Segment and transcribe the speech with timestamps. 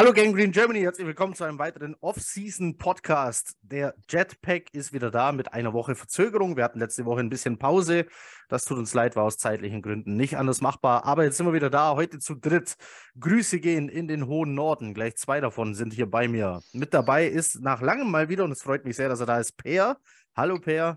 [0.00, 3.58] Hallo Gang Green Germany, herzlich willkommen zu einem weiteren Off-Season-Podcast.
[3.60, 6.56] Der Jetpack ist wieder da mit einer Woche Verzögerung.
[6.56, 8.06] Wir hatten letzte Woche ein bisschen Pause.
[8.48, 11.04] Das tut uns leid, war aus zeitlichen Gründen nicht anders machbar.
[11.04, 12.76] Aber jetzt sind wir wieder da, heute zu dritt.
[13.20, 14.94] Grüße gehen in den hohen Norden.
[14.94, 16.62] Gleich zwei davon sind hier bei mir.
[16.72, 19.38] Mit dabei ist nach langem mal wieder, und es freut mich sehr, dass er da
[19.38, 19.98] ist, Peer.
[20.34, 20.96] Hallo Peer.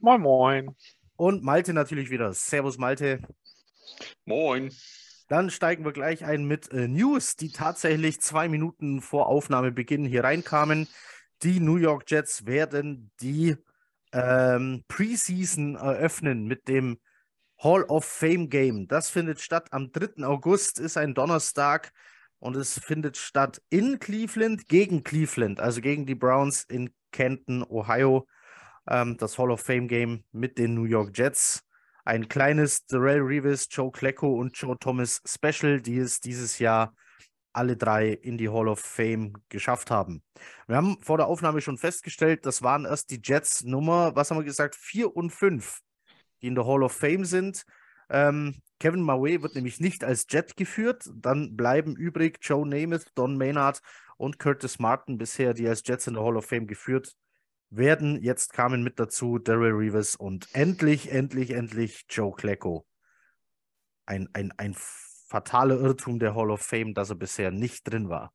[0.00, 0.76] Moin, moin.
[1.14, 2.32] Und Malte natürlich wieder.
[2.32, 3.20] Servus Malte.
[4.24, 4.72] Moin.
[5.30, 10.24] Dann steigen wir gleich ein mit äh, News, die tatsächlich zwei Minuten vor Aufnahmebeginn hier
[10.24, 10.88] reinkamen.
[11.44, 13.54] Die New York Jets werden die
[14.12, 16.98] ähm, Preseason eröffnen mit dem
[17.58, 18.88] Hall of Fame Game.
[18.88, 20.24] Das findet statt am 3.
[20.24, 21.92] August, ist ein Donnerstag
[22.40, 28.26] und es findet statt in Cleveland gegen Cleveland, also gegen die Browns in Canton, Ohio.
[28.88, 31.62] Ähm, das Hall of Fame Game mit den New York Jets
[32.10, 36.92] ein kleines Darrell Reeves, Joe Klecko und Joe Thomas Special, die es dieses Jahr
[37.52, 40.20] alle drei in die Hall of Fame geschafft haben.
[40.66, 44.38] Wir haben vor der Aufnahme schon festgestellt, das waren erst die Jets Nummer, was haben
[44.38, 45.82] wir gesagt, vier und fünf,
[46.42, 47.64] die in der Hall of Fame sind.
[48.08, 51.08] Ähm, Kevin Maue wird nämlich nicht als Jet geführt.
[51.14, 53.82] Dann bleiben übrig Joe Namath, Don Maynard
[54.16, 57.14] und Curtis Martin bisher, die als Jets in der Hall of Fame geführt
[57.70, 58.22] werden.
[58.22, 62.86] Jetzt kamen mit dazu Daryl Reeves und endlich, endlich, endlich Joe Klecko.
[64.06, 68.32] Ein, ein, ein fataler Irrtum der Hall of Fame, dass er bisher nicht drin war.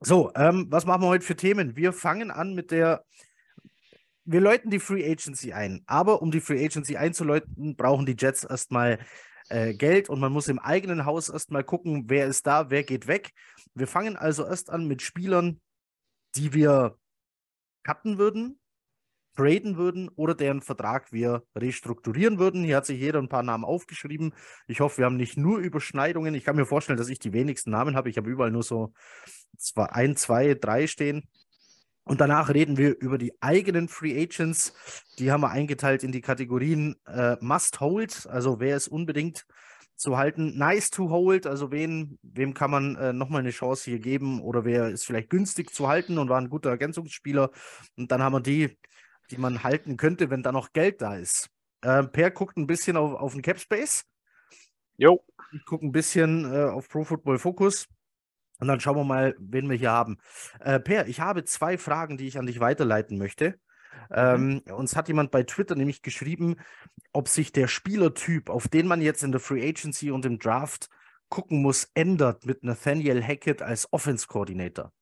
[0.00, 1.76] So, ähm, was machen wir heute für Themen?
[1.76, 3.04] Wir fangen an mit der.
[4.24, 5.82] Wir läuten die Free Agency ein.
[5.86, 8.98] Aber um die Free Agency einzuläuten, brauchen die Jets erstmal
[9.48, 13.06] äh, Geld und man muss im eigenen Haus erstmal gucken, wer ist da, wer geht
[13.06, 13.32] weg.
[13.74, 15.60] Wir fangen also erst an mit Spielern,
[16.36, 16.96] die wir
[17.82, 18.60] cutten würden,
[19.36, 22.64] traden würden oder deren Vertrag wir restrukturieren würden.
[22.64, 24.34] Hier hat sich jeder ein paar Namen aufgeschrieben.
[24.66, 26.34] Ich hoffe, wir haben nicht nur Überschneidungen.
[26.34, 28.10] Ich kann mir vorstellen, dass ich die wenigsten Namen habe.
[28.10, 28.92] Ich habe überall nur so
[29.56, 31.28] zwei, ein, zwei, drei stehen.
[32.04, 34.74] Und danach reden wir über die eigenen Free Agents.
[35.18, 39.46] Die haben wir eingeteilt in die Kategorien äh, Must Hold, also wer ist unbedingt
[40.00, 40.56] zu halten.
[40.56, 44.64] Nice to hold, also wen, wem kann man äh, nochmal eine Chance hier geben oder
[44.64, 47.50] wer ist vielleicht günstig zu halten und war ein guter Ergänzungsspieler.
[47.96, 48.78] Und dann haben wir die,
[49.30, 51.50] die man halten könnte, wenn da noch Geld da ist.
[51.82, 54.04] Äh, per guckt ein bisschen auf, auf den Cap Space.
[54.96, 55.24] Jo.
[55.52, 57.86] Ich gucke ein bisschen äh, auf Pro Football Focus.
[58.58, 60.18] Und dann schauen wir mal, wen wir hier haben.
[60.60, 63.58] Äh, per, ich habe zwei Fragen, die ich an dich weiterleiten möchte.
[64.10, 64.62] Mhm.
[64.66, 66.56] Ähm, uns hat jemand bei Twitter nämlich geschrieben,
[67.12, 70.88] ob sich der Spielertyp, auf den man jetzt in der Free Agency und im Draft
[71.28, 74.92] gucken muss, ändert mit Nathaniel Hackett als Offense Coordinator.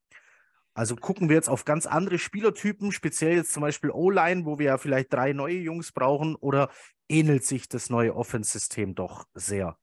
[0.74, 4.66] Also gucken wir jetzt auf ganz andere Spielertypen, speziell jetzt zum Beispiel O-Line, wo wir
[4.66, 6.70] ja vielleicht drei neue Jungs brauchen, oder
[7.08, 9.76] ähnelt sich das neue Offense-System doch sehr?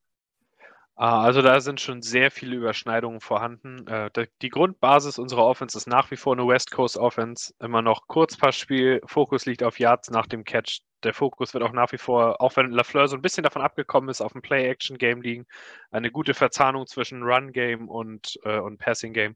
[0.98, 3.86] Ah, also da sind schon sehr viele Überschneidungen vorhanden.
[3.88, 4.10] Äh,
[4.42, 7.54] die Grundbasis unserer Offense ist nach wie vor eine West Coast Offense.
[7.60, 10.80] Immer noch Kurzpassspiel, Fokus liegt auf Yards nach dem Catch.
[11.04, 14.10] Der Fokus wird auch nach wie vor, auch wenn Lafleur so ein bisschen davon abgekommen
[14.10, 15.46] ist, auf dem Play-Action-Game liegen.
[15.92, 19.36] Eine gute Verzahnung zwischen Run-Game und, äh, und Passing-Game.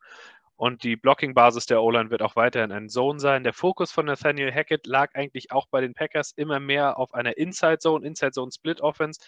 [0.56, 3.44] Und die Blocking-Basis der O-Line wird auch weiterhin ein Zone sein.
[3.44, 7.38] Der Fokus von Nathaniel Hackett lag eigentlich auch bei den Packers immer mehr auf einer
[7.38, 9.20] Inside-Zone, Inside-Zone-Split-Offense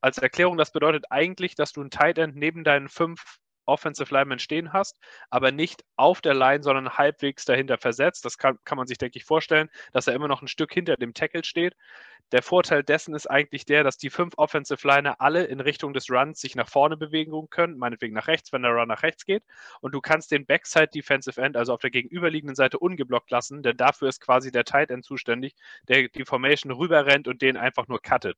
[0.00, 4.38] als Erklärung, das bedeutet eigentlich, dass du ein Tight End neben deinen fünf Offensive Linemen
[4.38, 4.98] stehen hast,
[5.30, 8.24] aber nicht auf der Line, sondern halbwegs dahinter versetzt.
[8.24, 10.96] Das kann, kann man sich, denke ich, vorstellen, dass er immer noch ein Stück hinter
[10.96, 11.76] dem Tackle steht.
[12.32, 16.10] Der Vorteil dessen ist eigentlich der, dass die fünf Offensive Liner alle in Richtung des
[16.10, 19.44] Runs sich nach vorne bewegen können, meinetwegen nach rechts, wenn der Run nach rechts geht.
[19.80, 23.76] Und du kannst den Backside Defensive End, also auf der gegenüberliegenden Seite, ungeblockt lassen, denn
[23.76, 25.54] dafür ist quasi der Tight End zuständig,
[25.88, 28.36] der die Formation rüberrennt und den einfach nur cuttet.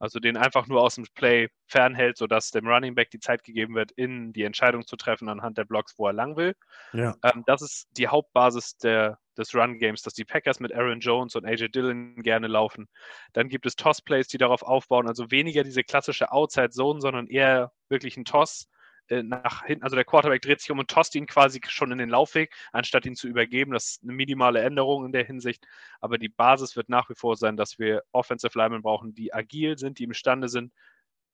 [0.00, 3.74] Also den einfach nur aus dem Play fernhält, sodass dem Running Back die Zeit gegeben
[3.74, 6.56] wird, in die Entscheidung zu treffen anhand der Blocks, wo er lang will.
[6.94, 7.14] Ja.
[7.22, 11.44] Ähm, das ist die Hauptbasis der, des Run-Games, dass die Packers mit Aaron Jones und
[11.44, 12.88] AJ Dillon gerne laufen.
[13.34, 18.16] Dann gibt es Toss-Plays, die darauf aufbauen, also weniger diese klassische Outside-Zone, sondern eher wirklich
[18.16, 18.70] ein Toss
[19.10, 21.98] äh, nach hinten, also der Quarterback dreht sich um und tost ihn quasi schon in
[21.98, 23.72] den Laufweg, anstatt ihn zu übergeben.
[23.72, 25.66] Das ist eine minimale Änderung in der Hinsicht.
[26.00, 29.78] Aber die Basis wird nach wie vor sein, dass wir Offensive Linemen brauchen, die agil
[29.78, 30.72] sind, die imstande sind,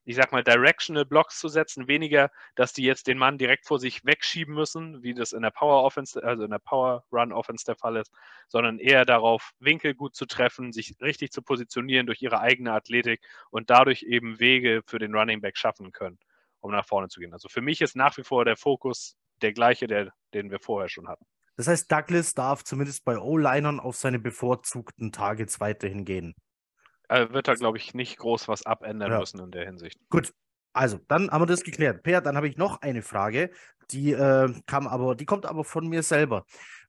[0.06, 3.80] ich sag mal, Directional Blocks zu setzen, weniger, dass die jetzt den Mann direkt vor
[3.80, 7.64] sich wegschieben müssen, wie das in der Power Offense, also in der Power Run Offense
[7.66, 8.12] der Fall ist,
[8.48, 13.20] sondern eher darauf, Winkel gut zu treffen, sich richtig zu positionieren durch ihre eigene Athletik
[13.50, 16.18] und dadurch eben Wege für den Running Back schaffen können
[16.66, 17.32] um nach vorne zu gehen.
[17.32, 20.88] Also für mich ist nach wie vor der Fokus der gleiche, der, den wir vorher
[20.88, 21.24] schon hatten.
[21.56, 26.34] Das heißt, Douglas darf zumindest bei O-Linern auf seine bevorzugten Targets weiterhin gehen.
[27.08, 29.20] Er wird da, glaube ich, nicht groß was abändern ja.
[29.20, 29.98] müssen in der Hinsicht.
[30.10, 30.34] Gut.
[30.72, 32.02] Also, dann haben wir das geklärt.
[32.02, 33.50] Per, dann habe ich noch eine Frage,
[33.90, 36.44] die äh, kam aber, die kommt aber von mir selber.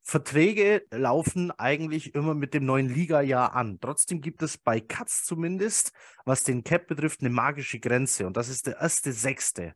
[0.09, 3.77] Verträge laufen eigentlich immer mit dem neuen Liga-Jahr an.
[3.81, 5.91] Trotzdem gibt es bei Katz zumindest,
[6.23, 9.75] was den Cap betrifft, eine magische Grenze und das ist der erste Sechste.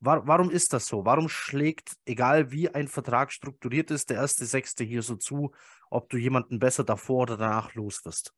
[0.00, 1.04] War, warum ist das so?
[1.04, 5.52] Warum schlägt, egal wie ein Vertrag strukturiert ist, der erste Sechste hier so zu,
[5.90, 8.34] ob du jemanden besser davor oder danach los wirst?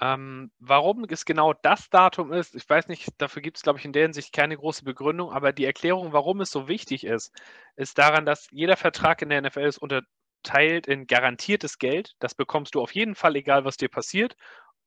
[0.00, 3.84] Ähm, warum es genau das Datum ist, ich weiß nicht, dafür gibt es, glaube ich,
[3.84, 7.32] in der Hinsicht keine große Begründung, aber die Erklärung, warum es so wichtig ist,
[7.76, 12.14] ist daran, dass jeder Vertrag in der NFL ist unterteilt in garantiertes Geld.
[12.18, 14.36] Das bekommst du auf jeden Fall, egal was dir passiert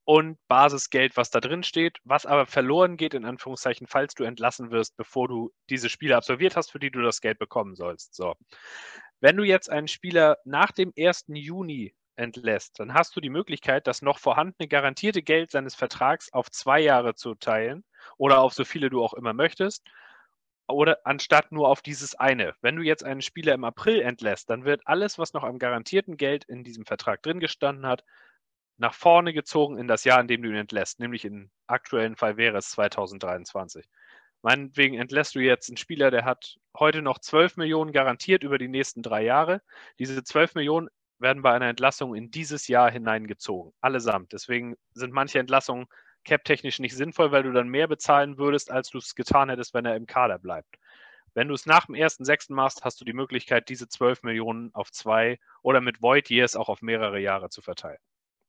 [0.05, 4.71] und Basisgeld, was da drin steht, was aber verloren geht, in Anführungszeichen, falls du entlassen
[4.71, 8.15] wirst, bevor du diese Spiele absolviert hast, für die du das Geld bekommen sollst.
[8.15, 8.35] So.
[9.21, 11.25] Wenn du jetzt einen Spieler nach dem 1.
[11.29, 16.49] Juni entlässt, dann hast du die Möglichkeit, das noch vorhandene garantierte Geld seines Vertrags auf
[16.51, 17.83] zwei Jahre zu teilen
[18.17, 19.83] oder auf so viele du auch immer möchtest
[20.67, 22.55] oder anstatt nur auf dieses eine.
[22.61, 26.17] Wenn du jetzt einen Spieler im April entlässt, dann wird alles, was noch am garantierten
[26.17, 28.03] Geld in diesem Vertrag drin gestanden hat,
[28.77, 30.99] nach vorne gezogen in das Jahr, in dem du ihn entlässt.
[30.99, 33.87] Nämlich im aktuellen Fall wäre es 2023.
[34.41, 38.67] Meinetwegen entlässt du jetzt einen Spieler, der hat heute noch 12 Millionen garantiert über die
[38.67, 39.61] nächsten drei Jahre.
[39.99, 40.89] Diese 12 Millionen
[41.23, 43.73] werden bei einer Entlassung in dieses Jahr hineingezogen.
[43.81, 44.33] Allesamt.
[44.33, 45.87] Deswegen sind manche Entlassungen
[46.23, 49.85] cap-technisch nicht sinnvoll, weil du dann mehr bezahlen würdest, als du es getan hättest, wenn
[49.85, 50.77] er im Kader bleibt.
[51.33, 54.69] Wenn du es nach dem ersten Sechsten machst, hast du die Möglichkeit, diese 12 Millionen
[54.75, 57.97] auf zwei oder mit Void Years auch auf mehrere Jahre zu verteilen.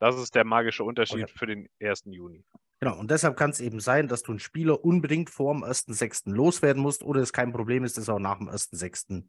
[0.00, 1.32] Das ist der magische Unterschied okay.
[1.34, 2.02] für den 1.
[2.06, 2.44] Juni.
[2.80, 6.30] Genau, und deshalb kann es eben sein, dass du einen Spieler unbedingt vor dem 1.6.
[6.30, 9.24] loswerden musst oder es kein Problem ist, es auch nach dem 1.6.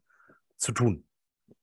[0.57, 1.07] zu tun.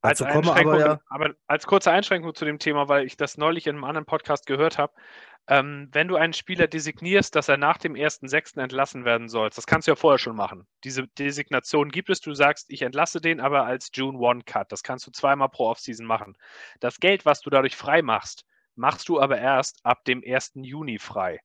[0.01, 3.67] Als also aber, ja aber als kurze Einschränkung zu dem Thema, weil ich das neulich
[3.67, 4.93] in einem anderen Podcast gehört habe,
[5.49, 8.61] ähm, wenn du einen Spieler designierst, dass er nach dem 1.6.
[8.61, 10.67] entlassen werden soll, das kannst du ja vorher schon machen.
[10.85, 14.71] Diese Designation gibt es, du sagst, ich entlasse den aber als June 1 Cut.
[14.71, 16.37] Das kannst du zweimal pro Offseason machen.
[16.81, 18.45] Das Geld, was du dadurch frei machst,
[18.77, 20.53] machst du aber erst ab dem 1.
[20.55, 21.41] Juni frei.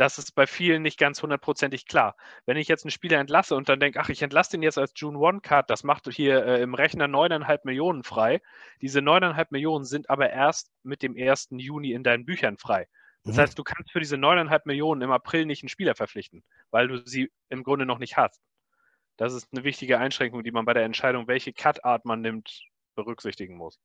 [0.00, 2.16] Das ist bei vielen nicht ganz hundertprozentig klar.
[2.46, 4.94] Wenn ich jetzt einen Spieler entlasse und dann denke, ach, ich entlasse den jetzt als
[4.96, 8.40] June One Card, das macht hier äh, im Rechner 9,5 Millionen frei.
[8.80, 11.48] Diese 9,5 Millionen sind aber erst mit dem 1.
[11.50, 12.88] Juni in deinen Büchern frei.
[13.24, 13.40] Das mhm.
[13.40, 17.06] heißt, du kannst für diese 9,5 Millionen im April nicht einen Spieler verpflichten, weil du
[17.06, 18.40] sie im Grunde noch nicht hast.
[19.18, 22.62] Das ist eine wichtige Einschränkung, die man bei der Entscheidung, welche Cut-Art man nimmt,
[22.94, 23.78] berücksichtigen muss.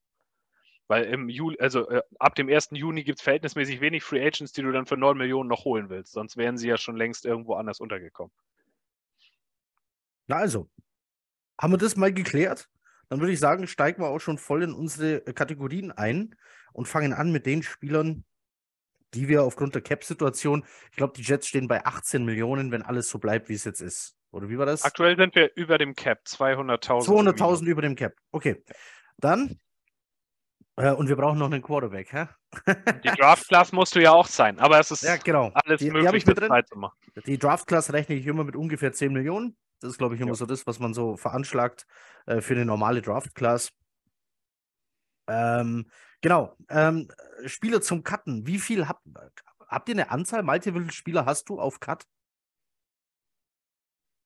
[0.88, 2.70] Weil im Juli, also äh, ab dem 1.
[2.74, 5.90] Juni gibt es verhältnismäßig wenig Free Agents, die du dann für 9 Millionen noch holen
[5.90, 6.14] willst.
[6.14, 8.32] Sonst wären sie ja schon längst irgendwo anders untergekommen.
[10.28, 10.70] Na also,
[11.60, 12.70] haben wir das mal geklärt?
[13.10, 16.36] Dann würde ich sagen, steigen wir auch schon voll in unsere äh, Kategorien ein
[16.74, 18.24] und fangen an mit den Spielern,
[19.14, 23.10] die wir aufgrund der Cap-Situation, ich glaube, die Jets stehen bei 18 Millionen, wenn alles
[23.10, 24.18] so bleibt, wie es jetzt ist.
[24.32, 24.84] Oder wie war das?
[24.84, 27.06] Aktuell sind wir über dem Cap, 200.000.
[27.06, 28.14] 200.000 über dem Cap.
[28.32, 28.62] Okay.
[29.18, 29.60] Dann
[30.76, 32.28] und wir brauchen noch einen Quarterback, hä?
[33.04, 35.52] Die Draft Class musst du ja auch sein, aber es ist ja, genau.
[35.54, 36.98] alles die, möglich, die mit Zeit zu machen.
[37.26, 39.56] Die Draft Class rechne ich immer mit ungefähr 10 Millionen.
[39.80, 40.36] Das ist, glaube ich, immer ja.
[40.36, 41.86] so das, was man so veranschlagt
[42.26, 43.72] äh, für eine normale Draft Class.
[45.28, 45.90] Ähm,
[46.22, 46.56] genau.
[46.70, 47.10] Ähm,
[47.46, 48.46] Spieler zum Cutten.
[48.46, 49.06] Wie viel habt,
[49.68, 50.44] habt ihr eine Anzahl?
[50.44, 52.04] Malte, wie viele Spieler hast du auf Cut?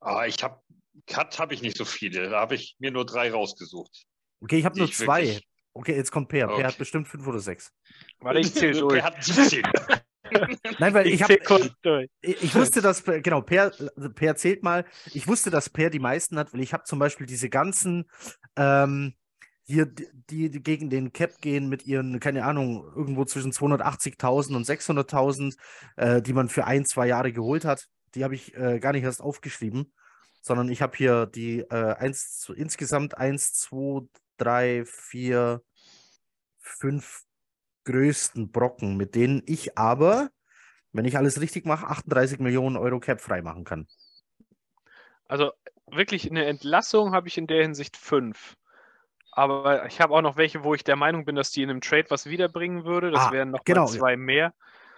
[0.01, 0.61] Ah, ich habe
[1.05, 2.29] Cut habe ich nicht so viele.
[2.29, 4.05] Da habe ich mir nur drei rausgesucht.
[4.41, 5.41] Okay, ich habe nur zwei.
[5.79, 6.49] Okay, jetzt kommt Per.
[6.49, 6.57] Okay.
[6.57, 7.71] Per hat bestimmt fünf oder sechs.
[8.19, 8.95] Warte, ich zähle durch.
[8.95, 9.63] Per hat 17.
[10.79, 11.35] Nein, weil ich, ich habe.
[12.19, 13.01] Ich, ich, wusste, dass.
[13.05, 13.71] Genau, Per,
[14.13, 14.83] per zählt mal.
[15.13, 18.09] Ich wusste, dass Per die meisten hat, weil ich habe zum Beispiel diese ganzen.
[18.57, 19.13] Ähm,
[19.63, 24.65] hier, die, die, gegen den Cap gehen mit ihren, keine Ahnung, irgendwo zwischen 280.000 und
[24.65, 25.55] 600.000,
[25.95, 27.87] äh, die man für ein, zwei Jahre geholt hat.
[28.15, 29.93] Die habe ich äh, gar nicht erst aufgeschrieben,
[30.41, 34.07] sondern ich habe hier die äh, eins, insgesamt 1, 2,
[34.39, 35.61] drei, vier,
[36.69, 37.23] fünf
[37.85, 40.29] größten Brocken, mit denen ich aber,
[40.91, 43.87] wenn ich alles richtig mache, 38 Millionen Euro Cap freimachen kann.
[45.27, 45.51] Also
[45.87, 48.55] wirklich eine Entlassung habe ich in der Hinsicht fünf.
[49.31, 51.81] Aber ich habe auch noch welche, wo ich der Meinung bin, dass die in einem
[51.81, 53.11] Trade was wiederbringen würde.
[53.11, 53.85] Das ah, wären noch genau.
[53.85, 54.53] zwei mehr.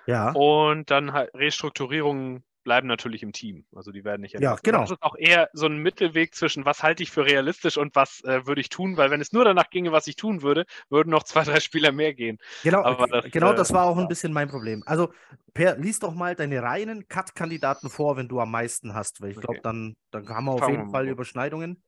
[0.06, 0.32] Ja.
[0.32, 3.66] Und dann halt Restrukturierungen bleiben natürlich im Team.
[3.76, 4.62] Also die werden nicht entlassen.
[4.64, 4.82] Ja, genau.
[4.82, 8.24] Das ist auch eher so ein Mittelweg zwischen, was halte ich für realistisch und was
[8.24, 11.10] äh, würde ich tun, weil wenn es nur danach ginge, was ich tun würde, würden
[11.10, 12.38] noch zwei, drei Spieler mehr gehen.
[12.64, 14.84] Genau, das, genau äh, das war auch ein bisschen mein Problem.
[14.86, 15.12] Also,
[15.54, 19.38] Per, lies doch mal deine reinen Cut-Kandidaten vor, wenn du am meisten hast, weil ich
[19.38, 19.62] glaube, okay.
[19.64, 21.84] dann, dann haben wir auf Fangen jeden Fall Überschneidungen.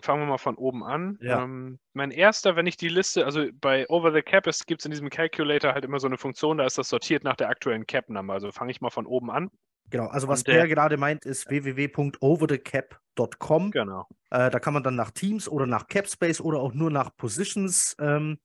[0.00, 1.18] Fangen wir mal von oben an.
[1.20, 1.42] Ja.
[1.42, 4.90] Ähm, mein erster, wenn ich die Liste, also bei Over the Cap gibt es in
[4.90, 8.32] diesem Calculator halt immer so eine Funktion, da ist das sortiert nach der aktuellen Cap-Nummer.
[8.32, 9.50] Also fange ich mal von oben an.
[9.90, 13.70] Genau, also was Und der- Per gerade meint, ist www.overthecap.com.
[13.70, 14.06] Genau.
[14.30, 17.96] Äh, da kann man dann nach Teams oder nach Capspace oder auch nur nach Positions
[18.00, 18.38] ähm,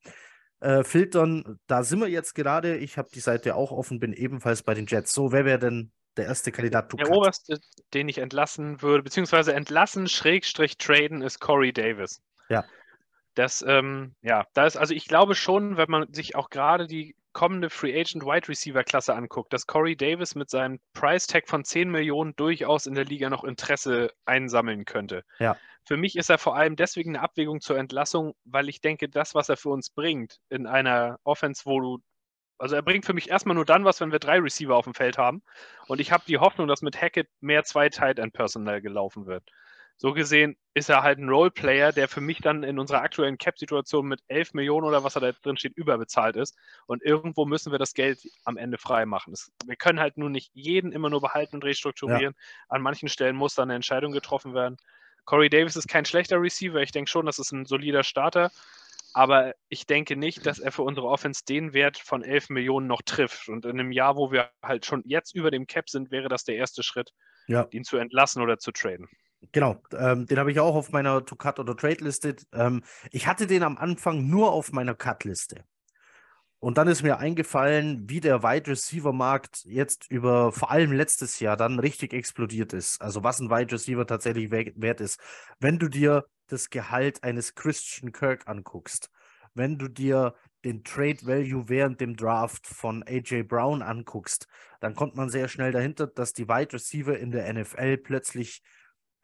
[0.60, 1.58] äh, filtern.
[1.66, 2.76] Da sind wir jetzt gerade.
[2.76, 5.12] Ich habe die Seite auch offen, bin ebenfalls bei den Jets.
[5.12, 6.90] So, wer wäre denn der erste Kandidat?
[6.90, 7.58] to Der oberste,
[7.92, 12.22] den ich entlassen würde, beziehungsweise entlassen, Schrägstrich traden, ist Corey Davis.
[12.48, 12.64] Ja.
[13.34, 17.16] Das, ähm, ja, da ist, also ich glaube schon, wenn man sich auch gerade die
[17.34, 21.64] kommende Free Agent Wide Receiver Klasse anguckt, dass Corey Davis mit seinem Price Tag von
[21.64, 25.24] 10 Millionen durchaus in der Liga noch Interesse einsammeln könnte.
[25.38, 25.56] Ja.
[25.84, 29.34] Für mich ist er vor allem deswegen eine Abwägung zur Entlassung, weil ich denke, das,
[29.34, 31.98] was er für uns bringt in einer Offense, wo du
[32.56, 34.94] also er bringt für mich erstmal nur dann was, wenn wir drei Receiver auf dem
[34.94, 35.42] Feld haben.
[35.88, 39.42] Und ich habe die Hoffnung, dass mit Hackett mehr zwei Tight End Personal gelaufen wird.
[39.96, 44.06] So gesehen ist er halt ein Roleplayer, der für mich dann in unserer aktuellen Cap-Situation
[44.06, 46.56] mit 11 Millionen oder was er da drin steht, überbezahlt ist.
[46.86, 49.30] Und irgendwo müssen wir das Geld am Ende frei machen.
[49.32, 52.34] Das, wir können halt nur nicht jeden immer nur behalten und restrukturieren.
[52.68, 54.76] An manchen Stellen muss dann eine Entscheidung getroffen werden.
[55.26, 56.82] Corey Davis ist kein schlechter Receiver.
[56.82, 58.50] Ich denke schon, das ist ein solider Starter.
[59.16, 63.00] Aber ich denke nicht, dass er für unsere Offense den Wert von 11 Millionen noch
[63.02, 63.48] trifft.
[63.48, 66.42] Und in einem Jahr, wo wir halt schon jetzt über dem Cap sind, wäre das
[66.42, 67.12] der erste Schritt,
[67.46, 67.68] Ja.
[67.70, 69.08] ihn zu entlassen oder zu traden.
[69.52, 72.36] Genau, ähm, den habe ich auch auf meiner To-Cut- oder Trade-Liste.
[72.52, 75.64] Ähm, ich hatte den am Anfang nur auf meiner Cut-Liste.
[76.58, 81.58] Und dann ist mir eingefallen, wie der Wide Receiver-Markt jetzt über vor allem letztes Jahr
[81.58, 83.02] dann richtig explodiert ist.
[83.02, 85.20] Also was ein Wide Receiver tatsächlich we- wert ist.
[85.60, 89.10] Wenn du dir das Gehalt eines Christian Kirk anguckst,
[89.52, 90.34] wenn du dir
[90.64, 94.46] den Trade Value während dem Draft von AJ Brown anguckst,
[94.80, 98.62] dann kommt man sehr schnell dahinter, dass die Wide Receiver in der NFL plötzlich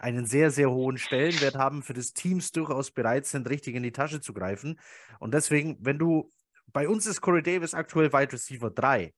[0.00, 3.92] einen sehr, sehr hohen Stellenwert haben, für das Teams durchaus bereit sind, richtig in die
[3.92, 4.80] Tasche zu greifen.
[5.20, 6.30] Und deswegen, wenn du,
[6.72, 9.14] bei uns ist Corey Davis aktuell Wide Receiver 3.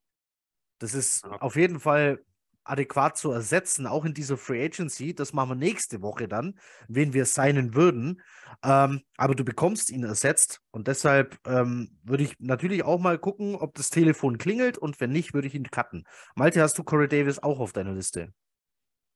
[0.79, 1.39] Das ist Ja.
[1.39, 2.25] auf jeden Fall
[2.65, 5.15] adäquat zu ersetzen, auch in dieser Free Agency.
[5.15, 6.59] Das machen wir nächste Woche dann,
[6.89, 8.21] wen wir signen würden.
[8.62, 13.57] Ähm, aber du bekommst ihn ersetzt und deshalb ähm, würde ich natürlich auch mal gucken,
[13.57, 16.05] ob das Telefon klingelt und wenn nicht, würde ich ihn cutten.
[16.37, 18.33] Malte, hast du Corey Davis auch auf deiner Liste?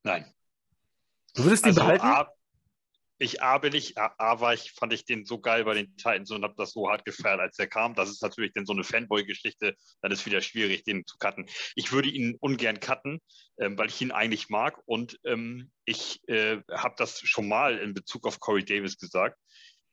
[0.05, 0.35] Nein.
[1.37, 2.07] Du würdest ihn Also behalten?
[2.07, 2.29] A,
[3.19, 5.97] ich A bin ich, A, A war ich, fand ich den so geil bei den
[5.97, 7.95] Titans und habe das so hart gefeiert, als er kam.
[7.95, 11.47] Das ist natürlich dann so eine Fanboy-Geschichte, dann ist wieder schwierig, den zu cutten.
[11.75, 13.21] Ich würde ihn ungern cutten,
[13.59, 17.95] ähm, weil ich ihn eigentlich mag und ähm, ich äh, habe das schon mal in
[17.95, 19.39] Bezug auf Corey Davis gesagt.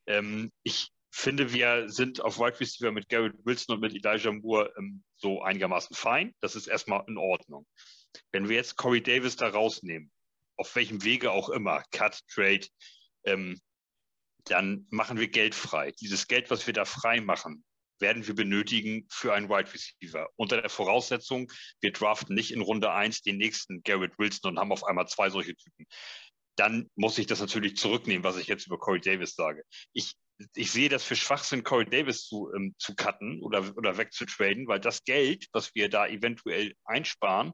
[0.07, 4.73] Ähm, ich finde, wir sind auf Wide Receiver mit Garrett Wilson und mit Elijah Moore
[4.77, 6.33] ähm, so einigermaßen fein.
[6.41, 7.67] Das ist erstmal in Ordnung.
[8.31, 10.11] Wenn wir jetzt Corey Davis da rausnehmen,
[10.57, 12.67] auf welchem Wege auch immer, Cut, Trade,
[13.25, 13.59] ähm,
[14.45, 15.91] dann machen wir Geld frei.
[15.99, 17.63] Dieses Geld, was wir da frei machen,
[17.99, 20.29] werden wir benötigen für einen Wide Receiver.
[20.35, 24.71] Unter der Voraussetzung, wir draften nicht in Runde 1 den nächsten Garrett Wilson und haben
[24.71, 25.85] auf einmal zwei solche Typen.
[26.55, 29.63] Dann muss ich das natürlich zurücknehmen, was ich jetzt über Corey Davis sage.
[29.93, 30.13] Ich,
[30.53, 34.79] ich sehe das für Schwachsinn, Corey Davis zu, ähm, zu cutten oder, oder wegzutraden, weil
[34.79, 37.53] das Geld, was wir da eventuell einsparen,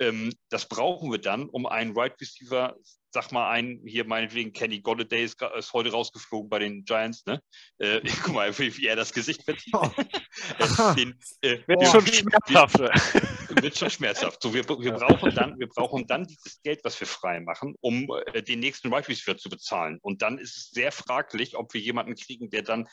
[0.00, 2.76] ähm, das brauchen wir dann, um einen Wide Receiver,
[3.10, 7.40] sag mal einen, hier meinetwegen Kenny Golladay ist, ist heute rausgeflogen bei den Giants, ne?
[7.78, 9.74] Äh, guck mal, wie, wie er das Gesicht verzieht.
[9.74, 9.90] Oh.
[10.58, 11.86] Äh, den, äh, Wird Boah.
[11.86, 12.78] schon wir- schmerzhaft.
[13.62, 14.42] wird schon schmerzhaft.
[14.42, 18.06] So, wir, wir, brauchen dann, wir brauchen dann dieses Geld, was wir frei machen, um
[18.32, 19.98] äh, den nächsten Wide Receiver zu bezahlen.
[20.02, 22.86] Und dann ist es sehr fraglich, ob wir jemanden kriegen, der dann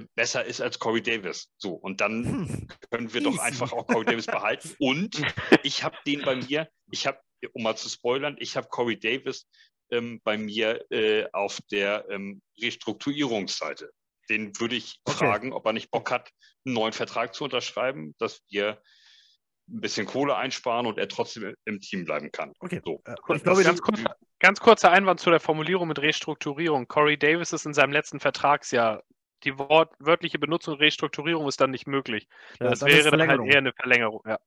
[0.00, 1.50] besser ist als Corey Davis.
[1.58, 2.68] So, und dann Hm.
[2.90, 4.74] können wir doch einfach auch Corey Davis behalten.
[4.80, 5.22] Und
[5.62, 7.20] ich habe den bei mir, ich habe,
[7.52, 9.46] um mal zu spoilern, ich habe Corey Davis
[9.90, 13.90] ähm, bei mir äh, auf der ähm, Restrukturierungsseite.
[14.28, 15.18] Den würde ich Okay.
[15.18, 16.30] fragen, ob er nicht Bock hat,
[16.64, 18.82] einen neuen Vertrag zu unterschreiben, dass wir
[19.68, 22.52] ein bisschen Kohle einsparen und er trotzdem im Team bleiben kann.
[22.60, 22.80] Okay.
[22.84, 23.00] So.
[23.04, 26.86] Äh, Kurz- ich glaube, ganz, kurzer, ganz kurzer Einwand zu der Formulierung mit Restrukturierung.
[26.88, 29.02] Corey Davis ist in seinem letzten Vertragsjahr.
[29.46, 32.28] Die Wort, wörtliche Benutzung Restrukturierung ist dann nicht möglich.
[32.60, 34.22] ja, das wäre dann halt eher eine Verlängerung.
[34.26, 34.38] Ja.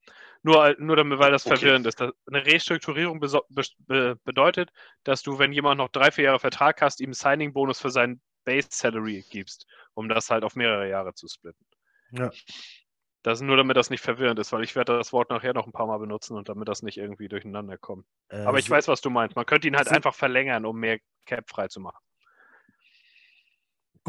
[0.43, 1.55] Nur, nur damit, weil das Okay.
[1.57, 2.01] verwirrend ist.
[2.01, 3.29] Eine Restrukturierung be
[3.87, 4.71] be bedeutet,
[5.05, 8.21] dass du, wenn jemand noch drei, vier Jahre Vertrag hast, ihm einen Signing-Bonus für seinen
[8.43, 11.65] Base-Salary gibst, um das halt auf mehrere Jahre zu splitten.
[12.11, 12.29] Ja.
[13.21, 15.65] Das ist nur, damit das nicht verwirrend ist, weil ich werde das Wort nachher noch
[15.65, 18.05] ein paar Mal benutzen und damit das nicht irgendwie durcheinander kommt.
[18.29, 19.35] Äh, Aber ich weiß, was du meinst.
[19.35, 21.99] Man könnte ihn halt einfach verlängern, um mehr Cap frei zu machen.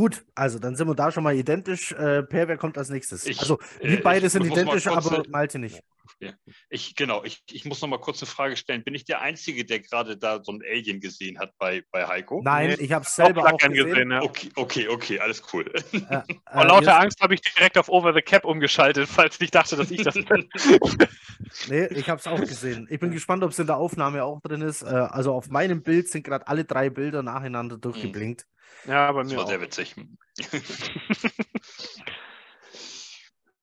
[0.01, 1.93] Gut, also dann sind wir da schon mal identisch.
[1.93, 3.27] Äh, per, wer kommt als nächstes?
[3.27, 5.83] Ich- also, äh, wir beide ich sind identisch, aber Malte nicht.
[6.19, 6.33] Ja.
[6.69, 8.85] Ich, genau, ich, ich muss noch mal kurz eine Frage stellen.
[8.85, 12.43] Bin ich der Einzige, der gerade da so ein Alien gesehen hat bei, bei Heiko?
[12.43, 13.87] Nein, ich habe es selber auch, auch gesehen.
[13.87, 14.23] gesehen ja.
[14.23, 15.65] okay, okay, okay, alles cool.
[15.93, 19.51] Äh, äh, Vor lauter Angst habe ich direkt auf Over the Cap umgeschaltet, falls ich
[19.51, 20.49] dachte, dass ich das bin.
[21.69, 22.87] nee, ich habe es auch gesehen.
[22.91, 24.83] Ich bin gespannt, ob es in der Aufnahme auch drin ist.
[24.83, 28.47] Äh, also auf meinem Bild sind gerade alle drei Bilder nacheinander durchgeblinkt.
[28.87, 29.49] Ja, bei mir das war auch.
[29.49, 29.95] sehr witzig.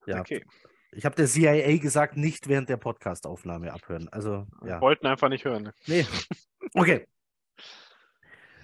[0.06, 0.20] ja.
[0.20, 0.44] Okay.
[0.92, 4.08] Ich habe der CIA gesagt, nicht während der Podcastaufnahme abhören.
[4.10, 4.82] Also, ja.
[4.82, 5.64] Wollten einfach nicht hören.
[5.64, 5.74] Ne?
[5.86, 6.06] Nee.
[6.74, 7.08] Okay.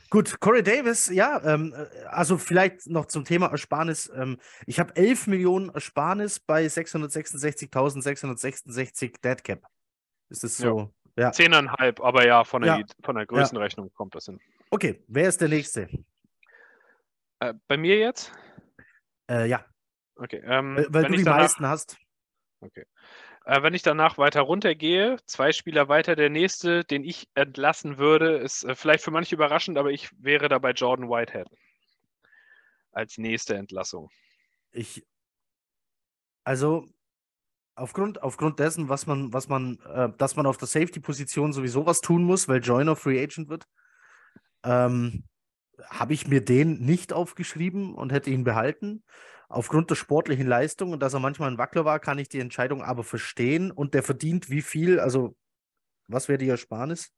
[0.09, 1.73] Gut, Corey Davis, ja, ähm,
[2.07, 4.11] also vielleicht noch zum Thema Ersparnis.
[4.15, 4.37] Ähm,
[4.67, 9.63] ich habe 11 Millionen Ersparnis bei 666.666 Deadcap.
[10.29, 10.93] Ist das so?
[11.15, 11.31] Ja.
[11.31, 12.85] Zehneinhalb, aber ja, von der, ja.
[13.03, 13.93] von der Größenrechnung ja.
[13.95, 14.39] kommt das hin.
[14.69, 15.89] Okay, wer ist der Nächste?
[17.39, 18.31] Äh, bei mir jetzt?
[19.29, 19.65] Äh, ja.
[20.15, 20.41] Okay.
[20.45, 21.97] Ähm, weil, du die meisten hast.
[22.65, 22.85] Okay.
[23.45, 28.37] Äh, wenn ich danach weiter runtergehe, zwei Spieler weiter, der nächste, den ich entlassen würde,
[28.37, 31.47] ist äh, vielleicht für manche überraschend, aber ich wäre dabei Jordan Whitehead
[32.91, 34.09] als nächste Entlassung.
[34.71, 35.05] Ich,
[36.43, 36.85] also
[37.75, 42.01] aufgrund, aufgrund dessen, was man, was man, äh, dass man auf der Safety-Position sowieso was
[42.01, 43.67] tun muss, weil Joiner Free Agent wird,
[44.63, 45.25] ähm,
[45.89, 49.03] habe ich mir den nicht aufgeschrieben und hätte ihn behalten
[49.53, 52.81] aufgrund der sportlichen Leistung und dass er manchmal ein Wackler war, kann ich die Entscheidung
[52.81, 53.71] aber verstehen.
[53.71, 54.99] Und der verdient wie viel?
[54.99, 55.35] Also,
[56.07, 57.11] was wäre die Ersparnis?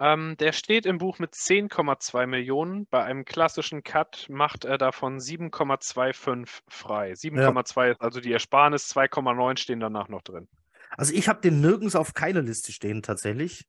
[0.00, 2.86] Ähm, der steht im Buch mit 10,2 Millionen.
[2.86, 7.12] Bei einem klassischen Cut macht er davon 7,25 frei.
[7.12, 7.92] 7,2 ja.
[7.92, 10.48] ist also die Ersparnis, 2,9 stehen danach noch drin.
[10.96, 13.66] Also ich habe den nirgends auf keiner Liste stehen tatsächlich.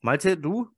[0.00, 0.68] Malte, du?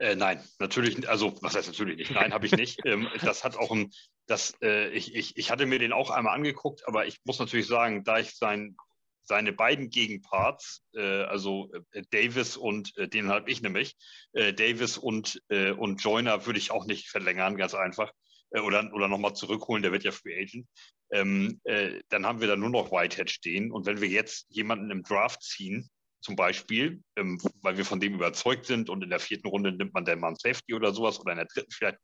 [0.00, 2.10] Äh, nein, natürlich, also was heißt natürlich nicht?
[2.12, 2.80] Nein, habe ich nicht.
[2.86, 3.90] ähm, das hat auch ein,
[4.26, 7.66] das, äh, ich, ich, ich hatte mir den auch einmal angeguckt, aber ich muss natürlich
[7.66, 8.76] sagen, da ich sein,
[9.24, 13.94] seine beiden Gegenparts, äh, also äh, Davis und äh, den habe ich nämlich,
[14.32, 18.10] äh, Davis und, und Joyner würde ich auch nicht verlängern, ganz einfach.
[18.52, 20.66] oder oder nochmal zurückholen, der wird ja Free Agent.
[21.12, 21.60] Ähm,
[22.08, 23.70] dann haben wir da nur noch Whitehead stehen.
[23.70, 28.14] Und wenn wir jetzt jemanden im Draft ziehen, zum Beispiel, ähm, weil wir von dem
[28.14, 31.18] überzeugt sind und in der vierten Runde nimmt man dann mal ein Safety oder sowas
[31.20, 31.98] oder in der dritten vielleicht,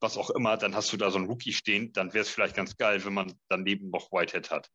[0.00, 2.54] was auch immer, dann hast du da so einen Rookie stehen, dann wäre es vielleicht
[2.54, 4.68] ganz geil, wenn man daneben noch Whitehead hat.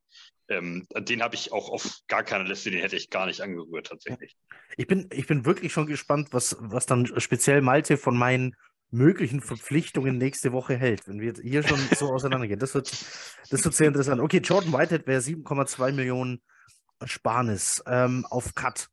[0.49, 3.87] Ähm, den habe ich auch auf gar keiner Liste, den hätte ich gar nicht angerührt
[3.87, 4.35] tatsächlich.
[4.75, 8.55] Ich bin, ich bin wirklich schon gespannt, was, was dann speziell Malte von meinen
[8.91, 12.59] möglichen Verpflichtungen nächste Woche hält, wenn wir hier schon so auseinandergehen.
[12.59, 12.91] Das wird,
[13.49, 14.21] das wird sehr interessant.
[14.21, 16.41] Okay, Jordan Whitehead wäre 7,2 Millionen
[17.03, 18.89] Ersparnis ähm, auf Cut.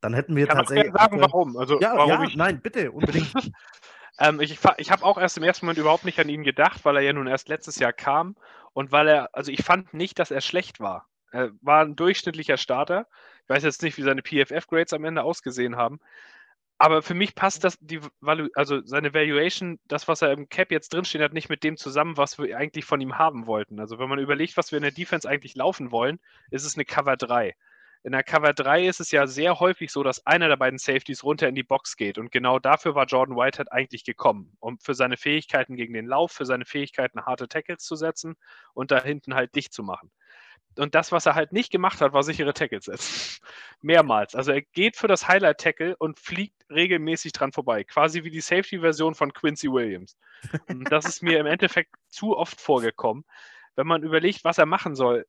[0.00, 0.92] Dann hätten wir Kann tatsächlich.
[0.92, 1.56] Ich sagen, warum.
[1.56, 2.36] Also, ja, warum ja ich...
[2.36, 3.32] nein, bitte, unbedingt.
[4.18, 6.96] ähm, ich ich habe auch erst im ersten Moment überhaupt nicht an ihn gedacht, weil
[6.96, 8.36] er ja nun erst letztes Jahr kam
[8.72, 11.08] und weil er, also ich fand nicht, dass er schlecht war.
[11.32, 13.06] Er war ein durchschnittlicher Starter.
[13.42, 16.00] Ich weiß jetzt nicht, wie seine PFF-Grades am Ende ausgesehen haben,
[16.78, 18.00] aber für mich passt das, die
[18.54, 22.16] also seine Valuation, das, was er im Cap jetzt drinstehen hat, nicht mit dem zusammen,
[22.16, 23.80] was wir eigentlich von ihm haben wollten.
[23.80, 26.18] Also wenn man überlegt, was wir in der Defense eigentlich laufen wollen,
[26.50, 27.54] ist es eine Cover 3.
[28.04, 31.24] In der Cover 3 ist es ja sehr häufig so, dass einer der beiden Safeties
[31.24, 32.18] runter in die Box geht.
[32.18, 36.30] Und genau dafür war Jordan Whitehead eigentlich gekommen, um für seine Fähigkeiten gegen den Lauf,
[36.30, 38.36] für seine Fähigkeiten harte Tackles zu setzen
[38.74, 40.12] und da hinten halt dicht zu machen
[40.78, 43.40] und das, was er halt nicht gemacht hat, war sichere Tackles setzen.
[43.82, 44.34] Mehrmals.
[44.34, 47.84] Also er geht für das Highlight-Tackle und fliegt regelmäßig dran vorbei.
[47.84, 50.16] Quasi wie die Safety-Version von Quincy Williams.
[50.68, 53.24] Und das ist mir im Endeffekt zu oft vorgekommen.
[53.74, 55.26] Wenn man überlegt, was er machen soll,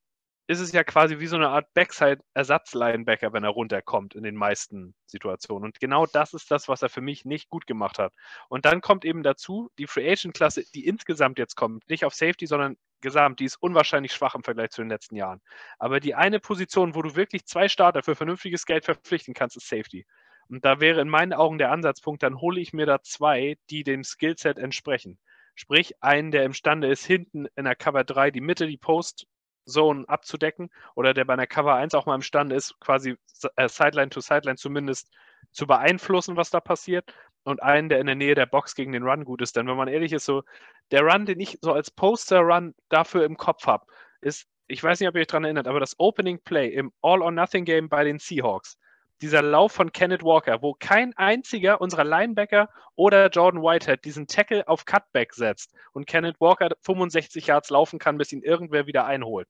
[0.47, 4.95] ist es ja quasi wie so eine Art Backside-Ersatz-Linebacker, wenn er runterkommt in den meisten
[5.05, 5.65] Situationen.
[5.65, 8.13] Und genau das ist das, was er für mich nicht gut gemacht hat.
[8.47, 12.47] Und dann kommt eben dazu, die Free Agent-Klasse, die insgesamt jetzt kommt, nicht auf Safety,
[12.47, 15.41] sondern gesamt, die ist unwahrscheinlich schwach im Vergleich zu den letzten Jahren.
[15.79, 19.67] Aber die eine Position, wo du wirklich zwei Starter für vernünftiges Geld verpflichten kannst, ist
[19.67, 20.05] Safety.
[20.49, 23.83] Und da wäre in meinen Augen der Ansatzpunkt, dann hole ich mir da zwei, die
[23.83, 25.19] dem Skillset entsprechen.
[25.55, 30.69] Sprich, einen, der imstande ist, hinten in der Cover 3 die Mitte, die Post-Zone abzudecken
[30.95, 33.17] oder der bei einer Cover 1 auch mal imstande ist, quasi
[33.55, 35.11] äh, Sideline to Sideline zumindest
[35.51, 37.11] zu beeinflussen, was da passiert
[37.47, 39.55] und einen, der in der Nähe der Box gegen den Run gut ist.
[39.55, 40.43] Denn wenn man ehrlich ist, so
[40.91, 43.85] der Run, den ich so als Poster-Run dafür im Kopf habe,
[44.19, 47.87] ist, ich weiß nicht, ob ihr euch daran erinnert, aber das Opening Play im All-or-Nothing-Game
[47.87, 48.77] bei den Seahawks,
[49.21, 54.67] dieser Lauf von Kenneth Walker, wo kein einziger unserer Linebacker oder Jordan Whitehead diesen Tackle
[54.67, 59.47] auf Cutback setzt und Kenneth Walker 65 Yards laufen kann, bis ihn irgendwer wieder einholt.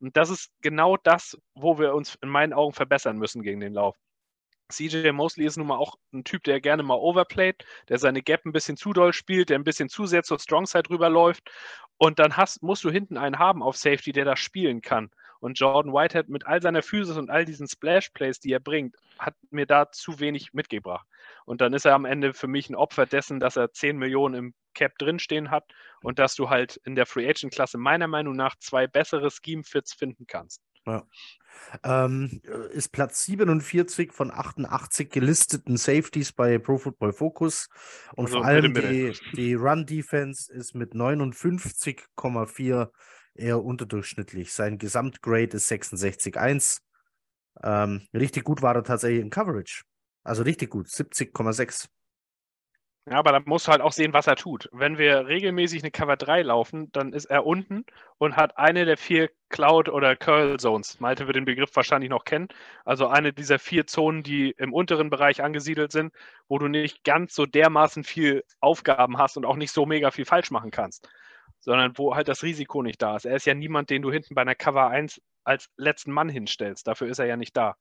[0.00, 3.74] Und das ist genau das, wo wir uns in meinen Augen verbessern müssen gegen den
[3.74, 3.96] Lauf.
[4.72, 8.44] CJ Mosley ist nun mal auch ein Typ, der gerne mal overplayt, der seine Gap
[8.44, 11.50] ein bisschen zu doll spielt, der ein bisschen zu sehr zur Strongside rüberläuft.
[11.96, 15.10] Und dann hast, musst du hinten einen haben auf Safety, der das spielen kann.
[15.40, 19.34] Und Jordan Whitehead mit all seiner Physis und all diesen Splash-Plays, die er bringt, hat
[19.50, 21.06] mir da zu wenig mitgebracht.
[21.44, 24.34] Und dann ist er am Ende für mich ein Opfer dessen, dass er 10 Millionen
[24.34, 25.64] im Cap drinstehen hat
[26.02, 30.26] und dass du halt in der Free Agent-Klasse meiner Meinung nach zwei bessere Scheme-Fits finden
[30.26, 30.62] kannst.
[30.86, 31.06] Ja.
[31.82, 32.40] Ähm,
[32.72, 37.68] ist Platz 47 von 88 gelisteten Safeties bei Pro Football Focus.
[38.14, 42.90] Und also vor allem die, die Run-Defense ist mit 59,4
[43.34, 44.52] eher unterdurchschnittlich.
[44.52, 46.78] Sein Gesamtgrade ist 66,1.
[47.62, 49.84] Ähm, richtig gut war er tatsächlich in Coverage.
[50.22, 51.86] Also richtig gut, 70,6.
[53.06, 54.66] Ja, aber da musst du halt auch sehen, was er tut.
[54.72, 57.84] Wenn wir regelmäßig eine Cover 3 laufen, dann ist er unten
[58.16, 61.00] und hat eine der vier Cloud- oder Curl-Zones.
[61.00, 62.48] Malte wird den Begriff wahrscheinlich noch kennen.
[62.82, 66.14] Also eine dieser vier Zonen, die im unteren Bereich angesiedelt sind,
[66.48, 70.24] wo du nicht ganz so dermaßen viel Aufgaben hast und auch nicht so mega viel
[70.24, 71.06] falsch machen kannst.
[71.60, 73.26] Sondern wo halt das Risiko nicht da ist.
[73.26, 76.86] Er ist ja niemand, den du hinten bei einer Cover 1 als letzten Mann hinstellst.
[76.86, 77.76] Dafür ist er ja nicht da.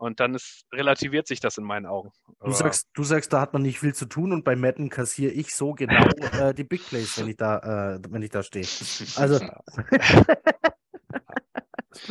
[0.00, 2.10] Und dann ist, relativiert sich das in meinen Augen.
[2.42, 5.30] Du sagst, du sagst, da hat man nicht viel zu tun und bei Madden kassiere
[5.30, 6.06] ich so genau
[6.40, 8.64] äh, die Big Plays, wenn ich da, äh, wenn ich da stehe.
[9.16, 9.44] Also.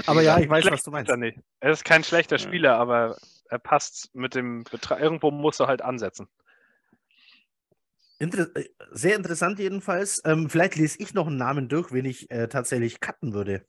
[0.05, 1.09] aber ja, ich weiß, was du meinst.
[1.09, 1.39] Er, nicht.
[1.61, 3.17] er ist kein schlechter Spieler, aber
[3.49, 4.99] er passt mit dem Betrag.
[5.01, 6.27] Irgendwo muss er halt ansetzen.
[8.19, 10.21] Inter äh, sehr interessant jedenfalls.
[10.25, 13.65] Ähm, vielleicht lese ich noch einen Namen durch, wen ich äh, tatsächlich cutten würde.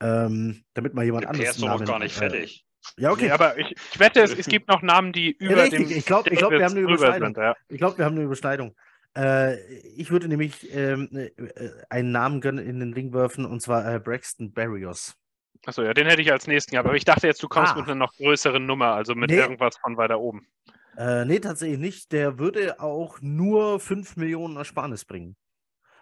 [0.00, 1.56] Ähm, damit mal jemand anderes.
[1.56, 2.64] Der ist doch gar nicht äh, fertig.
[2.96, 3.26] Ja, okay.
[3.26, 6.04] Nee, aber ich, ich, wette, es, es gibt noch Namen, die über ja, dem Ich
[6.04, 7.34] glaube, glaub, wir haben eine Überschneidung.
[7.36, 7.54] ja.
[7.68, 8.74] Ich glaube, wir haben eine Überschneidung.
[9.16, 9.60] Äh,
[9.96, 11.30] ich würde nämlich ähm, äh,
[11.90, 15.14] einen Namen gönnen in den Ring werfen, und zwar äh, Braxton Barrios.
[15.66, 16.88] Achso, ja, den hätte ich als nächsten gehabt.
[16.88, 17.76] Aber ich dachte jetzt, du kommst ah.
[17.76, 19.36] mit einer noch größeren Nummer, also mit nee.
[19.36, 20.46] irgendwas von weiter oben.
[20.96, 22.12] Äh, nee, tatsächlich nicht.
[22.12, 25.36] Der würde auch nur 5 Millionen Ersparnis bringen.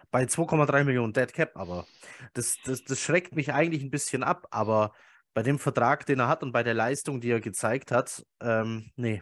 [0.09, 1.85] Bei 2,3 Millionen Dead Cap, aber
[2.33, 4.47] das, das, das schreckt mich eigentlich ein bisschen ab.
[4.51, 4.93] Aber
[5.33, 8.91] bei dem Vertrag, den er hat und bei der Leistung, die er gezeigt hat, ähm,
[8.95, 9.21] nee.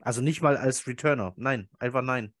[0.00, 1.32] Also nicht mal als Returner.
[1.36, 2.34] Nein, einfach nein.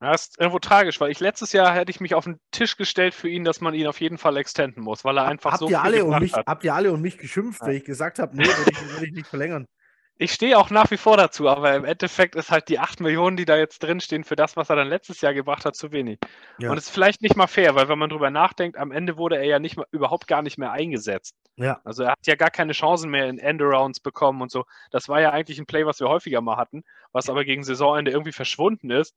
[0.00, 3.14] Das ist irgendwo tragisch, weil ich letztes Jahr hätte ich mich auf den Tisch gestellt
[3.14, 5.68] für ihn, dass man ihn auf jeden Fall extenden muss, weil er einfach habt so
[5.68, 6.46] ihr viel alle und mich, hat.
[6.46, 7.68] Habt ihr alle und mich geschimpft, ja.
[7.68, 9.66] weil ich gesagt habe, nee, würde ich, würd ich nicht verlängern
[10.16, 13.36] ich stehe auch nach wie vor dazu, aber im Endeffekt ist halt die 8 Millionen,
[13.36, 16.18] die da jetzt drinstehen, für das, was er dann letztes Jahr gebracht hat, zu wenig.
[16.58, 16.70] Ja.
[16.70, 19.36] Und es ist vielleicht nicht mal fair, weil wenn man drüber nachdenkt, am Ende wurde
[19.36, 21.34] er ja nicht mal, überhaupt gar nicht mehr eingesetzt.
[21.56, 21.80] Ja.
[21.84, 24.64] Also er hat ja gar keine Chancen mehr in Endarounds bekommen und so.
[24.92, 28.12] Das war ja eigentlich ein Play, was wir häufiger mal hatten, was aber gegen Saisonende
[28.12, 29.14] irgendwie verschwunden ist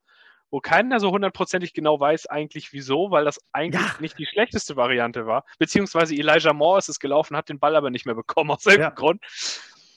[0.50, 3.96] wo keiner so hundertprozentig genau weiß eigentlich wieso, weil das eigentlich ja.
[4.00, 5.44] nicht die schlechteste Variante war.
[5.60, 8.92] Beziehungsweise Elijah Moore ist es gelaufen, hat den Ball aber nicht mehr bekommen aus irgendeinem
[8.92, 8.96] ja.
[8.96, 9.22] Grund.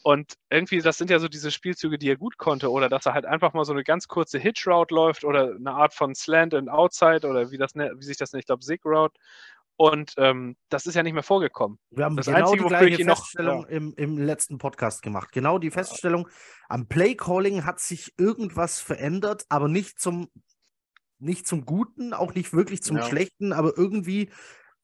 [0.02, 3.14] Und irgendwie, das sind ja so diese Spielzüge, die er gut konnte, oder dass er
[3.14, 6.70] halt einfach mal so eine ganz kurze Hitch-Route läuft oder eine Art von Slant and
[6.70, 9.18] Outside oder wie, das, ne, wie sich das nennt, ich glaube, Zig-Route.
[9.76, 11.78] Und ähm, das ist ja nicht mehr vorgekommen.
[11.90, 13.76] Wir haben das genau Einzige, die gleiche Feststellung noch, ja.
[13.76, 15.32] im, im letzten Podcast gemacht.
[15.32, 16.28] Genau die Feststellung,
[16.68, 20.28] am Play-Calling hat sich irgendwas verändert, aber nicht zum,
[21.18, 23.04] nicht zum Guten, auch nicht wirklich zum ja.
[23.04, 24.30] Schlechten, aber irgendwie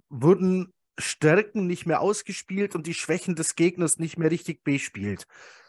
[0.08, 5.26] wurden Stärken nicht mehr ausgespielt und die Schwächen des Gegners nicht mehr richtig bespielt.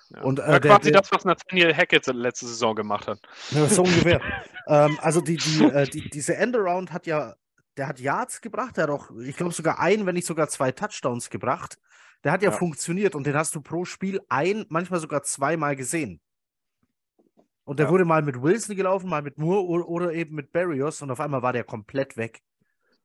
[0.09, 0.21] Ja.
[0.21, 3.19] Und, äh, der, quasi der, das, was Nathaniel Hackett letzte Saison gemacht hat.
[3.51, 4.21] Ja, so ungefähr.
[4.67, 7.35] ähm, also die, die, äh, die, diese Endaround hat ja,
[7.75, 10.71] der hat Yards gebracht, der hat auch, ich glaube sogar ein, wenn nicht sogar zwei
[10.71, 11.77] Touchdowns gebracht.
[12.23, 15.75] Der hat ja, ja, funktioniert und den hast du pro Spiel ein, manchmal sogar zweimal
[15.75, 16.19] gesehen.
[17.63, 17.91] Und der ja.
[17.91, 21.19] wurde mal mit Wilson gelaufen, mal mit Moore oder, oder eben mit Barrios und auf
[21.19, 22.41] einmal war der komplett weg.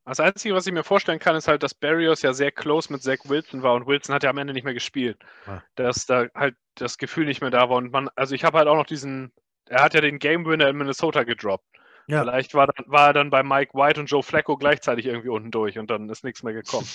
[0.04, 3.02] Das Einzige, was ich mir vorstellen kann, ist halt, dass Barrios ja sehr close mit
[3.02, 5.18] Zach Wilson war und Wilson hat ja am Ende nicht mehr gespielt.
[5.46, 5.62] Ah.
[5.76, 7.76] Dass da halt das Gefühl nicht mehr da war.
[7.76, 9.32] Und man, also ich habe halt auch noch diesen,
[9.66, 11.64] er hat ja den Game Winner in Minnesota gedroppt.
[12.08, 12.22] Ja.
[12.22, 15.78] Vielleicht war, war er dann bei Mike White und Joe Flacco gleichzeitig irgendwie unten durch
[15.78, 16.88] und dann ist nichts mehr gekommen.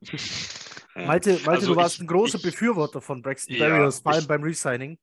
[0.94, 4.12] Malte, Malte also du warst ich, ein großer ich, Befürworter von Braxton ja, Barrios, vor
[4.12, 4.98] allem beim Resigning.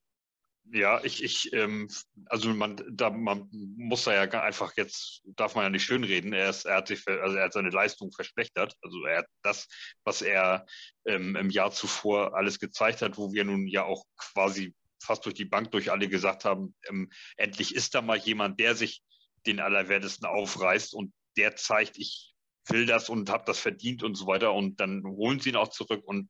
[0.73, 1.87] Ja, ich, ich, ähm,
[2.25, 6.49] also man, da, man muss da ja einfach jetzt, darf man ja nicht schönreden, er,
[6.49, 8.75] ist, er hat sich, also er hat seine Leistung verschlechtert.
[8.81, 9.67] Also er hat das,
[10.03, 10.65] was er
[11.05, 15.35] ähm, im Jahr zuvor alles gezeigt hat, wo wir nun ja auch quasi fast durch
[15.35, 19.01] die Bank durch alle gesagt haben, ähm, endlich ist da mal jemand, der sich
[19.45, 20.93] den Allerwertesten aufreißt.
[20.93, 22.33] Und der zeigt, ich
[22.67, 24.53] will das und habe das verdient und so weiter.
[24.53, 26.03] Und dann holen sie ihn auch zurück.
[26.03, 26.29] Und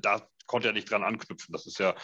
[0.00, 1.52] da konnte er nicht dran anknüpfen.
[1.52, 1.94] Das ist ja,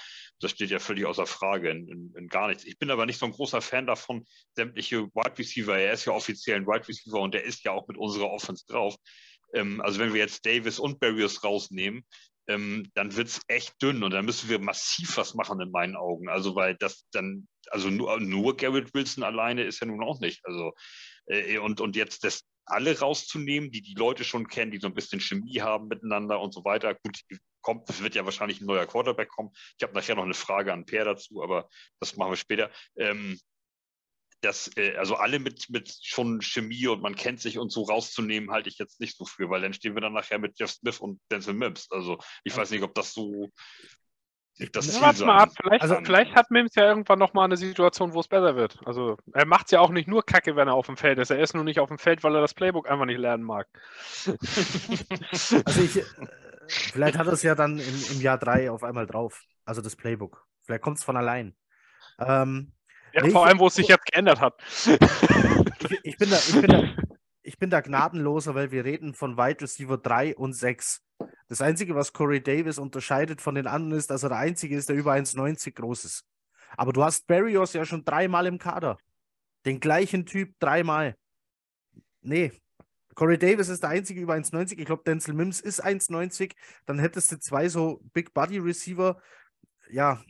[0.41, 2.65] das steht ja völlig außer Frage in, in, in, gar nichts.
[2.65, 6.13] Ich bin aber nicht so ein großer Fan davon, sämtliche Wide Receiver, er ist ja
[6.13, 8.97] offiziell ein Wide Receiver und der ist ja auch mit unserer Offense drauf.
[9.55, 12.05] Ähm, also wenn wir jetzt Davis und Barrios rausnehmen,
[12.49, 15.97] ähm, dann wird es echt dünn und dann müssen wir massiv was machen in meinen
[15.97, 16.29] Augen.
[16.29, 20.41] Also weil das dann, also nur, nur Garrett Wilson alleine ist ja nun auch nicht.
[20.45, 20.73] Also
[21.27, 24.95] äh, und, und jetzt das alle rauszunehmen, die die Leute schon kennen, die so ein
[24.95, 26.95] bisschen Chemie haben miteinander und so weiter.
[26.95, 27.21] Gut,
[27.61, 29.51] kommt, es wird ja wahrscheinlich ein neuer Quarterback kommen.
[29.79, 31.69] Ich habe nachher noch eine Frage an Per dazu, aber
[32.01, 32.71] das machen wir später.
[32.97, 33.39] Ähm,
[34.41, 38.51] das, äh, also alle mit, mit schon Chemie und man kennt sich und so rauszunehmen,
[38.51, 40.99] halte ich jetzt nicht so für, weil dann stehen wir dann nachher mit Jeff Smith
[40.99, 41.91] und Denzel Mims.
[41.91, 43.51] Also ich weiß nicht, ob das so
[44.73, 45.51] das ja, warte mal ab.
[45.61, 48.79] Vielleicht, also, vielleicht hat Mims ja irgendwann nochmal eine Situation, wo es besser wird.
[48.85, 51.31] Also er macht es ja auch nicht nur Kacke, wenn er auf dem Feld ist.
[51.31, 53.69] Er ist nur nicht auf dem Feld, weil er das Playbook einfach nicht lernen mag.
[54.27, 56.05] also ich, äh,
[56.69, 59.43] vielleicht hat er es ja dann im, im Jahr drei auf einmal drauf.
[59.65, 60.47] Also das Playbook.
[60.63, 61.55] Vielleicht kommt es von allein.
[62.19, 62.73] Ähm,
[63.13, 64.55] ja, nee, vor allem, wo es sich jetzt geändert hat.
[64.87, 66.83] ich, ich, bin da, ich, bin da,
[67.43, 71.03] ich bin da gnadenloser, weil wir reden von Wide Receiver 3 und 6.
[71.51, 74.89] Das Einzige, was Corey Davis unterscheidet von den anderen, ist, dass er der Einzige ist,
[74.89, 76.25] der über 1,90 groß ist.
[76.77, 78.99] Aber du hast Barrios ja schon dreimal im Kader.
[79.67, 81.17] Den gleichen Typ dreimal.
[82.21, 82.53] Nee.
[83.17, 84.79] Corey Davis ist der Einzige über 1,90.
[84.79, 86.53] Ich glaube, Denzel Mims ist 1,90.
[86.87, 89.21] Dann hättest du zwei so Big Body Receiver.
[89.91, 90.23] Ja,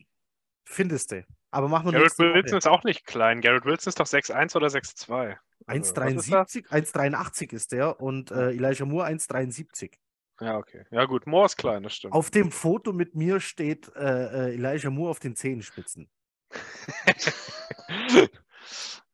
[0.65, 1.27] findest du.
[1.51, 3.43] Aber machen wir Garrett Wilson ist auch nicht klein.
[3.43, 5.37] Garrett Wilson ist doch 6'1 oder 6'2.
[5.67, 9.93] 1,73, 1,83 ist der und äh, Elijah Moore 1,73.
[10.41, 10.85] Ja, okay.
[10.91, 12.15] Ja, gut, Moore ist klein, das stimmt.
[12.15, 16.09] Auf dem Foto mit mir steht äh, äh Elijah Moore auf den Zehenspitzen.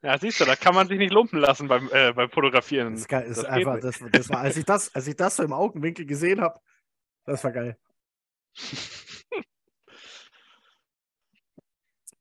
[0.02, 2.94] ja, siehst du, da kann man sich nicht lumpen lassen beim, äh, beim Fotografieren.
[2.94, 5.42] Das, geil, ist das einfach, das, das war, als ich das, als ich das so
[5.42, 6.60] im Augenwinkel gesehen habe,
[7.24, 7.76] das war geil.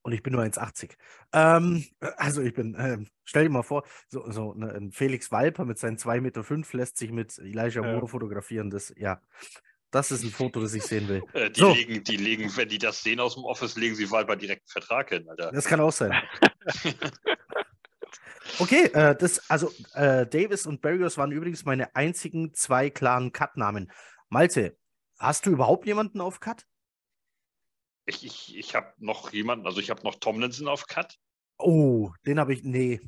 [0.05, 0.91] Und ich bin nur 1,80.
[1.33, 1.83] Ähm,
[2.17, 5.79] also ich bin, äh, stell dir mal vor, so, so ne, ein Felix Walper mit
[5.79, 7.91] seinen 2,5 Meter fünf lässt sich mit Elijah ja.
[7.91, 8.69] Moore fotografieren.
[8.69, 9.19] Das, ja,
[9.89, 11.23] das ist ein Foto, das ich sehen will.
[11.33, 11.73] Äh, die, so.
[11.73, 14.83] legen, die legen, wenn die das sehen aus dem Office, legen sie Walper direkt einen
[14.83, 15.51] Vertrag hin, Alter.
[15.51, 16.13] Das kann auch sein.
[18.59, 23.91] okay, äh, das, also äh, Davis und Barrios waren übrigens meine einzigen zwei klaren Cut-Namen.
[24.29, 24.77] Malte,
[25.17, 26.67] hast du überhaupt jemanden auf Cut?
[28.05, 31.17] Ich, ich, ich habe noch jemanden, also ich habe noch Tomlinson auf Cut.
[31.57, 33.01] Oh, den habe ich, nee.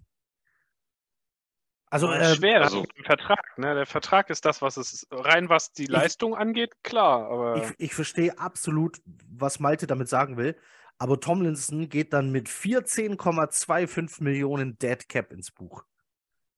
[1.89, 3.73] Also äh, schwer, also, der Vertrag, ne?
[3.73, 7.29] Der Vertrag ist das, was es rein was die ich, Leistung angeht, klar.
[7.29, 8.97] Aber ich, ich verstehe absolut,
[9.29, 10.57] was Malte damit sagen will.
[10.97, 15.83] Aber Tomlinson geht dann mit 14,25 Millionen Dead Cap ins Buch.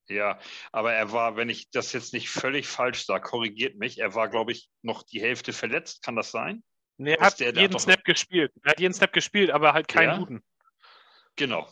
[0.08, 0.40] Ja,
[0.72, 4.30] aber er war, wenn ich das jetzt nicht völlig falsch sage, korrigiert mich, er war,
[4.30, 6.02] glaube ich, noch die Hälfte verletzt.
[6.02, 6.64] Kann das sein?
[7.00, 8.52] Nee, er hat der, jeden der Snap gespielt.
[8.64, 10.18] Er hat jeden Snap gespielt, aber halt keinen ja?
[10.18, 10.44] guten.
[11.38, 11.68] Genau.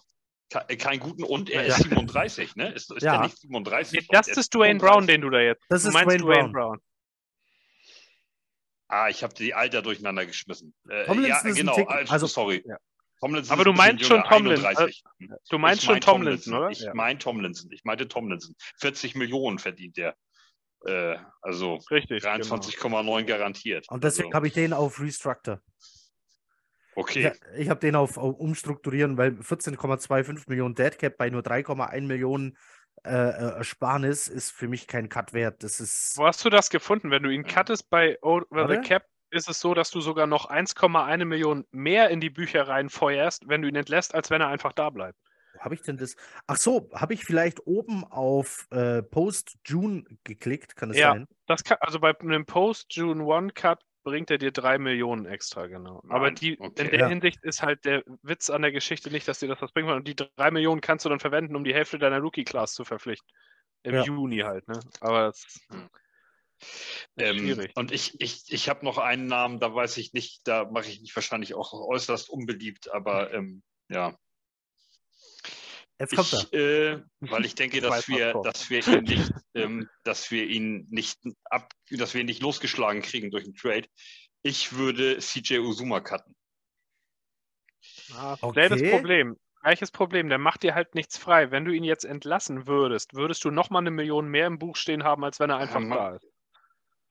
[0.53, 1.75] Äh, keinen guten und er ja.
[1.75, 2.71] ist 37, ne?
[2.71, 3.21] Ist, ist ja.
[3.21, 3.99] nicht 37?
[3.99, 5.65] Nee, das ist Dwayne Brown, den du da jetzt.
[5.67, 6.51] Das du ist meinst Dwayne, Dwayne Brown.
[6.53, 6.81] Brown.
[8.87, 10.73] Ah, ich habe die Alter durcheinander geschmissen.
[10.89, 11.75] Äh, ja, genau.
[11.75, 12.63] Also, also, sorry.
[12.65, 12.77] Ja.
[13.19, 14.65] aber du meinst schon Tomlinson.
[14.65, 16.69] Äh, du meinst schon Tomlinson, oder?
[16.69, 17.69] Ich meine Tomlinson.
[17.73, 18.55] Ich meinte Tomlinson.
[18.79, 20.15] 40 Millionen verdient der.
[20.85, 23.25] Äh, also 23,9 genau.
[23.25, 23.87] garantiert.
[23.89, 24.35] Und deswegen also.
[24.35, 25.61] habe ich den auf Restructure.
[26.95, 27.31] Okay.
[27.53, 32.57] Ich, ich habe den auf, auf, Umstrukturieren, weil 14,25 Millionen Deadcap bei nur 3,1 Millionen
[33.03, 35.63] äh, äh, Ersparnis ist für mich kein Cut wert.
[35.63, 36.17] Das ist.
[36.17, 37.11] Wo hast du das gefunden?
[37.11, 40.49] Wenn du ihn cuttest bei Over the Cap, ist es so, dass du sogar noch
[40.49, 44.73] 1,1 Millionen mehr in die Bücher reinfeuerst, wenn du ihn entlässt, als wenn er einfach
[44.73, 45.17] da bleibt
[45.59, 46.15] habe ich denn das?
[46.45, 50.75] Ach so, habe ich vielleicht oben auf äh, Post-June geklickt?
[50.75, 51.27] Kann das ja, sein?
[51.45, 56.01] Das kann, also bei einem Post-June One-Cut bringt er dir drei Millionen extra, genau.
[56.03, 56.85] Nein, Aber die, okay.
[56.85, 57.07] in der ja.
[57.07, 59.89] Hinsicht ist halt der Witz an der Geschichte nicht, dass dir das was bringt.
[59.89, 63.29] Und die drei Millionen kannst du dann verwenden, um die Hälfte deiner Rookie-Class zu verpflichten.
[63.83, 64.03] Im ja.
[64.03, 64.79] Juni halt, ne?
[65.01, 65.89] Aber das, hm.
[67.17, 70.89] Ähm, und ich, ich, ich habe noch einen Namen, da weiß ich nicht, da mache
[70.89, 74.17] ich mich wahrscheinlich auch äußerst unbeliebt, aber ähm, ja,
[75.99, 76.93] Jetzt kommt ich, er.
[76.93, 81.19] Äh, weil ich denke, dass wir, dass wir ihn nicht, ähm, dass wir ihn nicht
[81.45, 83.87] ab, dass wir ihn nicht losgeschlagen kriegen durch einen Trade.
[84.43, 86.35] Ich würde CJ Uzuma cutten.
[88.13, 88.69] Ah, okay.
[88.69, 89.37] das Problem.
[89.61, 91.51] Gleiches Problem, der macht dir halt nichts frei.
[91.51, 95.03] Wenn du ihn jetzt entlassen würdest, würdest du nochmal eine Million mehr im Buch stehen
[95.03, 96.27] haben, als wenn er einfach ja, da ist.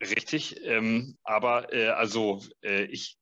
[0.01, 3.19] Richtig, ähm, aber äh, also äh, ich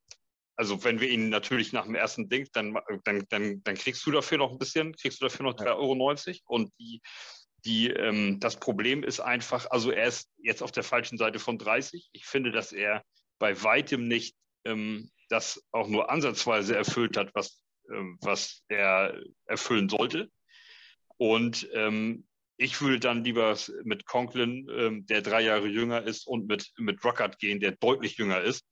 [0.57, 4.11] also wenn wir ihn natürlich nach dem ersten Ding, dann, dann, dann, dann kriegst du
[4.11, 6.38] dafür noch ein bisschen, kriegst du dafür noch 3,90 Euro.
[6.47, 7.01] Und die,
[7.64, 11.59] die, ähm, das Problem ist einfach, also er ist jetzt auf der falschen Seite von
[11.59, 12.09] 30.
[12.12, 13.03] Ich finde, dass er
[13.38, 17.61] bei weitem nicht ähm, das auch nur ansatzweise erfüllt hat, was,
[17.93, 20.31] ähm, was er erfüllen sollte.
[21.17, 26.47] Und ähm, ich würde dann lieber mit Conklin, ähm, der drei Jahre jünger ist, und
[26.47, 28.64] mit, mit Rockert gehen, der deutlich jünger ist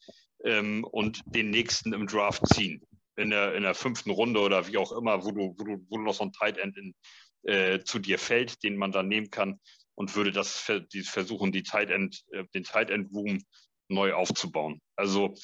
[0.44, 2.83] ähm, und den nächsten im Draft ziehen.
[3.16, 5.98] In der, in der fünften Runde oder wie auch immer, wo du, wo du, wo
[5.98, 6.94] du noch so ein Tight End in,
[7.42, 9.61] äh, zu dir fällt, den man dann nehmen kann.
[9.94, 13.42] und würde das die versuchen, die Tight End, äh, den Tight End Room
[13.88, 14.81] neu aufzubauen.
[14.96, 15.35] Also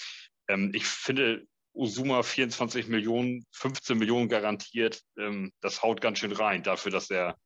[0.48, 6.62] ähm, ich finde, Usuma 24 Millionen, 15 Millionen garantiert, ähm, das haut ganz schön rein
[6.62, 7.36] dafür, dass er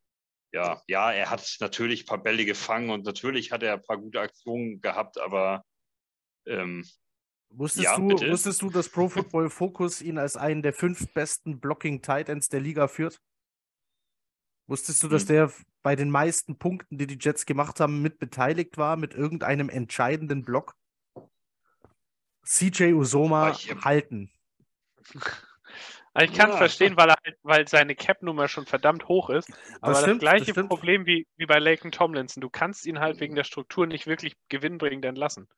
[0.53, 3.99] ja, ja, er hat natürlich ein paar Bälle gefangen und natürlich hat er ein paar
[3.99, 5.65] gute Aktionen gehabt, aber
[6.47, 6.87] ähm,
[7.55, 11.61] Wusstest, ja, du, wusstest du, dass Pro Football Focus ihn als einen der fünf besten
[11.61, 13.21] Blocking Tight Ends der Liga führt?
[14.67, 15.29] Wusstest du, dass hm.
[15.29, 19.69] der bei den meisten Punkten, die die Jets gemacht haben, mit beteiligt war, mit irgendeinem
[19.69, 20.75] entscheidenden Block?
[22.45, 24.31] CJ Usoma ich, halten.
[26.15, 26.59] Also ich kann es ja.
[26.59, 29.51] verstehen, weil, er, halt, weil seine Cap-Nummer schon verdammt hoch ist.
[29.81, 32.43] Aber das, stimmt, das gleiche das Problem wie, wie bei Laken Tomlinson.
[32.43, 35.49] Du kannst ihn halt wegen der Struktur nicht wirklich gewinnbringend entlassen.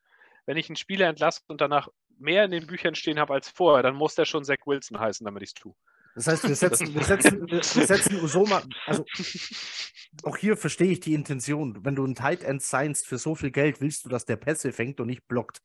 [0.47, 3.83] Wenn ich einen Spieler entlasse und danach mehr in den Büchern stehen habe als vorher,
[3.83, 5.75] dann muss der schon Zach Wilson heißen, damit ich es tue.
[6.15, 9.05] Das heißt, wir setzen, wir setzen, wir setzen Usoma, also
[10.23, 11.85] auch hier verstehe ich die Intention.
[11.85, 14.73] Wenn du einen Tight End signst für so viel Geld, willst du, dass der Pässe
[14.73, 15.61] fängt und nicht blockt.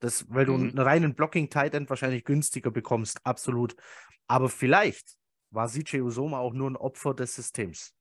[0.00, 0.70] Das, weil du mhm.
[0.70, 3.76] einen reinen Blocking-Tight End wahrscheinlich günstiger bekommst, absolut.
[4.26, 5.16] Aber vielleicht
[5.50, 7.94] war CJ Usoma auch nur ein Opfer des Systems.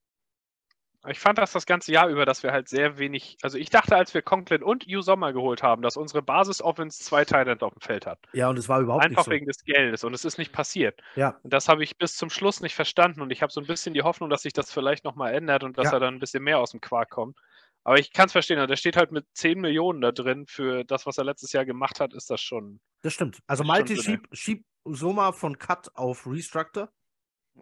[1.08, 3.96] Ich fand das das ganze Jahr über, dass wir halt sehr wenig, also ich dachte,
[3.96, 7.82] als wir Conklin und U Sommer geholt haben, dass unsere Basis-Offense zwei Tight auf dem
[7.82, 8.20] Feld hat.
[8.34, 9.32] Ja, und es war überhaupt Einfach nicht so.
[9.32, 11.00] wegen des Geldes und es ist nicht passiert.
[11.16, 11.40] Ja.
[11.42, 13.94] Und das habe ich bis zum Schluss nicht verstanden und ich habe so ein bisschen
[13.94, 15.94] die Hoffnung, dass sich das vielleicht nochmal ändert und dass ja.
[15.94, 17.38] er dann ein bisschen mehr aus dem Quark kommt.
[17.84, 20.46] Aber ich kann es verstehen, der steht halt mit 10 Millionen da drin.
[20.48, 22.82] Für das, was er letztes Jahr gemacht hat, ist das schon.
[23.02, 23.40] Das stimmt.
[23.48, 26.92] Also Malte schiebt schieb Soma von Cut auf Restructor.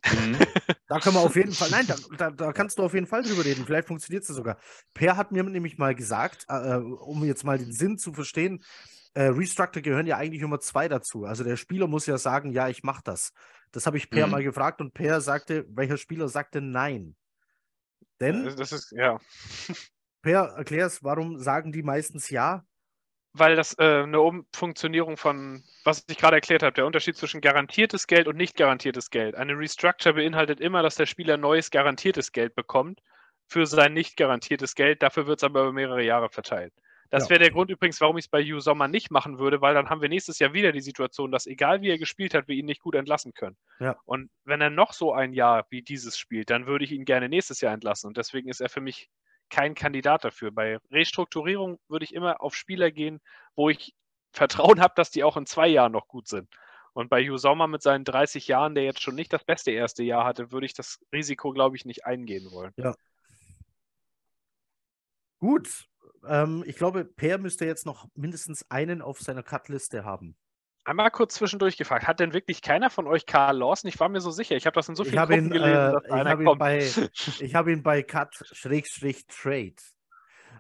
[0.05, 0.37] Mhm.
[0.87, 3.23] da können wir auf jeden Fall, nein, da, da, da, kannst du auf jeden Fall
[3.23, 3.65] drüber reden.
[3.65, 4.57] Vielleicht funktioniert es sogar.
[4.93, 8.63] Per hat mir nämlich mal gesagt, äh, äh, um jetzt mal den Sinn zu verstehen,
[9.13, 11.25] äh, Restructor gehören ja eigentlich immer zwei dazu.
[11.25, 13.33] Also der Spieler muss ja sagen, ja, ich mache das.
[13.71, 14.31] Das habe ich Per mhm.
[14.31, 17.15] mal gefragt und Per sagte, welcher Spieler sagte nein?
[18.19, 18.45] Denn.
[18.57, 19.19] Das ist, ja.
[20.21, 22.63] Per, erklär's, warum sagen die meistens ja?
[23.33, 28.07] Weil das äh, eine Umfunktionierung von, was ich gerade erklärt habe, der Unterschied zwischen garantiertes
[28.07, 29.35] Geld und nicht garantiertes Geld.
[29.35, 33.01] Eine Restructure beinhaltet immer, dass der Spieler neues garantiertes Geld bekommt
[33.47, 35.03] für sein nicht garantiertes Geld.
[35.03, 36.73] Dafür wird es aber über mehrere Jahre verteilt.
[37.09, 37.29] Das ja.
[37.31, 39.89] wäre der Grund übrigens, warum ich es bei Hugh Sommer nicht machen würde, weil dann
[39.89, 42.65] haben wir nächstes Jahr wieder die Situation, dass egal wie er gespielt hat, wir ihn
[42.65, 43.55] nicht gut entlassen können.
[43.79, 43.95] Ja.
[44.05, 47.29] Und wenn er noch so ein Jahr wie dieses spielt, dann würde ich ihn gerne
[47.29, 48.07] nächstes Jahr entlassen.
[48.07, 49.09] Und deswegen ist er für mich
[49.49, 50.51] kein Kandidat dafür.
[50.51, 53.19] Bei Restrukturierung würde ich immer auf Spieler gehen,
[53.55, 53.93] wo ich
[54.31, 56.49] Vertrauen habe, dass die auch in zwei Jahren noch gut sind.
[56.93, 60.03] Und bei Hugh Sommer mit seinen 30 Jahren, der jetzt schon nicht das beste erste
[60.03, 62.73] Jahr hatte, würde ich das Risiko, glaube ich, nicht eingehen wollen.
[62.75, 62.95] Ja.
[65.39, 65.87] Gut.
[66.25, 70.35] Ähm, ich glaube, Per müsste jetzt noch mindestens einen auf seiner Cutliste haben.
[70.87, 73.89] Einmal kurz zwischendurch gefragt, hat denn wirklich keiner von euch Karl Lawson?
[73.89, 75.91] Ich war mir so sicher, ich habe das in so vielen Gruppen ihn, gelesen, äh,
[75.91, 76.59] dass einer ich kommt.
[76.59, 76.77] Bei,
[77.41, 79.75] ich habe ihn bei Cut-Trade.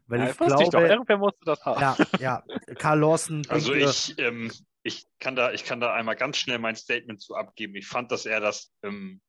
[0.07, 1.79] Weil ja, ich glaube, ich doch, irgendwer musste das haben.
[1.79, 2.43] Ja, ja.
[2.77, 3.41] Karl Lawson.
[3.49, 4.51] Also ich, ähm,
[4.83, 7.75] ich, kann da, ich kann da einmal ganz schnell mein Statement zu abgeben.
[7.75, 9.21] Ich fand, dass er das, ähm,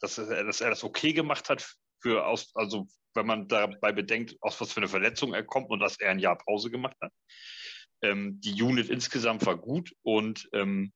[0.00, 1.66] dass, er, dass er das okay gemacht hat
[2.02, 5.80] für aus, also wenn man dabei bedenkt, aus was für eine Verletzung er kommt und
[5.80, 7.10] dass er ein Jahr Pause gemacht hat.
[8.02, 10.92] Ähm, die Unit insgesamt war gut und ähm,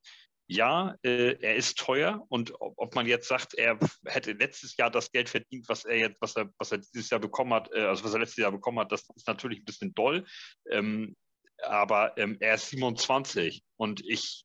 [0.49, 4.91] ja, äh, er ist teuer und ob, ob, man jetzt sagt, er hätte letztes Jahr
[4.91, 7.81] das Geld verdient, was er jetzt, was er, was er dieses Jahr bekommen hat, äh,
[7.81, 10.25] also was er letztes Jahr bekommen hat, das ist natürlich ein bisschen doll.
[10.71, 11.17] Ähm,
[11.63, 14.45] aber ähm, er ist 27 und ich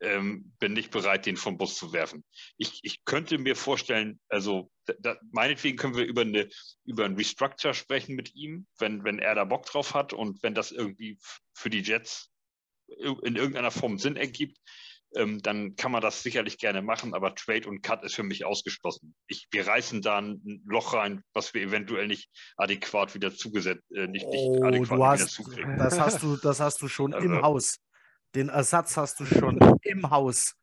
[0.00, 2.24] ähm, bin nicht bereit, den vom Bus zu werfen.
[2.56, 6.48] Ich, ich könnte mir vorstellen, also da, meinetwegen können wir über, eine,
[6.84, 10.54] über ein Restructure sprechen mit ihm, wenn, wenn er da Bock drauf hat und wenn
[10.54, 11.18] das irgendwie
[11.54, 12.30] für die Jets
[12.88, 14.58] in irgendeiner Form Sinn ergibt,
[15.14, 18.44] ähm, dann kann man das sicherlich gerne machen, aber Trade und Cut ist für mich
[18.44, 19.14] ausgeschlossen.
[19.26, 24.06] Ich, wir reißen da ein Loch rein, was wir eventuell nicht adäquat wieder zugesetzt, äh,
[24.06, 25.76] nicht, nicht oh, adäquat du hast, zukriegen.
[25.78, 27.78] Das hast du, das hast du schon also, im Haus.
[28.34, 30.54] Den Ersatz hast du schon im Haus.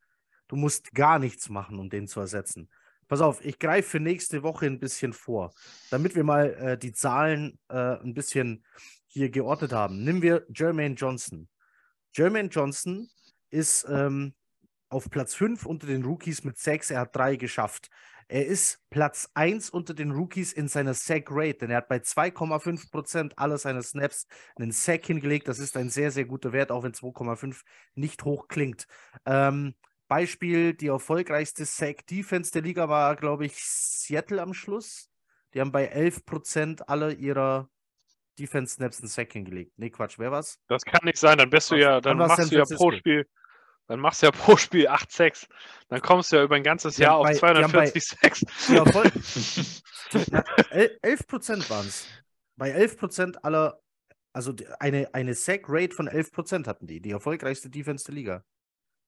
[0.48, 2.68] Du musst gar nichts machen, um den zu ersetzen.
[3.10, 5.52] Pass auf, ich greife für nächste Woche ein bisschen vor,
[5.90, 8.64] damit wir mal äh, die Zahlen äh, ein bisschen
[9.08, 10.04] hier geordnet haben.
[10.04, 11.48] Nehmen wir Jermaine Johnson.
[12.14, 13.08] Jermaine Johnson
[13.50, 14.32] ist ähm,
[14.90, 16.92] auf Platz 5 unter den Rookies mit 6.
[16.92, 17.90] Er hat 3 geschafft.
[18.28, 21.96] Er ist Platz 1 unter den Rookies in seiner Sack Rate, denn er hat bei
[21.96, 25.48] 2,5% aller seiner Snaps einen Sack hingelegt.
[25.48, 27.62] Das ist ein sehr, sehr guter Wert, auch wenn 2,5
[27.96, 28.86] nicht hoch klingt.
[29.26, 29.74] Ähm,
[30.10, 35.08] Beispiel, die erfolgreichste Sack-Defense der Liga war, glaube ich, Seattle am Schluss.
[35.54, 37.70] Die haben bei 11% aller ihrer
[38.38, 39.72] Defense-Snaps einen Sack hingelegt.
[39.76, 40.58] Nee, Quatsch, wer war's?
[40.66, 43.26] Das kann nicht sein, dann bist du ja, dann machst du ja pro Spiel
[43.86, 45.48] dann machst du ja pro Spiel 8 6
[45.88, 49.10] Dann kommst du ja über ein ganzes Jahr auf 240 6 Ja, voll.
[51.02, 52.06] 11 Prozent waren es.
[52.56, 53.80] bei 11% aller,
[54.32, 58.44] also eine, eine Sack-Rate von 11% hatten die, die erfolgreichste Defense der Liga.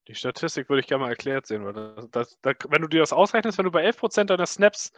[0.09, 1.73] Die Statistik würde ich gerne mal erklärt sehen, weil
[2.11, 4.93] das, das, wenn du dir das ausrechnest, wenn du bei 11% deiner Snaps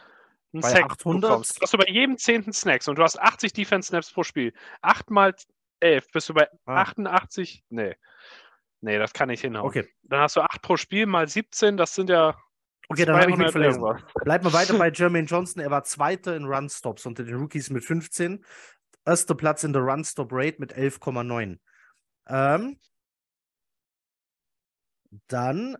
[0.53, 1.21] einen Bei Sack 800?
[1.21, 4.53] bekommst, hast du bei jedem zehnten Snacks und du hast 80 Defense-Snaps pro Spiel.
[4.81, 5.35] 8 mal
[5.79, 6.81] 11 bist du bei Ah.
[6.81, 7.63] 88.
[7.69, 7.95] Nee.
[8.81, 9.67] Nee, das kann nicht hinhauen.
[9.67, 12.35] Okay, Dann hast du 8 pro Spiel mal 17, das sind ja.
[12.89, 14.11] okay dann habe ich mich 200 verlesen.
[14.23, 15.61] Bleiben wir weiter bei Jermaine Johnson.
[15.61, 18.43] Er war Zweiter in Run-Stops unter den Rookies mit 15.
[19.05, 21.59] Erster Platz in der Run-Stop-Rate mit 11,9.
[22.27, 22.79] Ähm,
[25.27, 25.77] dann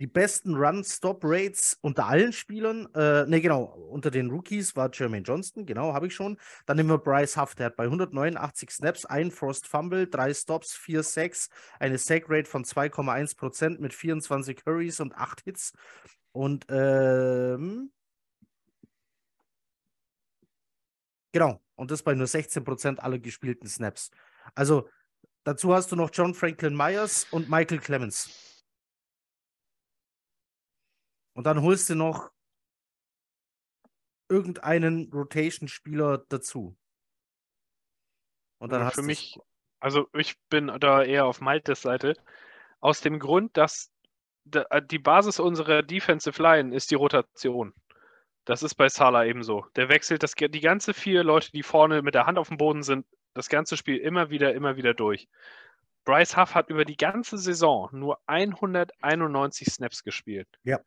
[0.00, 2.88] die besten Run-Stop-Rates unter allen Spielern.
[2.94, 6.38] Äh, ne, genau, unter den Rookies war Jermaine Johnston, genau, habe ich schon.
[6.64, 10.72] Dann nehmen wir Bryce Huff, der hat bei 189 Snaps ein Forced Fumble, drei Stops,
[10.72, 15.74] vier Sacks, eine Sack-Rate von 2,1% mit 24 Hurries und 8 Hits.
[16.32, 17.92] Und ähm,
[21.32, 24.10] genau, und das bei nur 16% aller gespielten Snaps.
[24.54, 24.88] Also
[25.44, 28.49] dazu hast du noch John Franklin Myers und Michael Clemens.
[31.40, 32.30] Und dann holst du noch
[34.28, 36.76] irgendeinen Rotation-Spieler dazu.
[38.58, 39.06] Und dann Also hast für du's.
[39.06, 39.38] mich,
[39.80, 42.12] also ich bin da eher auf Maltes Seite.
[42.80, 43.90] Aus dem Grund, dass
[44.44, 47.72] da- äh, die Basis unserer Defensive Line ist die Rotation.
[48.44, 49.64] Das ist bei Salah ebenso.
[49.76, 52.82] Der wechselt das, die ganze vier Leute, die vorne mit der Hand auf dem Boden
[52.82, 55.26] sind, das ganze Spiel immer wieder, immer wieder durch.
[56.04, 60.46] Bryce Huff hat über die ganze Saison nur 191 Snaps gespielt.
[60.64, 60.80] Ja.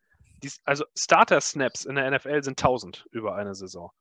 [0.44, 3.92] Dies, also Starter-Snaps in der NFL sind 1000 über eine Saison.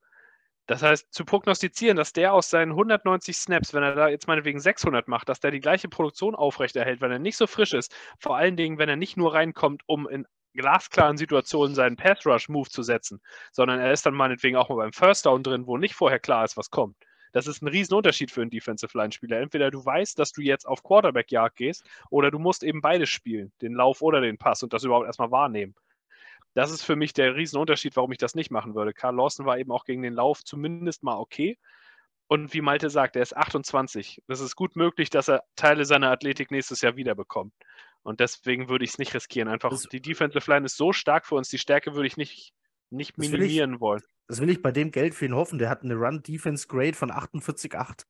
[0.67, 4.61] Das heißt, zu prognostizieren, dass der aus seinen 190 Snaps, wenn er da jetzt meinetwegen
[4.61, 8.37] 600 macht, dass der die gleiche Produktion aufrechterhält, wenn er nicht so frisch ist, vor
[8.37, 13.21] allen Dingen, wenn er nicht nur reinkommt, um in glasklaren Situationen seinen Pass-Rush-Move zu setzen,
[13.53, 16.45] sondern er ist dann meinetwegen auch mal beim First Down drin, wo nicht vorher klar
[16.45, 16.97] ist, was kommt.
[17.33, 19.41] Das ist ein Riesenunterschied für einen Defensive Line-Spieler.
[19.41, 23.53] Entweder du weißt, dass du jetzt auf Quarterback-Jagd gehst, oder du musst eben beides spielen,
[23.63, 25.75] den Lauf oder den Pass und das überhaupt erstmal wahrnehmen.
[26.55, 28.93] Das ist für mich der Riesenunterschied, warum ich das nicht machen würde.
[28.93, 31.59] Karl Lawson war eben auch gegen den Lauf zumindest mal okay.
[32.29, 34.23] Und wie Malte sagt, er ist 28.
[34.27, 37.53] Das ist gut möglich, dass er Teile seiner Athletik nächstes Jahr wiederbekommt.
[38.03, 39.49] Und deswegen würde ich es nicht riskieren.
[39.49, 42.53] Einfach Das- die Defensive Line ist so stark für uns, die Stärke würde ich nicht,
[42.91, 44.03] nicht will ich- minimieren wollen.
[44.29, 45.59] Das will ich bei dem Geld für ihn hoffen.
[45.59, 48.07] Der hat eine Run-Defense-Grade von 48,8.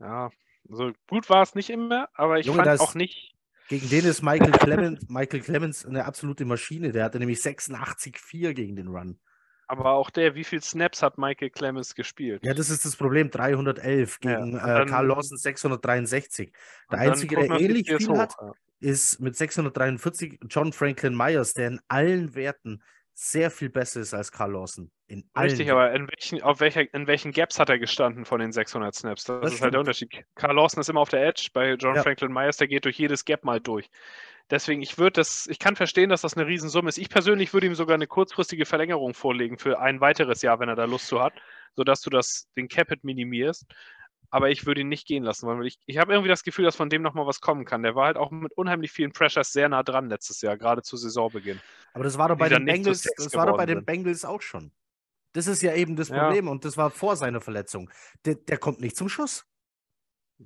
[0.00, 0.30] Ja,
[0.68, 3.34] so gut war es nicht immer, aber ich Junge, fand auch nicht.
[3.70, 6.90] Gegen den ist Michael Clemens, Michael Clemens eine absolute Maschine.
[6.90, 9.18] Der hatte nämlich 86,4 gegen den Run.
[9.68, 12.44] Aber auch der, wie viel Snaps hat Michael Clemens gespielt?
[12.44, 13.30] Ja, das ist das Problem.
[13.30, 16.52] 311 Ja, gegen und äh, dann- Karl Lawson 663.
[16.90, 18.52] Der Einzige, der ähnlich viel hoch, hat, ja.
[18.80, 22.82] ist mit 643 John Franklin Myers, der in allen Werten
[23.22, 24.90] sehr viel besser ist als Karl Lawson.
[25.06, 28.50] In Richtig, aber in welchen, auf welcher, in welchen Gaps hat er gestanden von den
[28.50, 29.24] 600 Snaps?
[29.24, 29.80] Das, Das ist halt der.
[29.80, 30.24] Unterschied.
[30.36, 32.02] Carl Lawson ist immer auf der Edge, bei John Ja.
[32.02, 33.90] Franklin Myers, der geht durch jedes Gap mal durch.
[34.48, 36.96] Deswegen, ich würde das, ich kann verstehen, dass das eine Riesensumme ist.
[36.96, 40.74] Ich persönlich würde ihm sogar eine kurzfristige Verlängerung vorlegen für ein weiteres Jahr, wenn er
[40.76, 41.34] da Lust zu hat,
[41.76, 43.66] sodass du das, den Capit minimierst.
[44.28, 46.76] Aber ich würde ihn nicht gehen lassen, weil ich, ich habe irgendwie das Gefühl, dass
[46.76, 47.82] von dem nochmal was kommen kann.
[47.82, 50.96] Der war halt auch mit unheimlich vielen Pressures sehr nah dran letztes Jahr, gerade zu
[50.96, 51.60] Saisonbeginn.
[51.94, 53.86] Aber das war doch bei den Bengals, das war doch bei den sind.
[53.86, 54.70] Bengals auch schon.
[55.32, 56.24] Das ist ja eben das Ja.
[56.24, 57.90] Problem und das war vor seiner Verletzung.
[58.24, 59.46] Der, der kommt nicht zum Schuss.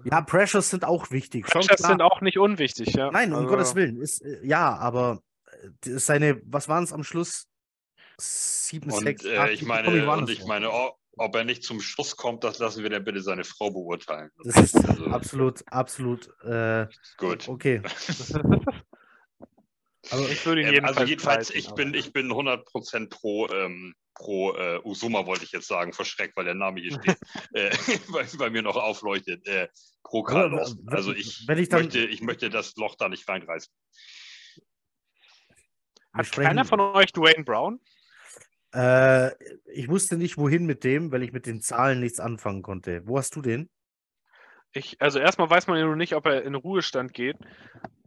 [0.05, 1.45] Ja, Pressures sind auch wichtig.
[1.47, 3.11] Pressures sind auch nicht unwichtig, ja.
[3.11, 4.01] Nein, um Also- Gottes Willen.
[4.01, 5.23] Ist, äh, ja, aber
[5.63, 5.69] äh,
[5.99, 7.47] seine, was waren es am Schluss?
[8.19, 11.81] Sieben, Und sechs, äh, acht, ich meine, und ich meine, o- ob er nicht zum
[11.81, 14.31] Schluss kommt, das lassen wir dann bitte seine Frau beurteilen.
[14.45, 16.87] Das ist Also, absolut, absolut äh,
[17.17, 17.49] gut.
[17.49, 17.81] okay.
[20.11, 23.95] Aber Ich würde ihn Ähm, jedenfalls also jedenfalls, ich bin, ich bin 100% pro, ähm,
[24.15, 27.17] pro äh, Usuma, wollte ich jetzt sagen, verschreckt, weil der Name hier steht,
[27.55, 27.71] äh,
[28.09, 29.47] weil, weil mir noch aufleuchtet.
[29.47, 29.69] Äh,
[30.03, 33.73] pro wenn- Also ich, wenn ich dann- möchte, ich möchte das Loch da nicht reinreißen.
[36.13, 37.81] Hat keiner von euch Dwayne Brown?
[38.75, 39.31] Äh,
[39.73, 43.07] ich wusste nicht, wohin mit dem, weil ich mit den Zahlen nichts anfangen konnte.
[43.07, 43.71] Wo hast du den?
[44.73, 47.37] Ich, also erstmal weiß man ja noch nicht, ob er in Ruhestand geht.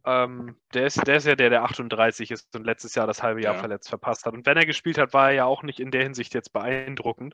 [0.05, 3.41] Ähm, der, ist, der ist ja der, der 38 ist und letztes Jahr das halbe
[3.41, 3.59] Jahr Ja.
[3.59, 4.33] verletzt verpasst hat.
[4.33, 7.33] Und wenn er gespielt hat, war er ja auch nicht in der Hinsicht jetzt beeindruckend.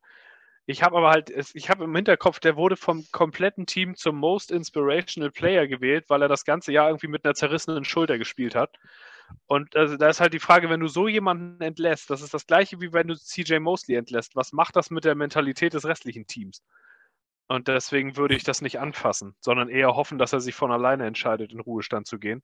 [0.66, 4.16] Ich habe aber halt, es- ich habe im Hinterkopf, der wurde vom kompletten Team zum
[4.16, 8.56] Most Inspirational Player gewählt, weil er das ganze Jahr irgendwie mit einer zerrissenen Schulter gespielt
[8.56, 8.78] hat.
[9.45, 12.47] Und also, da ist halt die Frage, wenn du so jemanden entlässt, das ist das
[12.47, 14.36] gleiche wie wenn du CJ Mosley entlässt.
[14.36, 16.63] Was macht das mit der Mentalität des restlichen Teams?
[17.47, 21.05] Und deswegen würde ich das nicht anfassen, sondern eher hoffen, dass er sich von alleine
[21.05, 22.41] entscheidet, in Ruhestand zu gehen.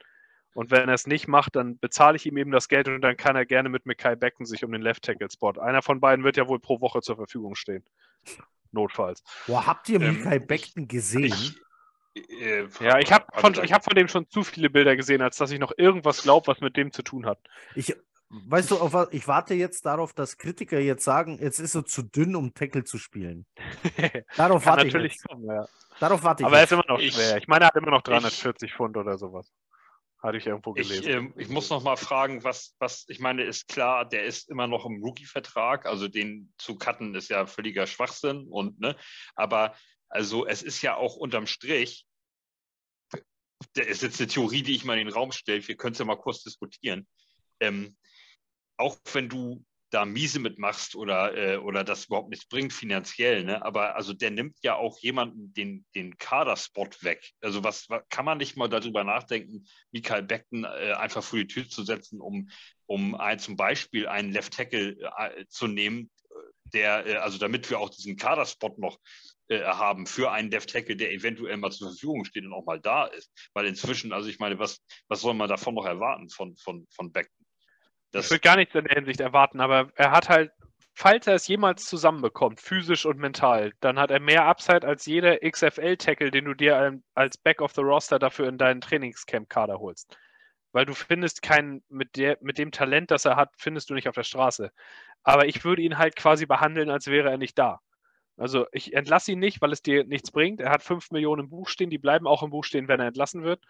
[0.53, 3.17] Und wenn er es nicht macht, dann bezahle ich ihm eben das Geld und dann
[3.17, 5.53] kann er gerne mit Mackay Becken sich um den Left Tackle Spot.
[5.59, 7.85] Einer von beiden wird ja wohl pro Woche zur Verfügung stehen.
[8.71, 9.23] notfalls.
[9.47, 11.25] Boah, habt ihr Ähm, Mikael Beckton gesehen?
[11.25, 11.59] Ich,
[12.79, 15.37] Ja, ich habe also von, ich hab von dem schon zu viele Bilder gesehen, als
[15.37, 17.39] dass ich noch irgendwas glaube, was mit dem zu tun hat.
[17.75, 17.95] Ich,
[18.29, 21.85] weißt du, auf was, ich warte jetzt darauf, dass Kritiker jetzt sagen, jetzt ist er
[21.85, 23.45] zu dünn, um Tackle zu spielen.
[24.37, 25.27] Darauf warte ich natürlich jetzt.
[25.27, 25.65] kommen, ja.
[25.99, 27.37] Darauf warte ich Aber er ist immer noch Ich- schwer.
[27.37, 29.51] Ich meine, er hat immer noch 340 Pfund oder sowas.
[30.21, 31.09] Hatte ich irgendwo Ich, gelesen.
[31.09, 34.67] ähm, ich muss noch mal fragen, was, was, ich meine, ist klar, der ist immer
[34.67, 38.97] noch im Rookie-Vertrag, also den zu cutten ist ja völliger Schwachsinn und, ne,
[39.35, 39.75] aber
[40.09, 42.05] also es ist ja auch unterm Strich,
[43.75, 45.99] der ist jetzt eine Theorie, die ich mal in den Raum stelle, wir können es
[45.99, 47.07] ja mal kurz diskutieren.
[47.59, 47.97] Ähm,
[48.77, 53.63] auch wenn du da miese mitmachst oder, äh, oder das überhaupt nichts bringt finanziell, ne?
[53.65, 57.31] aber also der nimmt ja auch jemanden den, den Kaderspot weg.
[57.41, 61.47] Also was, was kann man nicht mal darüber nachdenken, Michael Beckton äh, einfach vor die
[61.47, 62.49] Tür zu setzen, um,
[62.85, 66.11] um ein, zum Beispiel einen Left Tackle äh, zu nehmen,
[66.73, 68.99] der, äh, also damit wir auch diesen Kaderspot noch
[69.47, 72.79] äh, haben für einen Left Tackle, der eventuell mal zur Verfügung steht und auch mal
[72.79, 73.31] da ist.
[73.53, 77.11] Weil inzwischen, also ich meine, was, was soll man davon noch erwarten von, von, von
[77.11, 77.45] Beckton?
[78.13, 80.51] Ich würde gar nichts in der Hinsicht erwarten, aber er hat halt,
[80.95, 85.37] falls er es jemals zusammenbekommt, physisch und mental, dann hat er mehr Upside als jeder
[85.39, 90.17] XFL-Tackle, den du dir als Back of the Roster dafür in deinen Trainingscamp-Kader holst.
[90.71, 94.07] Weil du findest keinen, mit, der, mit dem Talent, das er hat, findest du nicht
[94.07, 94.71] auf der Straße.
[95.23, 97.81] Aber ich würde ihn halt quasi behandeln, als wäre er nicht da.
[98.37, 100.61] Also ich entlasse ihn nicht, weil es dir nichts bringt.
[100.61, 103.07] Er hat 5 Millionen im Buch stehen, die bleiben auch im Buch stehen, wenn er
[103.07, 103.63] entlassen wird.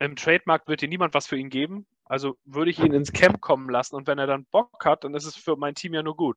[0.00, 1.86] Im Trademark wird dir niemand was für ihn geben.
[2.04, 5.14] Also würde ich ihn ins Camp kommen lassen und wenn er dann Bock hat, dann
[5.14, 6.36] ist es für mein Team ja nur gut.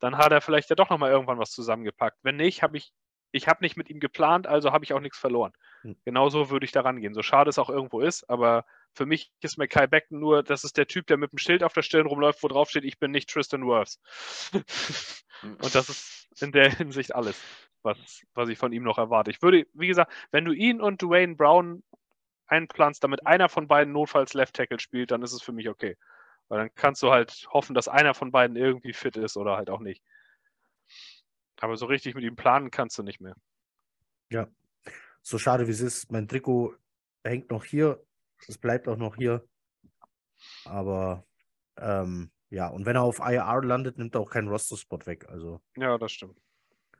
[0.00, 2.18] Dann hat er vielleicht ja doch nochmal irgendwann was zusammengepackt.
[2.22, 2.92] Wenn nicht, habe ich,
[3.30, 5.52] ich habe nicht mit ihm geplant, also habe ich auch nichts verloren.
[5.82, 5.96] Hm.
[6.04, 7.14] Genauso würde ich da rangehen.
[7.14, 8.64] So schade es auch irgendwo ist, aber
[8.94, 11.72] für mich ist Mackay Beckton nur, das ist der Typ, der mit dem Schild auf
[11.72, 14.00] der Stirn rumläuft, wo drauf steht, ich bin nicht Tristan Wirfs.
[15.42, 17.40] Und das ist in der Hinsicht alles,
[17.82, 19.30] was, was ich von ihm noch erwarte.
[19.30, 21.82] Ich würde, wie gesagt, wenn du ihn und Dwayne Brown
[22.46, 25.96] einplanst, damit einer von beiden notfalls Left Tackle spielt, dann ist es für mich okay.
[26.48, 29.70] Weil dann kannst du halt hoffen, dass einer von beiden irgendwie fit ist oder halt
[29.70, 30.02] auch nicht.
[31.60, 33.34] Aber so richtig mit ihm planen kannst du nicht mehr.
[35.22, 36.74] So schade wie es ist, mein Trikot
[37.24, 38.04] hängt noch hier.
[38.48, 39.44] Es bleibt auch noch hier.
[40.64, 41.24] Aber
[41.78, 45.26] ähm, ja, und wenn er auf IR landet, nimmt er auch keinen Roster-Spot weg.
[45.28, 46.38] Also Ja, das stimmt.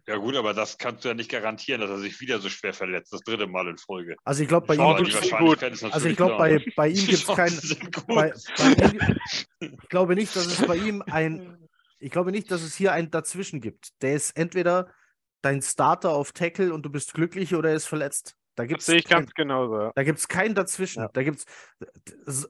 [0.08, 2.74] Ja gut, aber das kannst du ja nicht garantieren, dass er sich wieder so schwer
[2.74, 4.16] verletzt, das dritte Mal in Folge.
[4.24, 6.38] Also ich glaube, bei, also da.
[6.38, 7.36] bei, bei ihm gibt es kein.
[7.36, 8.06] Chancen sind gut.
[8.08, 9.18] Bei, bei ihm,
[9.60, 11.68] ich glaube nicht, dass es bei ihm ein.
[12.00, 13.90] Ich glaube nicht, dass es hier ein Dazwischen gibt.
[14.02, 14.92] Der ist entweder
[15.40, 18.36] dein Starter auf Tackle und du bist glücklich oder er ist verletzt.
[18.54, 19.80] Da Das gibt sehe ich es ganz genauso.
[19.80, 19.92] Ja.
[19.94, 21.02] da gibt's kein Dazwischen.
[21.02, 21.10] Ja.
[21.12, 21.46] Da gibt's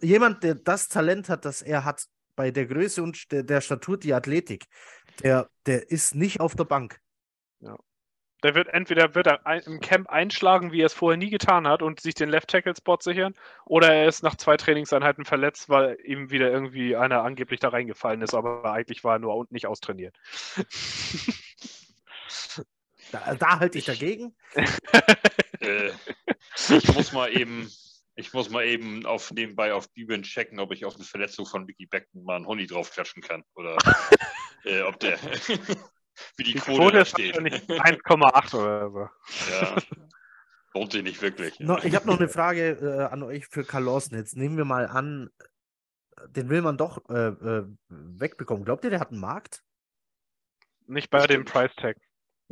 [0.01, 3.99] jemand, der das Talent hat, das er hat, bei der Größe und der, der Statur,
[3.99, 4.65] die Athletik,
[5.23, 6.99] der, der ist nicht auf der Bank.
[8.43, 11.69] Der wird entweder wird er ein, im Camp einschlagen, wie er es vorher nie getan
[11.69, 13.35] hat und sich den Left Tackle Spot sichern,
[13.65, 18.21] oder er ist nach zwei Trainingseinheiten verletzt, weil ihm wieder irgendwie einer angeblich da reingefallen
[18.21, 20.17] ist, aber eigentlich war er nur nicht austrainiert.
[23.13, 24.35] Da, da halte ich dagegen.
[26.57, 27.71] Ich muss mal eben,
[28.15, 31.67] ich muss mal eben auf nebenbei auf Bibeln checken, ob ich auf eine Verletzung von
[31.67, 33.43] Vicky Beckton mal einen Honig draufklatschen kann.
[33.55, 33.77] Oder
[34.65, 35.19] äh, ob der
[36.37, 37.37] wie die, Die Quote, Quote steht.
[37.37, 39.51] wahrscheinlich 1,8 oder so.
[39.51, 39.77] Ja.
[40.75, 41.59] Lohnt sich nicht wirklich.
[41.61, 44.01] No, ich habe noch eine Frage äh, an euch für Karl.
[44.13, 45.31] Jetzt nehmen wir mal an,
[46.29, 48.65] den will man doch äh, äh, wegbekommen.
[48.65, 49.63] Glaubt ihr, der hat einen Markt?
[50.87, 51.45] Nicht bei dem.
[51.45, 51.97] Price Tag.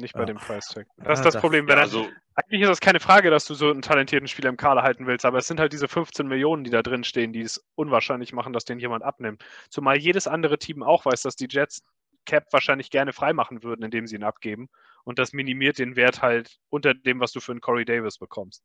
[0.00, 0.26] Nicht bei Ah.
[0.26, 0.86] dem Price Tag.
[0.98, 1.66] Das ist das das- Problem.
[1.66, 4.56] Ja, Wenn also, eigentlich ist das keine Frage, dass du so einen talentierten Spieler im
[4.56, 7.42] Kader halten willst, aber es sind halt diese 15 Millionen, die da drin stehen, die
[7.42, 9.44] es unwahrscheinlich machen, dass den jemand abnimmt.
[9.68, 11.82] Zumal jedes andere Team auch weiß, dass die Jets
[12.26, 14.68] Cap wahrscheinlich gerne freimachen würden, indem sie ihn abgeben.
[15.04, 18.62] Und das minimiert den Wert halt unter dem, was du für einen Corey Davis bekommst.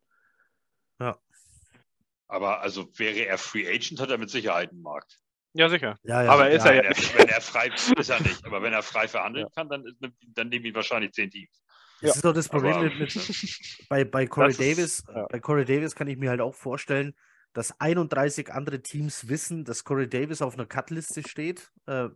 [2.27, 5.19] aber also wäre er Free Agent, hat er mit Sicherheit einen Markt.
[5.57, 5.97] Ja, sicher.
[6.03, 6.31] Ja, ja.
[6.31, 8.83] Aber ist er Wenn ja er, wenn er frei ist er nicht, aber wenn er
[8.83, 9.95] frei verhandeln kann, dann, ist-
[10.33, 11.63] dann nehmen ihn wahrscheinlich zehn Teams.
[12.01, 15.03] Das ist doch das Problem Aber- mit, mit bei, bei Corey ist- Davis.
[15.07, 15.25] ja.
[15.29, 17.15] Bei Corey Davis kann ich mir halt auch vorstellen,
[17.55, 21.71] dass 31 andere Teams wissen, dass Corey Davis auf einer Cutliste steht.
[21.87, 22.09] Äh,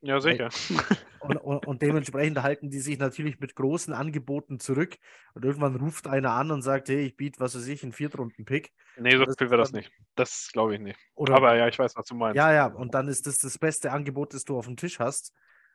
[0.00, 0.48] Ja, sicher.
[1.20, 4.96] und, und, und dementsprechend halten die sich natürlich mit großen Angeboten zurück.
[5.34, 8.72] Und irgendwann ruft einer an und sagt, hey, ich biete, was weiß ich, einen Viertrunden-Pick.
[8.96, 9.90] Nee, so viel wäre das nicht.
[10.14, 11.00] Das glaube ich nicht.
[11.16, 12.36] Oder Aber ja, ich weiß, was du meinst.
[12.36, 15.32] Ja, ja, und dann ist das das beste Angebot, das du auf dem Tisch hast.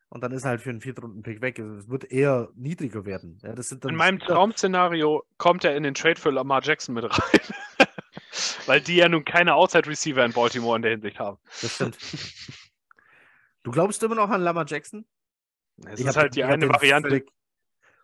[0.08, 1.60] Und dann ist er halt für einen Viertrunden-Pick weg.
[1.60, 3.40] Es wird eher niedriger werden.
[3.44, 6.96] Ja, das sind dann In meinem Traum-Szenario kommt er in den Trade für Lamar Jackson
[6.96, 7.42] mit rein.
[8.66, 11.38] Weil die ja nun keine Outside-Receiver in Baltimore in der Hinsicht haben.
[11.62, 11.98] Das stimmt.
[13.64, 15.06] Du glaubst immer noch an Lamar Jackson?
[15.86, 17.10] Es Ich ist halt die eine Variante.
[17.10, 17.30] Völlig,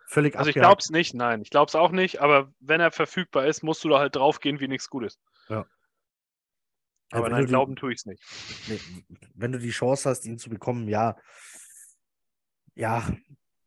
[0.08, 1.42] Völlig Also ich glaube es nicht, nein.
[1.42, 4.60] Ich glaube es auch nicht, aber wenn er verfügbar ist, musst du da halt draufgehen,
[4.60, 5.20] wie nichts Gutes.
[5.50, 5.66] Ja,
[7.12, 8.24] Aber nein, die- glauben tue ich es nicht.
[8.68, 8.80] Nee,
[9.34, 11.18] wenn du die Chance hast, ihn zu bekommen, ja.
[12.76, 13.08] Ja,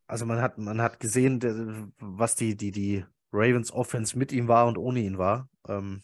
[0.06, 4.66] also man hat, man hat gesehen, was die, die, die Ravens Offense mit ihm war
[4.66, 5.48] und ohne ihn war.
[5.66, 6.02] Ähm,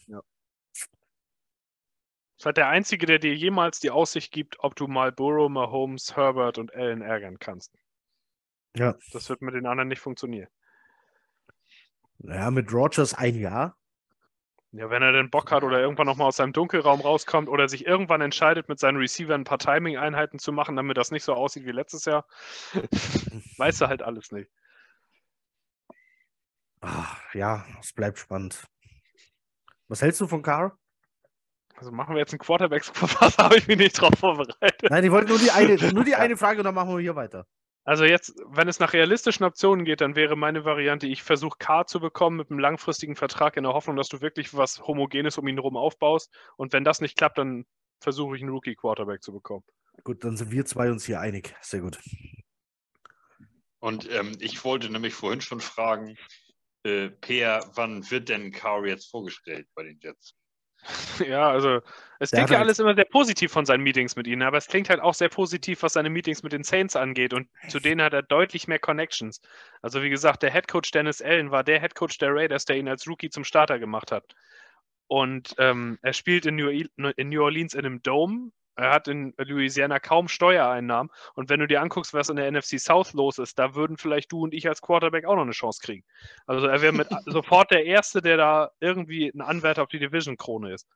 [2.37, 6.15] Ist halt der Einzige, der dir jemals die Aussicht gibt, ob du mal Burrow, Mahomes,
[6.15, 7.73] Herbert und Allen ärgern kannst.
[8.75, 8.95] ja.
[9.11, 10.49] Das wird mit den anderen nicht funktionieren.
[12.17, 13.77] Naja, mit Rogers ein Jahr.
[14.71, 17.85] Ja, wenn er denn Bock hat oder irgendwann nochmal aus seinem Dunkelraum rauskommt oder sich
[17.85, 21.65] irgendwann entscheidet, mit seinen Receivern ein paar Timing-Einheiten zu machen, damit das nicht so aussieht
[21.65, 22.25] wie letztes Jahr,
[23.57, 24.51] weißt du halt alles nicht.
[26.81, 28.67] Ah, ja, es bleibt spannend.
[29.87, 30.77] Was hältst du von Carr?
[31.77, 34.89] Also machen wir jetzt einen Quarterbacks-Verfass, habe ich mich nicht drauf vorbereitet.
[34.89, 37.15] Nein, ich wollte nur die eine, nur die eine Frage und dann machen wir hier
[37.15, 37.45] weiter.
[37.83, 41.85] Also jetzt, wenn es nach realistischen Optionen geht, dann wäre meine Variante, ich versuche K
[41.85, 45.47] zu bekommen mit einem langfristigen Vertrag in der Hoffnung, dass du wirklich was Homogenes um
[45.47, 46.33] ihn herum aufbaust.
[46.57, 47.65] Und wenn das nicht klappt, dann
[47.99, 49.63] versuche ich einen Rookie-Quarterback zu bekommen.
[50.03, 51.55] Gut, dann sind wir zwei uns hier einig.
[51.61, 51.99] Sehr gut.
[53.79, 56.17] Und ähm, ich wollte nämlich vorhin schon fragen,
[56.83, 60.35] äh, Peer, wann wird denn Carr jetzt vorgestellt bei den Jets?
[61.27, 61.81] Ja, also
[62.19, 64.67] es klingt ja halt- alles immer sehr positiv von seinen Meetings mit ihnen, aber es
[64.67, 68.01] klingt halt auch sehr positiv, was seine Meetings mit den Saints angeht und zu denen
[68.01, 69.41] hat er deutlich mehr Connections.
[69.81, 73.07] Also wie gesagt, der Headcoach Dennis Allen war der Headcoach der Raiders, der ihn als
[73.07, 74.35] Rookie zum Starter gemacht hat.
[75.07, 78.51] Und ähm, er spielt in New, in New Orleans in einem Dome.
[78.75, 81.11] Er hat in Louisiana kaum Steuereinnahmen.
[81.33, 84.31] Und wenn du dir anguckst, was in der NFC South los ist, da würden vielleicht
[84.31, 86.03] du und ich als Quarterback auch noch eine Chance kriegen.
[86.45, 90.73] Also er wäre mit sofort der Erste, der da irgendwie ein Anwärter auf die Division-Krone
[90.73, 90.87] ist.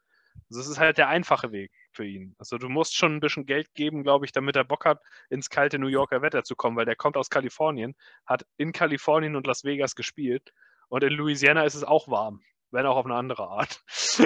[0.50, 2.36] Also das ist halt der einfache Weg für ihn.
[2.38, 5.50] Also du musst schon ein bisschen Geld geben, glaube ich, damit er Bock hat, ins
[5.50, 9.48] kalte New Yorker Wetter zu kommen, weil der kommt aus Kalifornien, hat in Kalifornien und
[9.48, 10.54] Las Vegas gespielt
[10.88, 13.84] und in Louisiana ist es auch warm, wenn auch auf eine andere Art.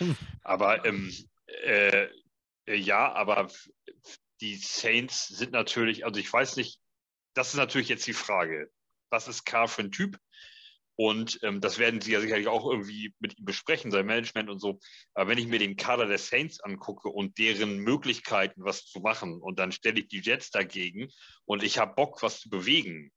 [0.42, 1.12] Aber ähm,
[1.46, 2.08] äh, äh,
[2.66, 3.50] ja, aber
[4.40, 6.80] die Saints sind natürlich, also ich weiß nicht,
[7.34, 8.70] das ist natürlich jetzt die Frage.
[9.10, 10.18] Was ist Carr für ein Typ?
[10.96, 14.60] Und ähm, das werden sie ja sicherlich auch irgendwie mit ihm besprechen, sein Management und
[14.60, 14.78] so.
[15.14, 19.40] Aber wenn ich mir den Kader der Saints angucke und deren Möglichkeiten, was zu machen,
[19.40, 21.10] und dann stelle ich die Jets dagegen
[21.46, 23.10] und ich habe Bock, was zu bewegen,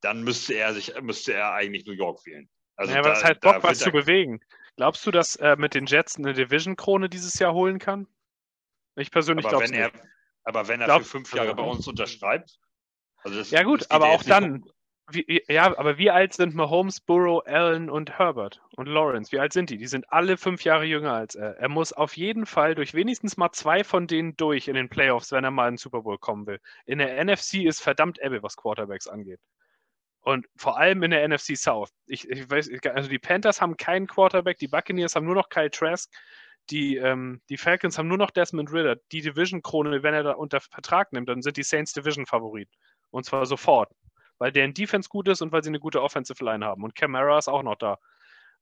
[0.00, 2.48] dann müsste er sich, müsste er eigentlich New York wählen.
[2.76, 4.40] Also ja, was da- halt Bock, was zu bewegen.
[4.76, 8.06] Glaubst du, dass er mit den Jets eine Division-Krone dieses Jahr holen kann?
[8.96, 9.80] Ich persönlich glaube wenn nicht.
[9.80, 9.92] er,
[10.44, 12.58] aber wenn er Glaub- für fünf Jahre bei uns unterschreibt,
[13.22, 14.64] also das, Ja gut, aber auch dann,
[15.10, 19.30] wie, ja, aber wie alt sind Mahomes, Burrow, Allen und Herbert und Lawrence?
[19.30, 19.76] Wie alt sind die?
[19.76, 21.56] Die sind alle fünf Jahre jünger als er.
[21.58, 25.30] Er muss auf jeden Fall durch wenigstens mal zwei von denen durch in den Playoffs,
[25.30, 26.60] wenn er mal in den Super Bowl kommen will.
[26.86, 29.40] In der NFC ist verdammt Ebbe, was Quarterbacks angeht.
[30.22, 31.92] Und vor allem in der NFC South.
[32.06, 35.70] Ich, ich weiß, also die Panthers haben keinen Quarterback, die Buccaneers haben nur noch Kyle
[35.70, 36.12] Trask,
[36.70, 38.96] die, ähm, die Falcons haben nur noch Desmond Ritter.
[39.12, 42.68] Die Division-Krone, wenn er da unter Vertrag nimmt, dann sind die Saints Division-Favorit.
[43.10, 43.90] Und zwar sofort.
[44.38, 46.84] Weil deren Defense gut ist und weil sie eine gute Offensive Line haben.
[46.84, 47.98] Und Camara ist auch noch da.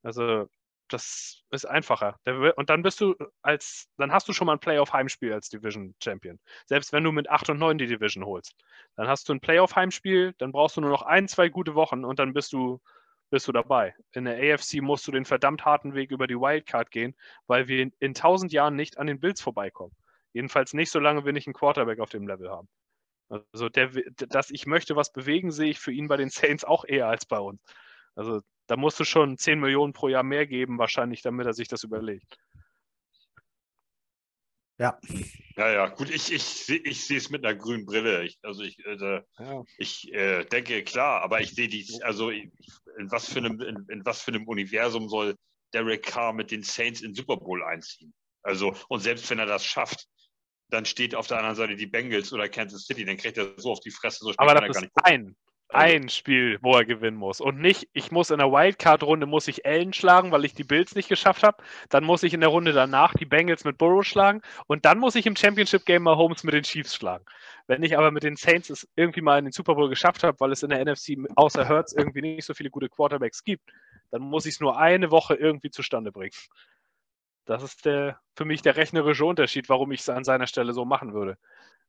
[0.02, 0.48] Also,
[0.88, 2.18] das ist einfacher.
[2.56, 6.38] Und dann bist du als, dann hast du schon mal ein Playoff-Heimspiel als Division-Champion.
[6.66, 8.54] Selbst wenn du mit 8 und 9 die Division holst.
[8.96, 12.18] Dann hast du ein Playoff-Heimspiel, dann brauchst du nur noch ein, zwei gute Wochen und
[12.18, 12.80] dann bist du,
[13.30, 13.94] bist du dabei.
[14.12, 17.14] In der AFC musst du den verdammt harten Weg über die Wildcard gehen,
[17.46, 19.94] weil wir in, 1000 Jahren nicht an den Bills vorbeikommen.
[20.32, 22.68] Jedenfalls nicht, solange wir nicht einen Quarterback auf dem Level haben.
[23.28, 23.90] Also, der,
[24.28, 27.26] dass ich möchte was bewegen, sehe ich für ihn bei den Saints auch eher als
[27.26, 27.60] bei uns.
[28.14, 31.68] Also, da musst du schon 10 Millionen pro Jahr mehr geben, wahrscheinlich, damit er sich
[31.68, 32.38] das überlegt.
[34.78, 34.98] Ja,
[35.56, 38.24] Ja, ja, gut, ich, ich, ich sehe es mit einer grünen Brille.
[38.24, 39.64] Ich, also ich, äh, Ja.
[39.78, 42.50] ich äh, denke, klar, aber ich sehe die, also in
[43.10, 45.36] was, für einem, in, in was für einem Universum soll
[45.72, 48.12] Derek Carr mit den Saints in Super Bowl einziehen?
[48.42, 50.08] Also, und selbst wenn er das schafft,
[50.70, 53.70] dann steht auf der anderen Seite die Bengals oder Kansas City, dann kriegt er so
[53.70, 55.06] auf die Fresse, so schnell Aber das er gar ist nicht.
[55.06, 55.36] ein,
[55.68, 57.40] ein Spiel, wo er gewinnen muss.
[57.40, 60.94] Und nicht, ich muss in der Wildcard-Runde muss ich Allen schlagen, weil ich die Bills
[60.94, 61.62] nicht geschafft habe.
[61.88, 64.42] Dann muss ich in der Runde danach die Bengals mit Burrow schlagen.
[64.66, 67.24] Und dann muss ich im Championship-Game mal Holmes mit den Chiefs schlagen.
[67.66, 70.38] Wenn ich aber mit den Saints es irgendwie mal in den Super Bowl geschafft habe,
[70.38, 73.70] weil es in der NFC außer Hurts irgendwie nicht so viele gute Quarterbacks gibt,
[74.10, 76.34] dann muss ich es nur eine Woche irgendwie zustande bringen.
[77.46, 80.84] Das ist der, für mich der rechnerische Unterschied, warum ich es an seiner Stelle so
[80.84, 81.36] machen würde.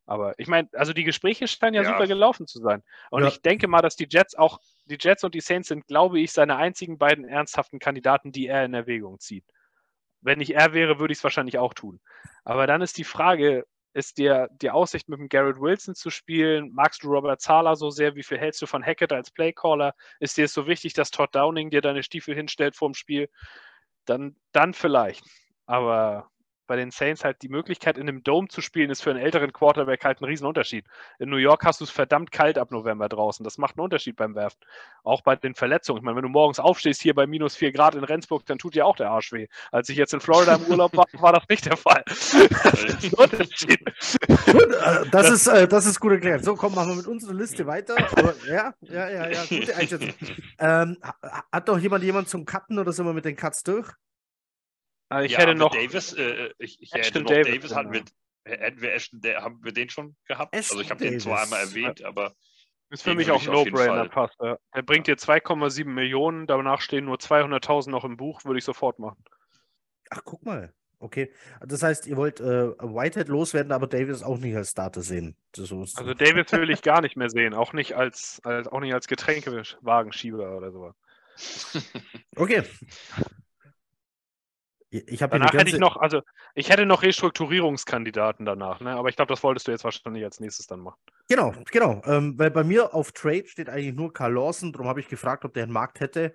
[0.05, 1.87] Aber ich meine, also die Gespräche scheinen ja, Ja.
[1.89, 2.83] super gelaufen zu sein.
[3.11, 3.27] Und Ja.
[3.29, 6.31] ich denke mal, dass die Jets auch, die Jets und die Saints sind, glaube ich,
[6.31, 9.45] seine einzigen beiden ernsthaften Kandidaten, die er in Erwägung zieht.
[10.21, 11.99] Wenn ich er wäre, würde ich es wahrscheinlich auch tun.
[12.43, 13.65] Aber dann ist die Frage,
[13.97, 16.73] Ist dir die Aussicht, mit dem Garrett Wilson zu spielen?
[16.73, 18.15] Magst du Robert Zahler so sehr?
[18.15, 19.93] Wie viel hältst du von Hackett als Playcaller?
[20.19, 23.29] Ist dir es so wichtig, dass Todd Downing dir deine Stiefel hinstellt vorm Spiel?
[24.05, 25.23] Dann, dann vielleicht.
[25.65, 26.29] Aber
[26.67, 29.51] bei den Saints halt die Möglichkeit, in einem Dome zu spielen, ist für einen älteren
[29.53, 30.85] Quarterback halt ein Riesenunterschied.
[31.19, 33.43] In New York hast du es verdammt kalt ab November draußen.
[33.43, 34.59] Das macht einen Unterschied beim Werfen.
[35.03, 35.99] Auch bei den Verletzungen.
[35.99, 38.75] Ich meine, wenn du morgens aufstehst hier bei minus 4 Grad in Rendsburg, dann tut
[38.75, 39.47] dir auch der Arsch weh.
[39.71, 42.03] Als ich jetzt in Florida im Urlaub war, war das nicht der Fall.
[42.05, 43.79] das ist ein Unterschied.
[44.45, 44.67] Gut,
[45.11, 46.43] das, ist, äh, das ist gut erklärt.
[46.43, 47.95] So, komm, machen wir mit unserer Liste weiter.
[48.11, 50.13] Aber, ja, ja, ja, ja, gute Einschätzung.
[50.59, 50.97] Ähm,
[51.51, 53.91] hat doch jemand jemand zum Cutten oder sind wir mit den Cuts durch?
[55.09, 55.73] Also ich ja, hätte noch.
[55.73, 58.03] Davis, äh, ich, ich hätte noch Davis, Davis hatten wir,
[58.45, 60.55] hätten wir Ashton, haben wir den schon gehabt?
[60.55, 62.33] Ashton also ich habe den zwar einmal erwähnt, aber.
[62.91, 64.39] Ist für mich auch ein No-Brainer, passt.
[64.39, 68.99] Er bringt dir 2,7 Millionen, danach stehen nur 200.000 noch im Buch, würde ich sofort
[68.99, 69.23] machen.
[70.11, 70.71] Ach, guck mal.
[70.99, 71.31] Okay.
[71.65, 75.35] Das heißt, ihr wollt äh, Whitehead loswerden, aber Davis auch nicht als Starter sehen.
[75.55, 78.93] So also Davis will ich gar nicht mehr sehen, auch nicht als, als auch nicht
[78.93, 80.95] als Getränkewagenschieber oder sowas.
[82.35, 82.63] Okay.
[84.89, 86.21] Ich habe danach hätte ich noch, also
[86.53, 88.91] ich hätte noch Restrukturierungskandidaten danach, ne?
[88.91, 90.99] aber ich glaube, das wolltest du jetzt wahrscheinlich als nächstes dann machen.
[91.27, 92.01] Genau, genau.
[92.05, 95.43] Ähm, weil bei mir auf Trade steht eigentlich nur Carl Lawson, darum habe ich gefragt,
[95.43, 96.33] ob der einen Markt hätte.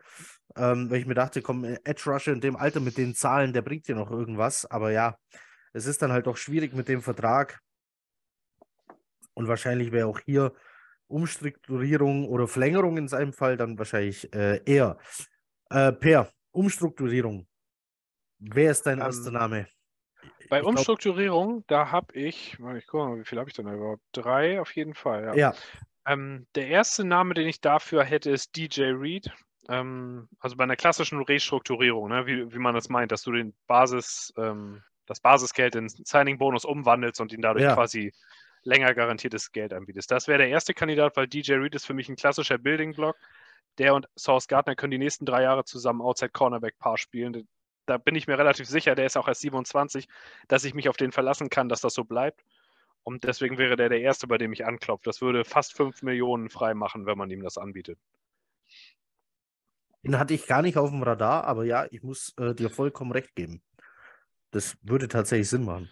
[0.57, 3.63] Ähm, weil ich mir dachte, komm, Edge Rusher in dem Alter mit den Zahlen, der
[3.63, 4.67] bringt dir noch irgendwas.
[4.67, 5.17] Aber ja,
[5.73, 7.61] es ist dann halt auch schwierig mit dem Vertrag.
[9.35, 10.53] Und wahrscheinlich wäre auch hier
[11.07, 14.99] Umstrukturierung oder Verlängerung in seinem Fall dann wahrscheinlich äh, eher.
[15.71, 17.47] Äh, per Umstrukturierung
[18.41, 19.69] Wer ist dein ähm, erster Name?
[20.49, 21.69] Bei ich Umstrukturierung, glaub...
[21.69, 24.03] da habe ich, ich gucke mal, wie viel habe ich denn da überhaupt?
[24.13, 25.35] Drei auf jeden Fall, ja.
[25.35, 25.55] ja.
[26.07, 29.31] Ähm, der erste Name, den ich dafür hätte, ist DJ Reed.
[29.69, 33.55] Ähm, also bei einer klassischen Restrukturierung, ne, wie, wie man das meint, dass du den
[33.67, 37.75] Basis, ähm, das Basisgeld in Signing-Bonus umwandelst und ihn dadurch ja.
[37.75, 38.13] quasi
[38.63, 40.11] länger garantiertes Geld anbietest.
[40.11, 43.17] Das wäre der erste Kandidat, weil DJ Reed ist für mich ein klassischer Building-Block.
[43.79, 47.49] Der und Source Gardner können die nächsten drei Jahre zusammen Outside Cornerback Paar spielen
[47.87, 50.09] da bin ich mir relativ sicher, der ist auch erst 27,
[50.49, 52.45] dass ich mich auf den verlassen kann, dass das so bleibt.
[53.03, 55.05] Und deswegen wäre der der Erste, bei dem ich anklopfe.
[55.05, 57.99] Das würde fast 5 Millionen frei machen, wenn man ihm das anbietet.
[60.03, 63.13] Den hatte ich gar nicht auf dem Radar, aber ja, ich muss äh, dir vollkommen
[63.13, 63.63] recht geben.
[64.51, 65.91] Das würde tatsächlich Sinn machen.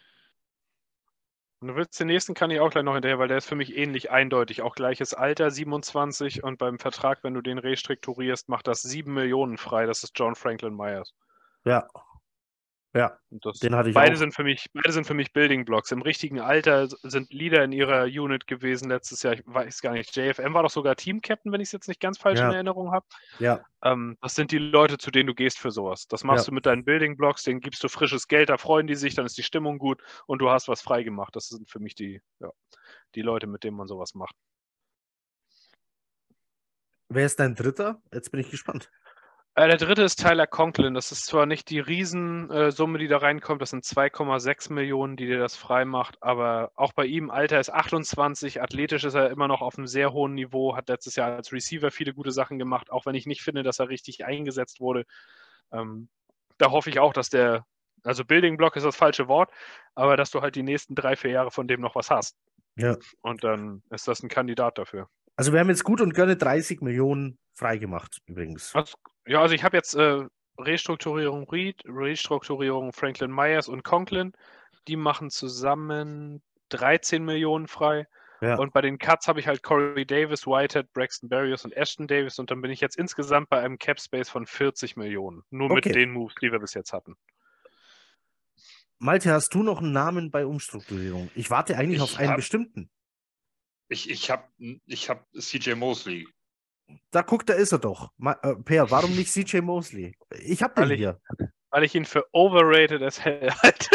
[1.60, 3.56] Und du willst den nächsten kann ich auch gleich noch hinterher, weil der ist für
[3.56, 4.62] mich ähnlich eindeutig.
[4.62, 9.58] Auch gleiches Alter, 27 und beim Vertrag, wenn du den restrukturierst, macht das 7 Millionen
[9.58, 9.84] frei.
[9.86, 11.14] Das ist John Franklin Myers.
[11.64, 11.86] Ja.
[12.94, 14.18] Ja, das, den hatte ich beide auch.
[14.18, 15.92] Sind für mich, beide sind für mich Building Blocks.
[15.92, 19.34] Im richtigen Alter sind Leader in ihrer Unit gewesen letztes Jahr.
[19.34, 20.16] Ich weiß gar nicht.
[20.16, 22.48] JFM war doch sogar Team Captain, wenn ich es jetzt nicht ganz falsch ja.
[22.48, 23.04] in Erinnerung habe.
[23.38, 23.60] Ja.
[23.84, 26.08] Ähm, das sind die Leute, zu denen du gehst für sowas.
[26.08, 26.50] Das machst ja.
[26.50, 29.26] du mit deinen Building Blocks, denen gibst du frisches Geld, da freuen die sich, dann
[29.26, 31.36] ist die Stimmung gut und du hast was frei gemacht.
[31.36, 32.50] Das sind für mich die, ja,
[33.14, 34.34] die Leute, mit denen man sowas macht.
[37.10, 38.00] Wer ist dein Dritter?
[38.12, 38.90] Jetzt bin ich gespannt.
[39.58, 40.94] Äh, der dritte ist Tyler Conklin.
[40.94, 45.26] Das ist zwar nicht die Riesensumme, äh, die da reinkommt, das sind 2,6 Millionen, die
[45.26, 49.48] dir das frei macht, aber auch bei ihm, Alter ist 28, athletisch ist er immer
[49.48, 52.92] noch auf einem sehr hohen Niveau, hat letztes Jahr als Receiver viele gute Sachen gemacht,
[52.92, 55.06] auch wenn ich nicht finde, dass er richtig eingesetzt wurde.
[55.72, 56.08] Ähm,
[56.58, 57.66] da hoffe ich auch, dass der,
[58.04, 59.50] also Building Block ist das falsche Wort,
[59.96, 62.36] aber dass du halt die nächsten drei, vier Jahre von dem noch was hast.
[62.76, 62.96] Ja.
[63.22, 65.08] Und dann ist das ein Kandidat dafür.
[65.34, 68.70] Also wir haben jetzt gut und gerne 30 Millionen freigemacht, übrigens.
[68.72, 68.94] Das
[69.28, 70.24] ja, also ich habe jetzt äh,
[70.58, 74.32] Restrukturierung Reed, Restrukturierung Franklin Myers und Conklin.
[74.88, 78.06] Die machen zusammen 13 Millionen frei.
[78.40, 78.56] Ja.
[78.56, 82.38] Und bei den Cuts habe ich halt Corey Davis, Whitehead, Braxton Berrios und Ashton Davis.
[82.38, 85.42] Und dann bin ich jetzt insgesamt bei einem Cap Space von 40 Millionen.
[85.50, 85.88] Nur okay.
[85.88, 87.16] mit den Moves, die wir bis jetzt hatten.
[88.98, 91.30] Malte, hast du noch einen Namen bei Umstrukturierung?
[91.34, 92.90] Ich warte eigentlich ich auf einen hab, bestimmten.
[93.88, 94.48] Ich, ich habe
[94.86, 96.26] ich hab CJ Mosley
[97.10, 98.10] da guck, da ist er doch.
[98.42, 100.16] äh, per, warum nicht CJ Mosley?
[100.42, 101.20] Ich hab den weil hier.
[101.70, 103.88] weil ich ihn für overrated as hell halte.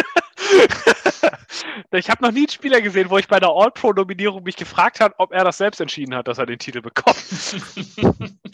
[1.92, 5.16] ich habe noch nie einen Spieler gesehen, wo ich bei der All-Pro-Nominierung mich gefragt habe,
[5.18, 7.18] ob er das selbst entschieden hat, dass er den Titel bekommt.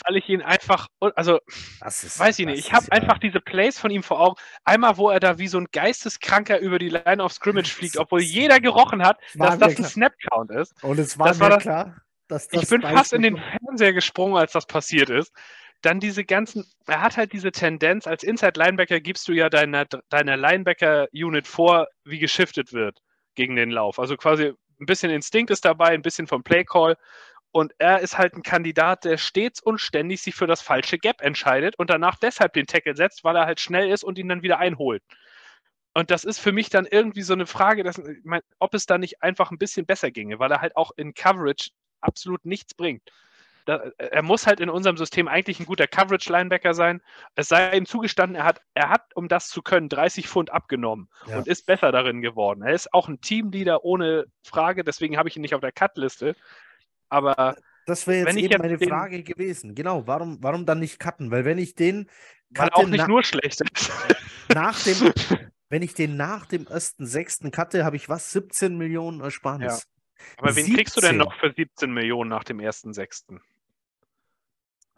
[0.06, 1.40] weil ich ihn einfach, also,
[1.86, 2.92] ist, weiß ich nicht, ich habe ja.
[2.94, 4.36] einfach diese Plays von ihm vor Augen.
[4.64, 8.22] Einmal, wo er da wie so ein Geisteskranker über die Line of Scrimmage fliegt, obwohl
[8.22, 10.82] jeder gerochen hat, dass das ein Snap-Count ist.
[10.84, 11.96] Und es war das mir war klar
[12.52, 15.34] ich bin fast in den Fernseher gesprungen, als das passiert ist.
[15.82, 19.86] Dann diese ganzen, er hat halt diese Tendenz, als Inside Linebacker gibst du ja deiner,
[20.10, 23.00] deiner Linebacker-Unit vor, wie geschiftet wird
[23.36, 24.00] gegen den Lauf.
[24.00, 26.98] Also quasi ein bisschen Instinkt ist dabei, ein bisschen vom Playcall.
[27.52, 31.22] Und er ist halt ein Kandidat, der stets und ständig sich für das falsche Gap
[31.22, 34.44] entscheidet und danach deshalb den Tackle setzt, weil er halt schnell ist und ihn dann
[34.44, 35.02] wieder einholt.
[35.96, 38.86] Und das ist für mich dann irgendwie so eine Frage, dass, ich mein, ob es
[38.86, 41.72] da nicht einfach ein bisschen besser ginge, weil er halt auch in Coverage
[42.02, 43.12] absolut nichts bringt.
[43.66, 47.02] Da, er muss halt in unserem System eigentlich ein guter Coverage-Linebacker sein.
[47.36, 51.10] Es sei ihm zugestanden, er hat, er hat, um das zu können, 30 Pfund abgenommen
[51.28, 51.38] ja.
[51.38, 52.64] und ist besser darin geworden.
[52.64, 56.36] Er ist auch ein Teamleader ohne Frage, deswegen habe ich ihn nicht auf der Cut-Liste.
[57.10, 59.76] Aber das wäre jetzt eben meine den, Frage gewesen.
[59.76, 61.32] Genau, warum, warum dann nicht cutten?
[61.32, 62.10] Weil wenn ich den
[62.52, 63.92] weil auch nicht nur schlecht ist.
[64.54, 64.96] Nach dem,
[65.70, 68.32] wenn ich den nach dem ersten sechsten cutte, habe ich was?
[68.32, 69.88] 17 Millionen Ersparnis.
[70.20, 70.44] Ja.
[70.44, 70.76] Aber wen 17.
[70.76, 73.42] kriegst du denn noch für 17 Millionen nach dem ersten sechsten?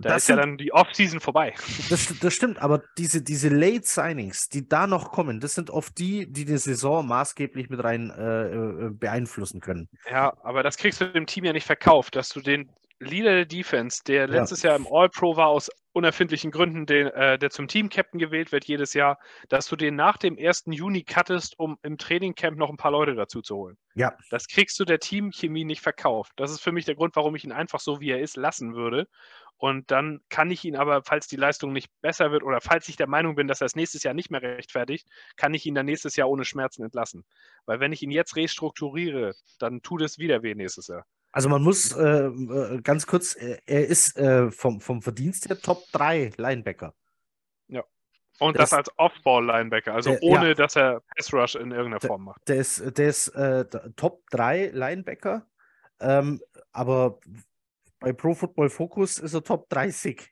[0.02, 1.54] Da das ist sind, ja dann die Offseason vorbei.
[1.90, 5.98] Das, das stimmt, aber diese, diese Late Signings, die da noch kommen, das sind oft
[5.98, 9.90] die, die die Saison maßgeblich mit rein äh, äh beeinflussen können.
[10.10, 13.46] Ja, aber das kriegst du dem Team ja nicht verkauft, dass du den Leader der
[13.46, 18.20] Defense, der letztes Jahr im All-Pro war, aus unerfindlichen Gründen, den, äh, der zum Team-Captain
[18.20, 19.20] gewählt wird jedes Jahr,
[19.50, 20.66] dass du den nach dem 1.
[20.68, 23.78] Juni cuttest, um im Trainingcamp noch ein paar Leute dazu zu holen.
[23.96, 24.16] Ja.
[24.30, 26.34] Das kriegst du der Teamchemie nicht verkauft.
[26.38, 28.76] Das ist für mich der Grund, warum ich ihn einfach so, wie er ist, lassen
[28.76, 29.08] würde.
[29.58, 32.96] Und dann kann ich ihn aber, falls die Leistung nicht besser wird oder falls ich
[32.96, 35.86] der Meinung bin, dass er es nächstes Jahr nicht mehr rechtfertigt, kann ich ihn dann
[35.86, 37.26] nächstes Jahr ohne Schmerzen entlassen.
[37.66, 41.06] Weil wenn ich ihn jetzt restrukturiere, dann tut es wieder weh nächstes Jahr.
[41.32, 45.60] Also man muss äh, äh ganz kurz, äh, er ist äh, vom, vom Verdienst her
[45.60, 46.94] Top 3 Linebacker.
[47.68, 47.84] Ja.
[48.40, 50.54] Und der das ist, als Off-Ball-Linebacker, also der, ohne ja.
[50.56, 52.48] dass er Pass-Rush in irgendeiner der, Form macht.
[52.48, 53.66] Der ist, der ist äh,
[53.96, 55.46] Top 3 Linebacker,
[56.00, 57.20] ähm, aber
[58.00, 60.30] bei Pro Football Focus ist er Top 30.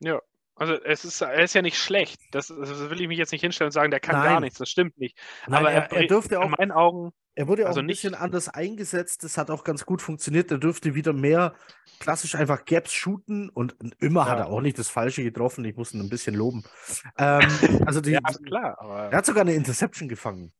[0.00, 0.20] Ja.
[0.54, 2.20] Also es ist, er ist ja nicht schlecht.
[2.32, 4.28] Das, das, will ich mich jetzt nicht hinstellen und sagen, der kann Nein.
[4.28, 4.58] gar nichts.
[4.58, 5.16] Das stimmt nicht.
[5.46, 6.44] Nein, Aber er, er, dürfte auch.
[6.44, 7.12] In meinen Augen.
[7.40, 9.24] Er wurde also auch ein bisschen anders eingesetzt.
[9.24, 10.50] Das hat auch ganz gut funktioniert.
[10.50, 11.54] Er dürfte wieder mehr
[11.98, 14.28] klassisch einfach Gaps shooten und immer ja.
[14.28, 15.64] hat er auch nicht das Falsche getroffen.
[15.64, 16.64] Ich muss ihn ein bisschen loben.
[17.16, 17.40] Ähm,
[17.86, 19.08] also die, ja, klar.
[19.10, 20.52] er hat sogar eine Interception gefangen.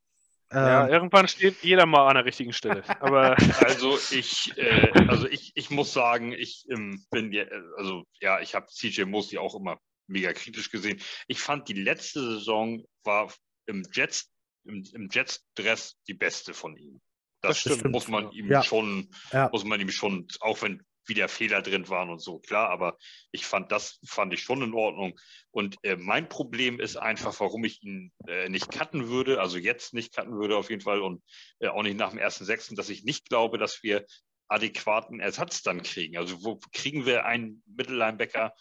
[0.51, 2.83] Ja, ähm, irgendwann steht jeder mal an der richtigen Stelle.
[3.01, 7.31] Aber also ich, äh, also ich, ich muss sagen, ich ähm, bin,
[7.77, 9.77] also ja, ich habe CJ Mosley auch immer
[10.07, 10.99] mega kritisch gesehen.
[11.29, 13.31] Ich fand die letzte Saison war
[13.67, 14.31] im Jets,
[14.65, 17.01] im, im Jets-Dress die beste von ihm.
[17.43, 18.63] Das, das muss man ihm ja.
[18.63, 19.49] schon, ja.
[19.51, 22.97] muss man ihm schon, auch wenn wieder Fehler drin waren und so, klar, aber
[23.33, 25.19] ich fand das fand ich schon in Ordnung.
[25.51, 29.95] Und äh, mein Problem ist einfach, warum ich ihn äh, nicht cutten würde, also jetzt
[29.95, 31.23] nicht cutten würde auf jeden Fall und
[31.59, 34.07] äh, auch nicht nach dem ersten Sechsten, dass ich nicht glaube, dass wir
[34.49, 36.17] adäquaten Ersatz dann kriegen.
[36.17, 38.55] Also wo kriegen wir einen Mittellinebacker,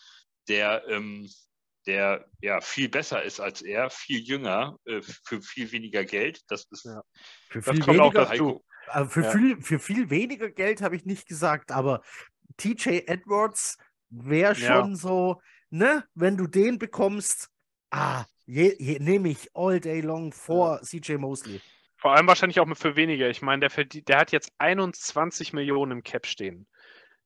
[0.47, 1.29] der, ähm,
[1.85, 6.41] der ja viel besser ist als er, viel jünger, äh, für viel weniger Geld.
[6.47, 7.01] Das ist ja.
[7.49, 9.31] für viel weniger, also für, ja.
[9.31, 12.01] viel, für viel weniger Geld habe ich nicht gesagt, aber
[12.57, 13.77] TJ Edwards
[14.09, 14.95] wäre schon ja.
[14.95, 17.49] so, ne, wenn du den bekommst,
[17.91, 21.61] ah, nehme ich all day long vor CJ Mosley.
[21.97, 23.29] Vor allem wahrscheinlich auch für weniger.
[23.29, 26.65] Ich meine, der, der hat jetzt 21 Millionen im Cap stehen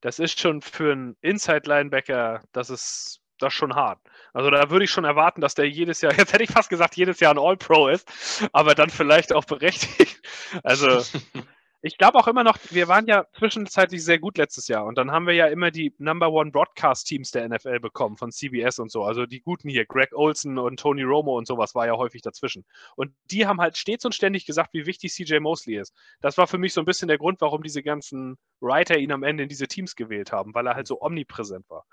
[0.04, 4.00] das ist schon für einen Inside-Linebacker, das ist das ist schon hart.
[4.34, 6.96] Also da würde ich schon erwarten, dass der jedes Jahr, jetzt hätte ich fast gesagt,
[6.96, 8.10] jedes Jahr ein All-Pro ist,
[8.54, 10.22] aber dann vielleicht auch berechtigt.
[10.64, 11.02] Also
[11.82, 15.12] ich glaube auch immer noch, wir waren ja zwischenzeitlich sehr gut letztes Jahr und dann
[15.12, 18.90] haben wir ja immer die Number One Broadcast Teams der NFL bekommen von CBS und
[18.90, 19.04] so.
[19.04, 22.64] Also die guten hier, Greg Olson und Tony Romo und sowas war ja häufig dazwischen.
[22.96, 25.94] Und die haben halt stets und ständig gesagt, wie wichtig CJ Mosley ist.
[26.22, 29.24] Das war für mich so ein bisschen der Grund, warum diese ganzen Writer ihn am
[29.24, 31.86] Ende in diese Teams gewählt haben, weil er halt so omnipräsent war.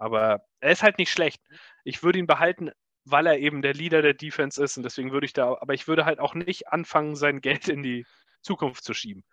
[0.00, 1.42] Aber er ist halt nicht schlecht.
[1.84, 2.70] Ich würde ihn behalten,
[3.04, 5.88] weil er eben der Leader der Defense ist und deswegen würde ich da, aber ich
[5.88, 8.06] würde halt auch nicht anfangen, sein Geld in die
[8.42, 9.24] Zukunft zu schieben.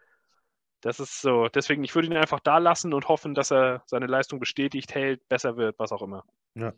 [0.81, 1.47] Das ist so.
[1.47, 5.27] Deswegen, ich würde ihn einfach da lassen und hoffen, dass er seine Leistung bestätigt, hält,
[5.27, 6.23] besser wird, was auch immer.
[6.53, 6.73] Ja.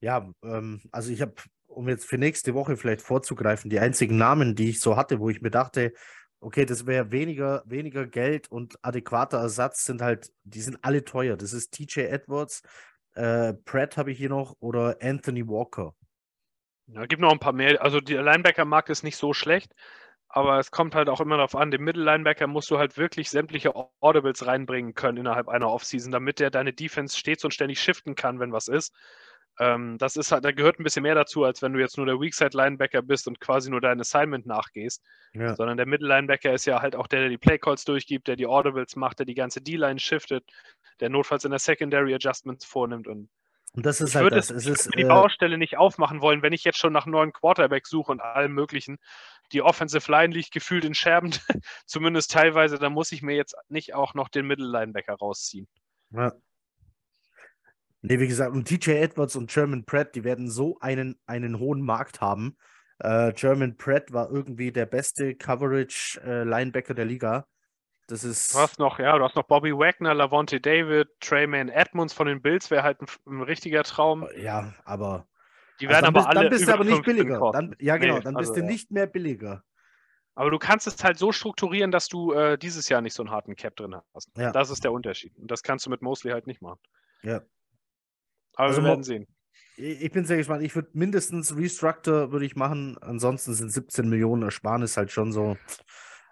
[0.00, 1.34] Ja, ähm, also ich habe,
[1.66, 5.28] um jetzt für nächste Woche vielleicht vorzugreifen, die einzigen Namen, die ich so hatte, wo
[5.28, 5.92] ich mir dachte,
[6.40, 11.36] okay, das wäre weniger, weniger Geld und adäquater Ersatz, sind halt, die sind alle teuer.
[11.36, 12.62] Das ist TJ Edwards,
[13.14, 15.94] äh, Pratt habe ich hier noch oder Anthony Walker.
[16.86, 17.82] Ja, gibt noch ein paar mehr.
[17.82, 19.74] Also der Linebacker-Markt ist nicht so schlecht,
[20.28, 23.74] aber es kommt halt auch immer darauf an, dem Mittellinebacker musst du halt wirklich sämtliche
[24.00, 28.40] Audibles reinbringen können innerhalb einer Offseason, damit der deine Defense stets und ständig shiften kann,
[28.40, 28.94] wenn was ist.
[29.60, 32.06] Ähm, das ist halt, da gehört ein bisschen mehr dazu, als wenn du jetzt nur
[32.06, 35.04] der Weakside-Linebacker bist und quasi nur dein Assignment nachgehst.
[35.34, 35.54] Ja.
[35.54, 38.96] Sondern der Mittellinebacker ist ja halt auch der, der die Playcalls durchgibt, der die Audibles
[38.96, 40.50] macht, der die ganze D-Line shiftet,
[41.00, 43.28] der notfalls in der Secondary Adjustments vornimmt und
[43.72, 44.50] und das ist ich halt würde das.
[44.50, 47.86] Es, ist, die äh, Baustelle nicht aufmachen wollen, wenn ich jetzt schon nach neuen Quarterback
[47.86, 48.98] suche und allem Möglichen.
[49.52, 51.30] Die Offensive Line liegt gefühlt in Scherben,
[51.86, 52.80] zumindest teilweise.
[52.80, 55.68] Da muss ich mir jetzt nicht auch noch den Mittellinebacker rausziehen.
[56.10, 56.32] Ja.
[58.02, 61.82] Nee, wie gesagt, und TJ Edwards und German Pratt, die werden so einen, einen hohen
[61.82, 62.56] Markt haben.
[62.98, 67.46] Äh, German Pratt war irgendwie der beste Coverage-Linebacker der Liga.
[68.06, 68.54] Das ist.
[68.54, 72.42] Du hast noch, ja, du hast noch Bobby Wagner, Lavonte David, Trayman Edmonds von den
[72.42, 74.26] Bills, wäre halt ein, ein, richtiger Traum.
[74.36, 75.26] Ja, aber.
[75.80, 76.40] Die werden also aber bist, alle.
[76.40, 77.50] Dann bist du aber nicht billiger.
[77.52, 78.70] Dann, ja, genau, Nee, dann also, bist du ja.
[78.70, 79.62] nicht mehr billiger.
[80.34, 83.30] Aber du kannst es halt so strukturieren, dass du äh, dieses Jahr nicht so einen
[83.30, 84.30] harten Cap drin hast.
[84.36, 84.52] Ja.
[84.52, 85.36] Das ist der Unterschied.
[85.36, 86.80] Und das kannst du mit Mosley halt nicht machen.
[87.22, 87.42] Ja.
[88.54, 89.26] Aber Also wir werden sehen.
[89.76, 90.62] Ich ich bin sehr gespannt.
[90.62, 92.98] Ich würde mindestens Restructor würde ich machen.
[93.00, 95.56] Ansonsten sind 17 Millionen Ersparnis halt schon so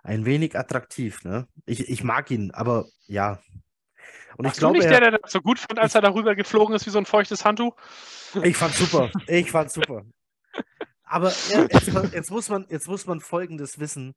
[0.02, 1.24] ein wenig attraktiv.
[1.24, 1.46] Ne?
[1.66, 3.40] Ich, ich mag ihn, aber ja.
[4.36, 6.02] Und ich Warst glaube, du nicht er- der, der das so gut fand, als er
[6.02, 7.74] darüber geflogen ist wie so ein feuchtes Handtuch?
[8.42, 9.10] Ich fand super.
[9.26, 10.02] Ich fand super.
[11.04, 14.14] Aber jetzt, jetzt, muss man, jetzt muss man Folgendes wissen.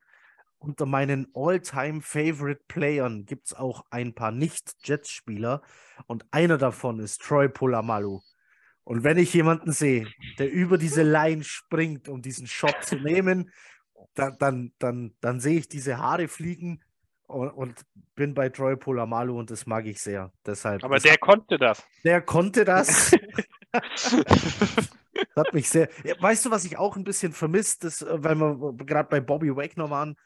[0.62, 5.64] Unter meinen All-Time-Favorite-Playern gibt es auch ein paar Nicht-Jets-Spieler
[6.06, 8.22] und einer davon ist Troy Polamalu.
[8.84, 10.06] Und wenn ich jemanden sehe,
[10.38, 13.52] der über diese Line springt, um diesen Shot zu nehmen,
[14.14, 16.84] dann, dann, dann, dann sehe ich diese Haare fliegen
[17.26, 17.82] und, und
[18.14, 20.32] bin bei Troy Polamalu und das mag ich sehr.
[20.46, 21.84] Deshalb, Aber der konnte das.
[22.04, 23.16] der konnte das.
[25.34, 25.90] Das hat mich sehr.
[26.20, 29.90] Weißt du, was ich auch ein bisschen vermisst, äh, weil wir gerade bei Bobby Wagner
[29.90, 30.18] waren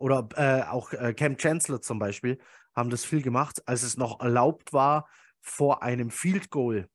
[0.00, 2.38] oder äh, auch äh, Cam Chancellor zum Beispiel,
[2.74, 5.08] haben das viel gemacht, als es noch erlaubt war,
[5.40, 6.88] vor einem Field Goal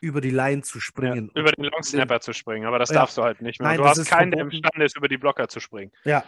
[0.00, 1.30] über die Line zu Ja, springen.
[1.34, 2.96] über den Long Snapper zu springen, aber das Ja.
[2.96, 3.70] darfst du halt nicht mehr.
[3.70, 5.92] Nein, du hast keinen, der imstande ist, über die Blocker zu springen.
[6.04, 6.24] Ja,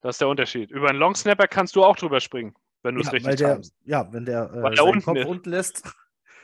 [0.00, 0.70] Das ist der Unterschied.
[0.70, 3.36] Über einen Long Snapper kannst du auch drüber springen, wenn du es ja, richtig weil
[3.36, 5.26] der, ja, wenn der, äh, Weil der unten Kopf ist.
[5.26, 5.94] unten lässt.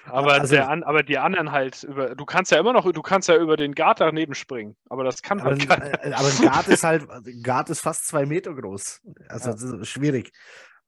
[0.07, 2.15] Aber, also- der aber die anderen halt über.
[2.15, 4.77] Du kannst ja immer noch, du kannst ja über den Guard daneben springen.
[4.89, 6.05] Aber das kann Aber, halt ein- keiner.
[6.05, 9.01] äh, aber ein Guard ist halt, ein Guard ist fast zwei Meter groß.
[9.29, 9.55] Also Ja.
[9.55, 10.33] das ist schwierig.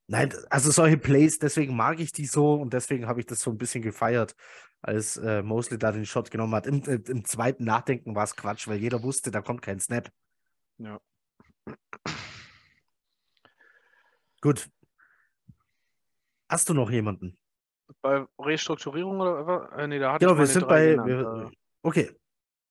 [0.09, 3.51] Nein, also solche Plays, deswegen mag ich die so und deswegen habe ich das so
[3.51, 4.35] ein bisschen gefeiert,
[4.83, 6.67] als äh, Mosley da den Shot genommen hat.
[6.67, 10.11] Im, äh, im zweiten Nachdenken war es Quatsch, weil jeder wusste, da kommt kein Snap.
[10.79, 11.01] Ja.
[14.41, 14.69] Gut.
[16.49, 17.39] Hast du noch jemanden?
[18.03, 19.79] Bei Restrukturierung oder was?
[19.79, 20.97] Äh, nee, da hatte Genau, ich wir sind bei.
[20.97, 22.11] Wir, Äh, okay.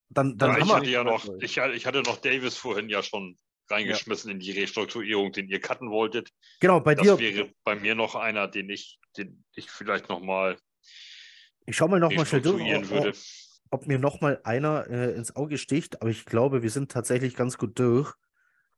[0.10, 0.76] Dann, dann Ja, haben ich wir.
[0.76, 3.38] hatte ja noch, ich, hatte- ich hatte noch Davis vorhin ja schon
[3.70, 6.30] reingeschmissen in die Restrukturierung, den ihr cutten wolltet.
[6.60, 7.18] Genau, bei Das dir.
[7.18, 10.58] wäre bei mir noch einer, den ich, den ich vielleicht noch mal
[11.66, 13.16] Ich schau mal nochmal schnell durch, ob,
[13.70, 17.58] ob mir nochmal einer äh, ins Auge sticht, aber ich glaube, wir sind tatsächlich ganz
[17.58, 18.14] gut durch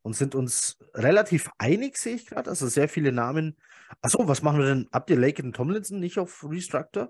[0.04, 2.52] und sind uns relativ einig, sehe ich gerade.
[2.52, 3.58] Also sehr viele Namen.
[4.02, 4.90] Achso, was machen wir denn?
[4.92, 7.10] Habt ihr Lake und Tomlinson nicht auf Restructor?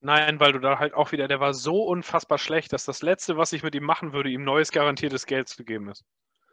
[0.00, 3.36] Nein, weil du da halt auch wieder, der war so unfassbar schlecht, dass das Letzte,
[3.36, 6.04] was ich mit ihm machen würde, ihm neues garantiertes Geld zu geben ist.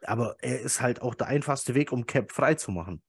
[0.02, 3.02] Aber er ist halt auch der einfachste Weg, um Cap frei zu machen.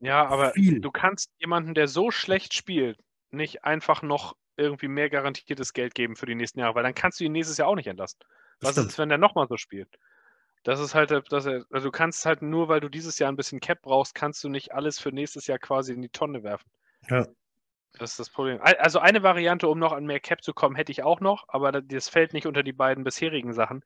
[0.00, 0.80] Ja, aber Viel.
[0.80, 6.16] du kannst jemanden, der so schlecht spielt, nicht einfach noch irgendwie mehr garantiertes Geld geben
[6.16, 8.18] für die nächsten Jahre, weil dann kannst du ihn nächstes Jahr auch nicht entlassen.
[8.60, 8.88] Was stimmt.
[8.88, 9.88] ist, wenn der nochmal so spielt?
[10.64, 13.36] Das ist halt, dass er, also du kannst halt nur, weil du dieses Jahr ein
[13.36, 16.68] bisschen Cap brauchst, kannst du nicht alles für nächstes Jahr quasi in die Tonne werfen.
[17.08, 17.26] Ja.
[17.98, 18.60] Das ist das Problem.
[18.60, 21.44] Al- Also eine Variante, um noch an mehr Cap zu kommen, hätte ich auch noch,
[21.48, 23.82] aber da- das fällt nicht unter die beiden bisherigen Sachen.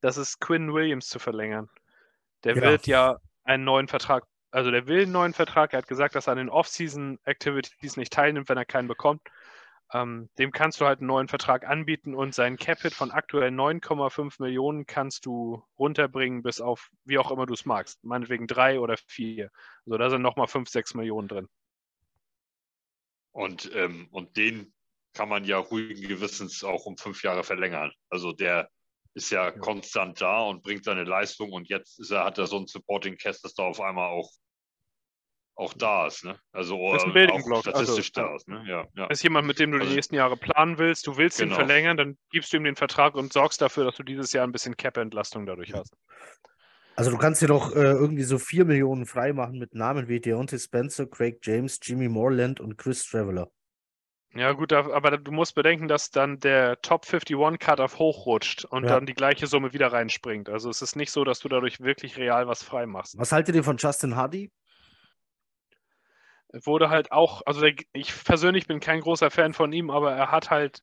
[0.00, 1.68] Das ist Quinn Williams zu verlängern.
[2.44, 2.62] Der Ja.
[2.62, 5.72] wird ja einen neuen Vertrag, also der will einen neuen Vertrag.
[5.72, 9.22] Er hat gesagt, dass er an den Off-Season-Activities nicht teilnimmt, wenn er keinen bekommt.
[9.94, 14.40] Ähm, dem kannst du halt einen neuen Vertrag anbieten und seinen Cap-Hit von aktuell 9,5
[14.40, 18.02] Millionen kannst du runterbringen bis auf, wie auch immer du es magst.
[18.02, 19.50] Meinetwegen drei oder vier.
[19.84, 21.48] Also da sind nochmal 5, 6 Millionen drin.
[23.32, 24.72] Und, ähm, und den
[25.14, 27.92] kann man ja ruhigen Gewissens auch um fünf Jahre verlängern.
[28.08, 28.70] Also der
[29.14, 32.66] ist ja, konstant da und bringt seine Leistung und jetzt er, hat er so ein
[32.66, 34.30] Supporting Cast, das da auf einmal auch,
[35.62, 36.24] auch da ist.
[36.24, 36.38] Ne?
[36.52, 38.48] Also Ist ein Building auch Block, statistisch also, da ist.
[38.48, 38.64] Ne?
[38.68, 39.06] Ja, ja.
[39.06, 41.56] ist jemand, mit dem du die Also- nächsten Jahre planen willst, du willst ihn Genau.
[41.56, 44.52] verlängern, dann gibst du ihm den Vertrag und sorgst dafür, dass du dieses Jahr ein
[44.52, 45.94] bisschen Cap-Entlastung dadurch hast.
[46.94, 50.20] Also du kannst dir doch äh, irgendwie so 4 Millionen frei machen mit Namen wie
[50.20, 53.48] Deontay Spencer, Craig James, Jimmy Moreland und Chris Traveler.
[54.34, 58.84] Ja, gut, da- aber du musst bedenken, dass dann der Top 51 Cut-Off hochrutscht und
[58.84, 58.90] Ja.
[58.90, 60.48] dann die gleiche Summe wieder reinspringt.
[60.48, 63.18] Also es ist nicht so, dass du dadurch wirklich real was frei machst.
[63.18, 64.50] Was haltet ihr von Justin Hardy?
[66.64, 70.30] Wurde halt auch, also der, ich persönlich bin kein großer Fan von ihm, aber er
[70.30, 70.82] hat halt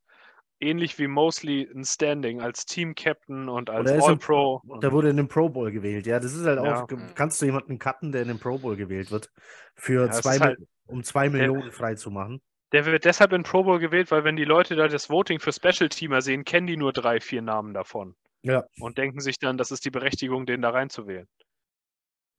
[0.60, 4.62] ähnlich wie Mosley ein Standing als Team-Captain und als er All-Pro.
[4.82, 6.06] Der wurde in den Pro Bowl gewählt.
[6.08, 6.84] Ja, das ist halt Ja.
[6.84, 6.88] auch.
[7.16, 9.30] Kannst du jemanden cutten, der in den Pro Bowl gewählt wird?
[9.76, 12.42] Für Ja, zwei, halt- um zwei Millionen frei zu machen.
[12.72, 15.54] Der wird deshalb in Pro Bowl gewählt, weil wenn die Leute da das Voting für
[15.54, 18.64] Special-Teamer sehen, kennen die nur drei, vier Namen davon Ja.
[18.80, 21.28] und denken sich dann, das ist die Berechtigung, den da reinzuwählen.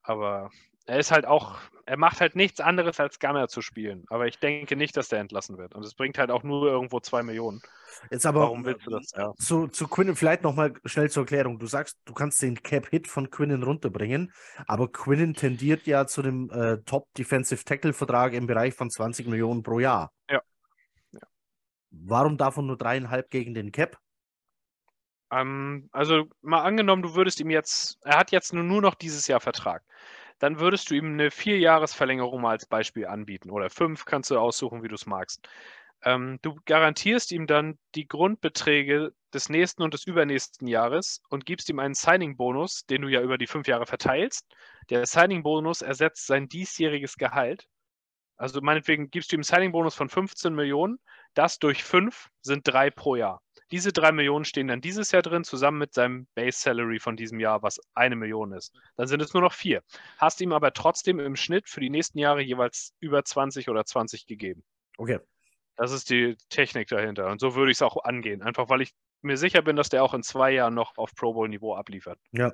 [0.02, 0.50] Aber
[0.86, 4.04] er ist halt auch, er macht halt nichts anderes als Gunner zu spielen.
[4.08, 5.74] Aber ich denke nicht, dass der entlassen wird.
[5.74, 7.60] Und es bringt halt auch nur irgendwo zwei Millionen.
[8.10, 9.10] Jetzt aber Warum willst du das?
[9.16, 9.32] Ja.
[9.36, 11.58] zu, zu Quinnen vielleicht nochmal schnell zur Erklärung.
[11.58, 14.32] Du sagst, du kannst den Cap-Hit von Quinnen runterbringen,
[14.66, 20.12] aber Quinnen tendiert ja zu dem äh, Top-Defensive-Tackle-Vertrag im Bereich von 20 Millionen pro Jahr.
[20.30, 20.40] Ja.
[21.12, 21.20] Ja.
[21.90, 23.98] Warum davon nur dreieinhalb gegen den Cap?
[25.30, 29.26] Ähm, also mal angenommen, du würdest ihm jetzt, er hat jetzt nur, nur noch dieses
[29.26, 29.82] Jahr Vertrag.
[30.40, 33.50] Dann würdest du ihm eine Vierjahresverlängerung mal als Beispiel anbieten.
[33.50, 35.48] Oder fünf kannst du aussuchen, wie du es magst.
[36.02, 41.68] Ähm, du garantierst ihm dann die Grundbeträge des nächsten und des übernächsten Jahres und gibst
[41.68, 44.46] ihm einen Signing-Bonus, den du ja über die fünf Jahre verteilst.
[44.88, 47.68] Der Signing-Bonus ersetzt sein diesjähriges Gehalt.
[48.36, 50.98] Also meinetwegen gibst du ihm einen Signing-Bonus von 15 Millionen.
[51.34, 53.42] Das durch fünf sind drei pro Jahr.
[53.72, 57.38] Diese drei Millionen stehen dann dieses Jahr drin, zusammen mit seinem Base Salary von diesem
[57.38, 58.74] Jahr, was eine Million ist.
[58.96, 59.82] Dann sind es nur noch vier.
[60.18, 64.26] Hast ihm aber trotzdem im Schnitt für die nächsten Jahre jeweils über 20 oder 20
[64.26, 64.64] gegeben.
[64.98, 65.18] Okay.
[65.76, 67.30] Das ist die Technik dahinter.
[67.30, 68.42] Und so würde ich es auch angehen.
[68.42, 68.92] Einfach weil ich
[69.22, 72.18] mir sicher bin, dass der auch in zwei Jahren noch auf Pro Bowl-Niveau abliefert.
[72.32, 72.52] Ja.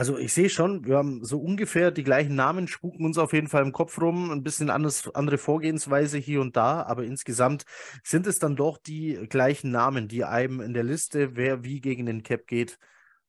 [0.00, 3.48] Also ich sehe schon, wir haben so ungefähr die gleichen Namen, spuken uns auf jeden
[3.48, 7.64] Fall im Kopf rum, ein bisschen anders, andere Vorgehensweise hier und da, aber insgesamt
[8.02, 12.06] sind es dann doch die gleichen Namen, die einem in der Liste, wer wie gegen
[12.06, 12.78] den Cap geht,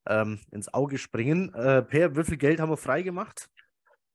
[0.08, 1.54] ähm, ins Auge springen.
[1.54, 3.50] Äh, per, wie viel Geld haben wir freigemacht?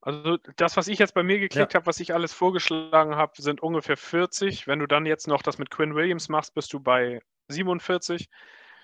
[0.01, 3.63] Also das, was ich jetzt bei mir geklickt habe, was ich alles vorgeschlagen habe, sind
[3.63, 4.67] ungefähr 40.
[4.67, 8.31] Wenn du dann jetzt noch das mit Quinn Williams machst, bist du bei 47.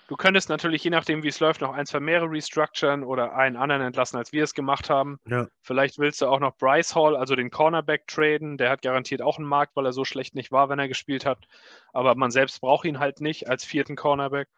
[0.07, 3.55] Du könntest natürlich, je nachdem, wie es läuft, noch ein, zwei mehrere restructuren oder einen
[3.55, 5.17] anderen entlassen, als wir es gemacht haben.
[5.25, 5.47] Ja.
[5.61, 8.57] Vielleicht willst du auch noch Bryce Hall, also den Cornerback, traden.
[8.57, 11.25] Der hat garantiert auch einen Markt, weil er so schlecht nicht war, wenn er gespielt
[11.25, 11.45] hat.
[11.93, 14.49] Aber man selbst braucht ihn halt nicht als vierten Cornerback.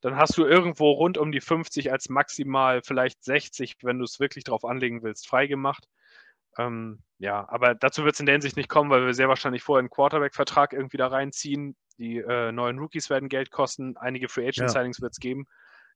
[0.00, 4.20] Dann hast du irgendwo rund um die 50 als maximal vielleicht 60, wenn du es
[4.20, 5.88] wirklich drauf anlegen willst, freigemacht.
[6.56, 9.62] Ähm, ja, aber dazu wird es in der Hinsicht nicht kommen, weil wir sehr wahrscheinlich
[9.62, 11.76] vorher einen Quarterback-Vertrag irgendwie da reinziehen.
[11.98, 15.46] Die äh, neuen Rookies werden Geld kosten, einige Free Agent Signings wird es geben.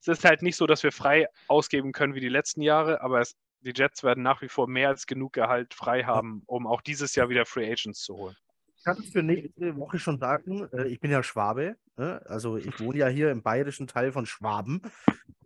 [0.00, 3.20] Es ist halt nicht so, dass wir frei ausgeben können wie die letzten Jahre, aber
[3.20, 6.80] es, die Jets werden nach wie vor mehr als genug Gehalt frei haben, um auch
[6.80, 8.36] dieses Jahr wieder Free Agents zu holen.
[8.76, 12.20] Ich kann für nächste Woche schon sagen, äh, ich bin ja Schwabe, ne?
[12.26, 14.82] also ich wohne ja hier im bayerischen Teil von Schwaben.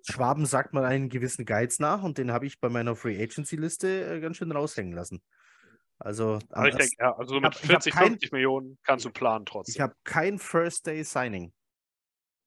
[0.09, 3.57] Schwaben sagt man einen gewissen Geiz nach und den habe ich bei meiner Free Agency
[3.57, 5.21] Liste äh, ganz schön raushängen lassen.
[5.99, 9.11] Also, aber ich denke, ja, also so mit hab, 40, kein, 50 Millionen kannst du
[9.11, 9.73] planen trotzdem.
[9.75, 11.53] Ich habe kein First Day Signing.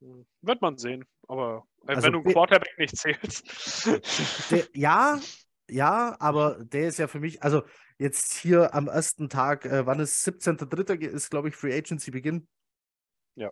[0.01, 3.87] Hm, wird man sehen, aber äh, also, wenn du einen Quarterback nicht zählst.
[4.51, 5.19] Der, ja,
[5.69, 7.63] ja, aber der ist ja für mich, also
[7.97, 11.05] jetzt hier am ersten Tag, äh, wann ist 17.3.
[11.05, 12.47] ist, glaube ich, Free Agency Beginn.
[13.35, 13.51] Ja.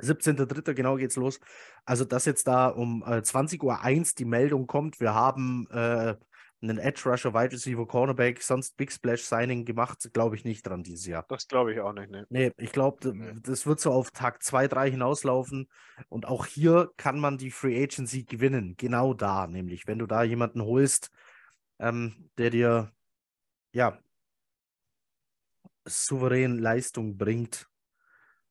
[0.00, 0.74] 17.3.
[0.74, 1.40] genau geht's los.
[1.84, 6.16] Also, dass jetzt da um äh, 20.01 Uhr die Meldung kommt, wir haben äh,
[6.68, 10.82] einen Edge Rusher, Wide Receiver, Cornerback, sonst Big Splash Signing gemacht, glaube ich nicht dran
[10.82, 11.24] dieses Jahr.
[11.28, 12.26] Das glaube ich auch nicht, ne.
[12.30, 13.34] Nee, ich glaube, nee.
[13.42, 15.68] das wird so auf Tag 2, 3 hinauslaufen.
[16.08, 18.74] Und auch hier kann man die Free Agency gewinnen.
[18.76, 21.10] Genau da, nämlich, wenn du da jemanden holst,
[21.78, 22.92] ähm, der dir
[23.72, 23.98] ja
[25.84, 27.68] souverän Leistung bringt,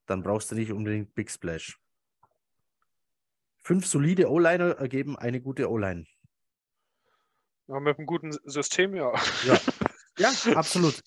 [0.06, 1.80] dann brauchst du nicht unbedingt Big Splash.
[3.58, 6.06] Fünf solide O-Liner ergeben eine gute O-Line.
[7.68, 9.14] Ja, mit einem guten System, ja.
[9.46, 9.60] Ja,
[10.18, 11.02] ja absolut.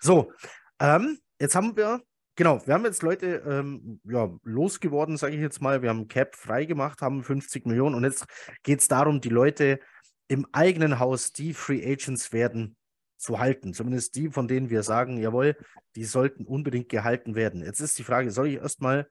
[0.00, 0.32] So,
[0.78, 2.02] ähm, jetzt haben wir,
[2.36, 5.80] genau, wir haben jetzt Leute ähm, ja, losgeworden, sage ich jetzt mal.
[5.82, 8.26] Wir haben Cap freigemacht, haben 50 Millionen und jetzt
[8.62, 9.80] geht es darum, die Leute
[10.28, 12.76] im eigenen Haus, die Free Agents werden,
[13.22, 13.72] zu halten.
[13.72, 15.56] Zumindest die, von denen wir sagen, jawohl,
[15.94, 17.62] die sollten unbedingt gehalten werden.
[17.62, 19.08] Jetzt ist die Frage, soll ich erstmal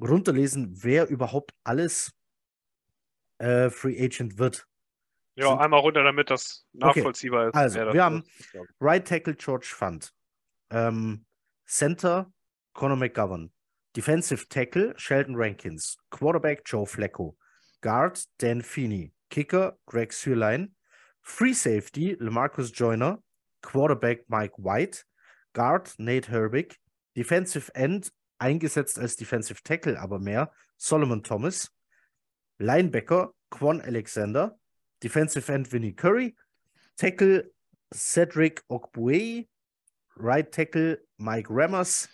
[0.00, 2.12] runterlesen, wer überhaupt alles
[3.38, 4.66] äh, Free Agent wird?
[5.36, 7.66] Ja, einmal runter, damit das nachvollziehbar okay.
[7.66, 7.76] ist.
[7.76, 8.24] Also, wir haben
[8.80, 10.12] Right Tackle George Fund,
[10.70, 11.24] ähm,
[11.66, 12.32] Center
[12.74, 13.52] Conor McGovern,
[13.96, 17.36] Defensive Tackle Sheldon Rankins, Quarterback Joe Flacco,
[17.80, 20.74] Guard Dan Feeney, Kicker Greg Sürlein,
[21.22, 23.22] Free Safety Lamarcus Joyner,
[23.62, 25.04] Quarterback Mike White,
[25.52, 26.76] Guard Nate Herbig,
[27.16, 31.72] Defensive End eingesetzt als Defensive Tackle, aber mehr Solomon Thomas,
[32.58, 34.58] Linebacker Quan Alexander,
[35.00, 36.34] Defensive End Vinnie Curry,
[36.96, 37.42] Tackle
[37.92, 39.46] Cedric Okbue,
[40.16, 42.08] Right Tackle Mike Rammers,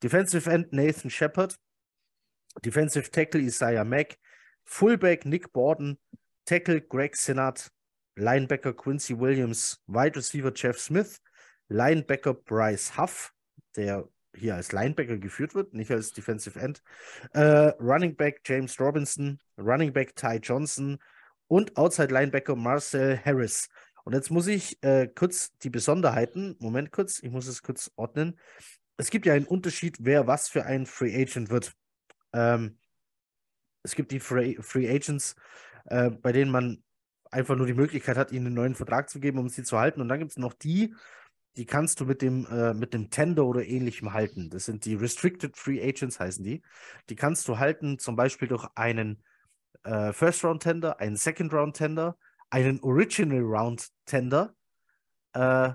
[0.00, 1.54] Defensive End Nathan Shepard,
[2.62, 4.18] Defensive Tackle Isaiah Mack,
[4.64, 5.98] Fullback Nick Borden,
[6.44, 7.68] Tackle Greg Sinnott,
[8.18, 11.20] Linebacker Quincy Williams, Wide Receiver Jeff Smith,
[11.68, 13.32] Linebacker Bryce Huff,
[13.76, 16.82] der hier als Linebacker geführt wird, nicht als Defensive End,
[17.32, 20.98] äh, Running Back James Robinson, Running Back Ty Johnson,
[21.48, 23.68] und Outside Linebacker Marcel Harris.
[24.04, 28.38] Und jetzt muss ich äh, kurz die Besonderheiten, Moment kurz, ich muss es kurz ordnen.
[28.96, 31.72] Es gibt ja einen Unterschied, wer was für ein Free Agent wird.
[32.32, 32.78] Ähm,
[33.82, 35.34] es gibt die Free, Free Agents,
[35.86, 36.82] äh, bei denen man
[37.30, 40.00] einfach nur die Möglichkeit hat, ihnen einen neuen Vertrag zu geben, um sie zu halten.
[40.00, 40.94] Und dann gibt es noch die,
[41.56, 44.50] die kannst du mit dem, äh, mit dem Tender oder ähnlichem halten.
[44.50, 46.62] Das sind die Restricted Free Agents, heißen die.
[47.08, 49.22] Die kannst du halten, zum Beispiel durch einen
[49.86, 52.16] äh, First Round Tender, einen Second Round Tender,
[52.50, 54.54] einen Original Round Tender
[55.32, 55.72] äh,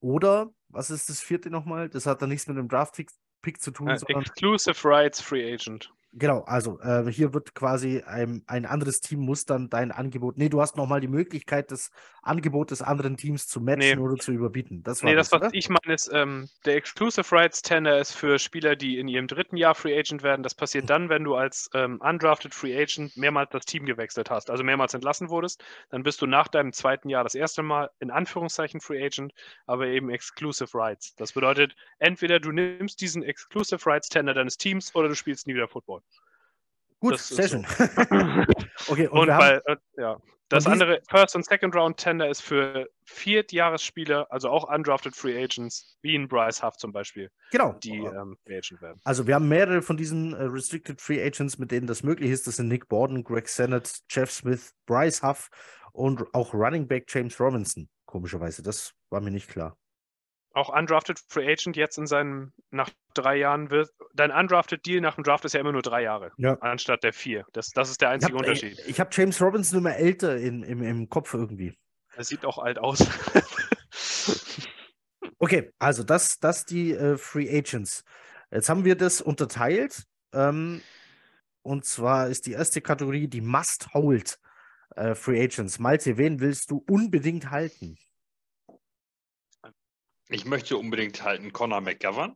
[0.00, 1.88] oder, was ist das vierte nochmal?
[1.88, 3.88] Das hat dann nichts mit dem Draft-Pick zu tun.
[3.88, 5.92] Uh, Exclusive Rights Free Agent.
[6.16, 10.38] Genau, also äh, hier wird quasi ein, ein anderes Team muss dann dein Angebot.
[10.38, 11.90] Nee, du hast nochmal die Möglichkeit, das
[12.22, 14.04] Angebot des anderen Teams zu matchen nee.
[14.04, 14.84] oder zu überbieten.
[14.84, 18.12] Das war nee, das, das was ich meine, ist, ähm, der Exclusive Rights Tender ist
[18.12, 20.44] für Spieler, die in ihrem dritten Jahr Free Agent werden.
[20.44, 24.50] Das passiert dann, wenn du als ähm, undrafted Free Agent mehrmals das Team gewechselt hast,
[24.50, 25.64] also mehrmals entlassen wurdest.
[25.90, 29.32] Dann bist du nach deinem zweiten Jahr das erste Mal in Anführungszeichen Free Agent,
[29.66, 31.16] aber eben Exclusive Rights.
[31.16, 35.54] Das bedeutet, entweder du nimmst diesen Exclusive Rights Tender deines Teams oder du spielst nie
[35.54, 36.03] wieder Football.
[37.04, 37.66] Gut, sehr schön.
[38.88, 40.16] okay, und, und bei, äh, ja.
[40.48, 45.98] Das andere First und Second Round Tender ist für Viertjahresspieler, also auch undrafted Free Agents,
[46.00, 47.30] wie in Bryce Huff zum Beispiel.
[47.50, 47.72] Genau.
[47.82, 49.00] Die ähm, Free Agent werden.
[49.04, 52.46] Also wir haben mehrere von diesen äh, Restricted Free Agents, mit denen das möglich ist.
[52.46, 55.50] Das sind Nick Borden, Greg Sennett, Jeff Smith, Bryce Huff
[55.92, 57.88] und auch Running Back James Robinson.
[58.06, 59.76] Komischerweise, das war mir nicht klar
[60.54, 65.16] auch undrafted Free Agent jetzt in seinem, nach drei Jahren wird, dein undrafted Deal nach
[65.16, 66.56] dem Draft ist ja immer nur drei Jahre, ja.
[66.60, 67.44] anstatt der vier.
[67.52, 68.78] Das, das ist der einzige ich hab, Unterschied.
[68.80, 71.76] Ich, ich habe James Robinson immer älter in, im, im Kopf irgendwie.
[72.16, 73.04] Er sieht auch alt aus.
[75.38, 78.04] okay, also das, das die äh, Free Agents.
[78.52, 80.04] Jetzt haben wir das unterteilt.
[80.32, 80.80] Ähm,
[81.62, 84.38] und zwar ist die erste Kategorie die Must-Hold
[84.94, 85.80] äh, Free Agents.
[85.80, 87.96] Malte, wen willst du unbedingt halten?
[90.34, 92.34] Ich möchte unbedingt halten Conor McGovern.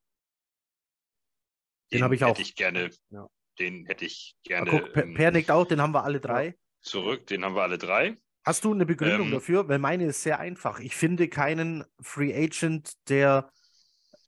[1.90, 2.28] Den, den habe ich auch.
[2.28, 3.26] Hätte ich gerne, ja.
[3.58, 4.70] Den hätte ich gerne.
[4.70, 6.56] guck, per, per nickt auch, den haben wir alle drei.
[6.80, 8.16] Zurück, den haben wir alle drei.
[8.44, 9.68] Hast du eine Begründung ähm, dafür?
[9.68, 10.78] Weil meine ist sehr einfach.
[10.78, 13.50] Ich finde keinen Free Agent, der,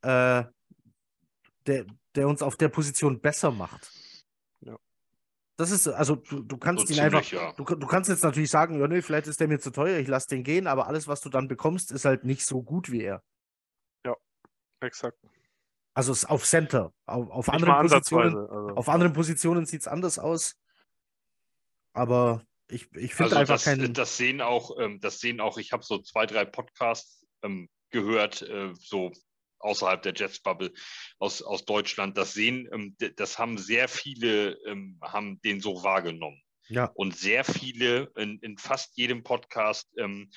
[0.03, 0.43] äh,
[1.67, 1.87] der,
[2.17, 3.89] der uns auf der Position besser macht.
[4.63, 4.77] Ja.
[5.57, 7.53] Das ist, also du, du kannst so ihn ziemlich, einfach, ja.
[7.53, 10.09] du, du kannst jetzt natürlich sagen, ja, nee, vielleicht ist der mir zu teuer, ich
[10.09, 13.03] lasse den gehen, aber alles, was du dann bekommst, ist halt nicht so gut wie
[13.03, 13.23] er.
[14.81, 15.19] Exakt.
[15.95, 16.93] Also auf Center.
[17.07, 18.77] Auf, auf anderen Positionen, also.
[18.77, 20.57] auf anderen Positionen sieht es anders aus.
[21.93, 23.93] Aber ich, ich finde also einfach das, keinen.
[23.95, 28.43] Das sehen auch, ähm, das sehen auch, ich habe so zwei, drei Podcasts ähm, gehört,
[28.43, 29.13] äh, so
[29.59, 30.73] außerhalb der Jets-Bubble
[31.19, 32.17] aus, aus Deutschland.
[32.17, 36.41] Das sehen, ähm, das haben sehr viele, ähm, haben den so wahrgenommen.
[36.71, 36.91] Ja.
[36.95, 40.31] Und sehr viele in, in fast jedem Podcast, ähm,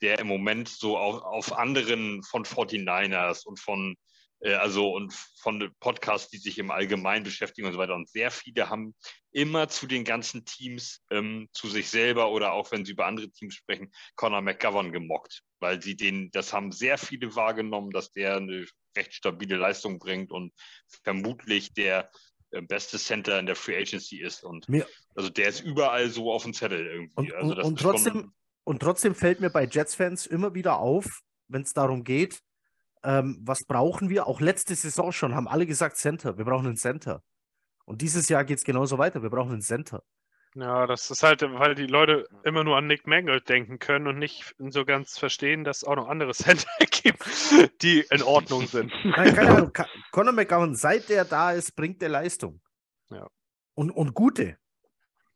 [0.00, 3.94] der im Moment so auf, auf anderen von 49ers und von
[4.40, 7.94] äh, also und von Podcasts, die sich im Allgemeinen beschäftigen und so weiter.
[7.94, 8.94] Und sehr viele haben
[9.32, 13.30] immer zu den ganzen Teams, ähm, zu sich selber oder auch wenn sie über andere
[13.30, 18.36] Teams sprechen, Conor McGovern gemockt, weil sie den, das haben sehr viele wahrgenommen, dass der
[18.36, 18.66] eine
[18.96, 20.52] recht stabile Leistung bringt und
[21.02, 22.10] vermutlich der
[22.62, 24.44] beste Center in der Free Agency ist.
[24.44, 27.32] Und mir, also der ist überall so auf dem Zettel irgendwie.
[27.32, 28.32] Und, also und trotzdem,
[28.64, 32.40] und trotzdem fällt mir bei Jets-Fans immer wieder auf, wenn es darum geht,
[33.02, 34.26] ähm, was brauchen wir?
[34.26, 36.38] Auch letzte Saison schon haben alle gesagt Center.
[36.38, 37.22] Wir brauchen einen Center.
[37.84, 39.22] Und dieses Jahr geht es genauso weiter.
[39.22, 40.02] Wir brauchen einen Center.
[40.56, 44.18] Ja, das ist halt, weil die Leute immer nur an Nick Mangold denken können und
[44.20, 47.24] nicht so ganz verstehen, dass es auch noch andere Center gibt,
[47.82, 48.92] die in Ordnung sind.
[49.04, 49.72] Nein, keine Ahnung.
[50.12, 52.60] Conor McGowan, seit der da ist, bringt der Leistung.
[53.10, 53.28] Ja.
[53.74, 54.56] Und, und gute.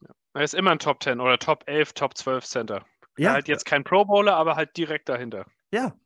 [0.01, 0.15] Ja.
[0.35, 2.87] Er ist immer ein Top 10 oder Top 11, Top 12 Center.
[3.17, 3.33] Ja.
[3.33, 5.47] Halt jetzt kein Pro Bowler, aber halt direkt dahinter.
[5.73, 5.99] Ja.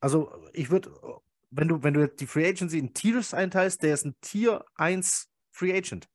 [0.00, 0.92] Also ich würde,
[1.50, 5.30] wenn du, wenn du die Free Agency in Tiers einteilst, der ist ein Tier 1
[5.52, 6.09] Free Agent.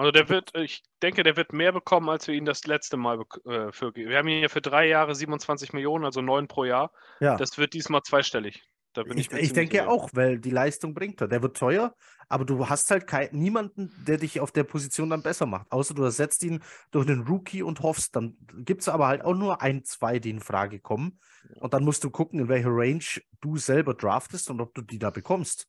[0.00, 3.20] Also der wird, ich denke, der wird mehr bekommen, als wir ihn das letzte Mal
[3.44, 3.94] äh, für.
[3.94, 6.90] Wir haben ihn ja für drei Jahre 27 Millionen, also neun pro Jahr.
[7.20, 7.36] Ja.
[7.36, 8.62] Das wird diesmal zweistellig.
[8.94, 9.90] Da bin ich, ich, ich denke sicher.
[9.90, 11.28] auch, weil die Leistung bringt er.
[11.28, 11.94] Der wird teuer,
[12.30, 15.70] aber du hast halt kein, niemanden, der dich auf der Position dann besser macht.
[15.70, 16.62] Außer du ersetzt ihn
[16.92, 18.16] durch einen Rookie und hoffst.
[18.16, 21.20] Dann gibt es aber halt auch nur ein, zwei, die in Frage kommen.
[21.56, 23.04] Und dann musst du gucken, in welcher Range
[23.42, 25.68] du selber draftest und ob du die da bekommst.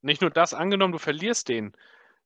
[0.00, 1.72] Nicht nur das, angenommen, du verlierst den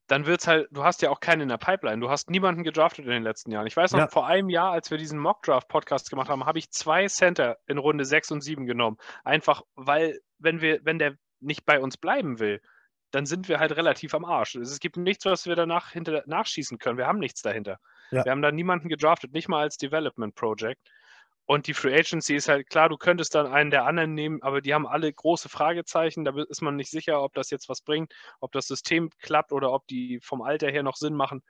[0.09, 2.01] dann wird es halt, du hast ja auch keinen in der Pipeline.
[2.01, 3.67] Du hast niemanden gedraftet in den letzten Jahren.
[3.67, 4.09] Ich weiß noch, ja.
[4.09, 8.05] vor einem Jahr, als wir diesen Mock-Draft-Podcast gemacht haben, habe ich zwei Center in Runde
[8.05, 8.99] 6 und 7 genommen.
[9.25, 12.61] Einfach, weil, wenn wir, wenn der nicht bei uns bleiben will,
[13.11, 14.55] dann sind wir halt relativ am Arsch.
[14.57, 16.99] Es gibt nichts, was wir danach hinter, nachschießen können.
[16.99, 17.79] Wir haben nichts dahinter.
[18.11, 18.25] Ja.
[18.25, 20.81] Wir haben da niemanden gedraftet, nicht mal als Development Project.
[21.45, 24.61] Und die Free Agency ist halt klar, du könntest dann einen der anderen nehmen, aber
[24.61, 26.25] die haben alle große Fragezeichen.
[26.25, 29.73] Da ist man nicht sicher, ob das jetzt was bringt, ob das System klappt oder
[29.73, 31.43] ob die vom Alter her noch Sinn machen.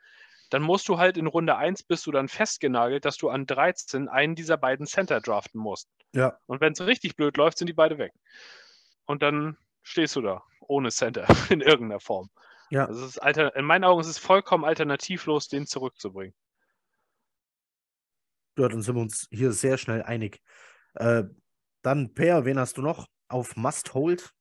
[0.49, 4.09] Dann musst du halt in Runde 1 bist du dann festgenagelt, dass du an 13
[4.09, 5.89] einen dieser beiden Center draften musst.
[6.13, 6.37] Ja.
[6.47, 8.13] Und wenn es richtig blöd läuft, sind die beide weg.
[9.05, 12.29] Und dann stehst du da ohne Center in irgendeiner Form.
[12.69, 12.85] Ja.
[12.85, 16.33] Also es ist alter, in meinen Augen ist es vollkommen alternativlos, den zurückzubringen.
[18.57, 20.41] Ja, dann sind wir uns hier sehr schnell einig.
[20.95, 21.23] Äh,
[21.81, 24.33] dann, Per, wen hast du noch auf Must Hold?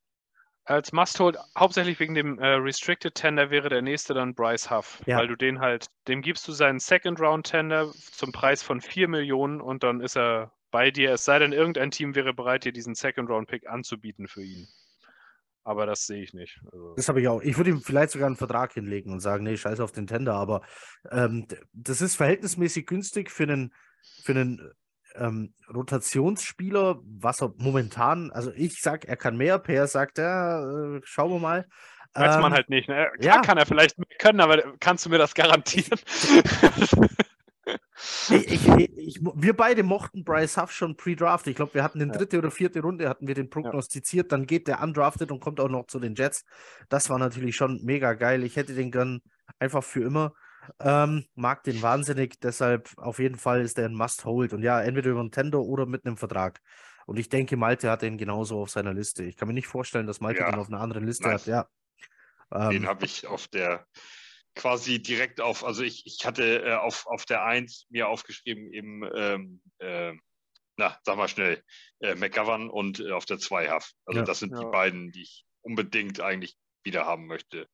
[0.64, 5.02] Als Must-Hold, hauptsächlich wegen dem äh, Restricted Tender, wäre der nächste dann Bryce Huff.
[5.06, 5.18] Ja.
[5.18, 9.82] Weil du den halt, dem gibst du seinen Second-Round-Tender zum Preis von 4 Millionen und
[9.82, 11.12] dann ist er bei dir.
[11.12, 14.68] Es sei denn, irgendein Team wäre bereit, dir diesen Second-Round-Pick anzubieten für ihn.
[15.64, 16.60] Aber das sehe ich nicht.
[16.72, 17.40] Also, Das habe ich auch.
[17.42, 20.34] Ich würde ihm vielleicht sogar einen Vertrag hinlegen und sagen, nee, scheiß auf den Tender,
[20.34, 20.62] aber
[21.10, 23.74] ähm, das ist verhältnismäßig günstig für einen,
[24.22, 24.72] für einen
[25.14, 31.00] ähm, Rotationsspieler, was er momentan, also ich sag, er kann mehr, Per sagt, ja, äh,
[31.04, 31.68] schauen wir mal.
[32.14, 32.88] weiß man Ähm, halt nicht.
[32.88, 33.10] Ne?
[33.20, 33.42] Klar ja.
[33.42, 35.98] kann er vielleicht mehr können, aber kannst du mir das garantieren?
[38.30, 41.46] Ich, ich, ich, wir beide mochten Bryce Huff schon pre-draft.
[41.46, 42.16] Ich glaube, wir hatten in Ja.
[42.16, 44.32] dritte oder vierte Runde hatten wir den prognostiziert.
[44.32, 46.44] Dann geht der undrafted und kommt auch noch zu den Jets.
[46.88, 48.42] Das war natürlich schon mega geil.
[48.42, 49.22] Ich hätte den gern
[49.58, 50.34] einfach für immer.
[50.80, 52.40] Ähm, mag den wahnsinnig.
[52.40, 54.52] Deshalb auf jeden Fall ist der ein Must-Hold.
[54.54, 56.60] Und ja, entweder über einen Tender oder mit einem Vertrag.
[57.06, 59.24] Und ich denke, Malte hat den genauso auf seiner Liste.
[59.24, 60.50] Ich kann mir nicht vorstellen, dass Malte Ja.
[60.50, 61.32] den auf einer anderen Liste Nein.
[61.32, 61.46] hat.
[61.46, 61.68] Ja.
[62.70, 63.86] Den Ähm, habe ich auf der
[64.54, 69.02] quasi direkt auf, also ich, ich hatte äh, auf, auf der 1 mir aufgeschrieben eben,
[69.14, 70.12] ähm, äh,
[70.76, 71.62] na, sag mal schnell,
[72.00, 73.92] äh, McGovern und äh, auf der 2 Huff.
[74.06, 74.22] Also Ja.
[74.22, 74.70] das sind die Ja.
[74.70, 77.68] beiden, die ich unbedingt eigentlich wieder haben möchte.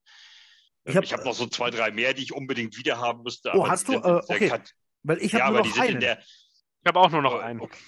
[0.89, 3.23] Ich Ich hab- habe hab noch so zwei, drei mehr, die ich unbedingt wieder haben
[3.23, 3.52] müsste.
[3.55, 3.93] Oh, hast du?
[3.93, 4.48] sind Äh, okay.
[4.48, 6.01] Kat- weil ich ja, habe aber nur noch einen.
[6.01, 7.60] der, Ich habe auch nur noch Oh, einen.
[7.60, 7.78] Okay.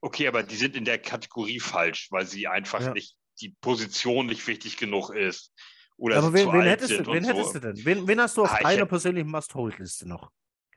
[0.00, 2.92] okay, aber die sind in der Kategorie falsch, weil sie einfach Ja.
[2.92, 5.52] nicht, die Position nicht wichtig genug ist.
[5.96, 7.58] Oder Aber wen, zu wen, alt hättest, sind du, wen und hättest so.
[7.58, 7.84] du denn?
[7.84, 10.30] Wen, wen hast du auf Ah, deiner persönlichen Must-Hold-Liste noch?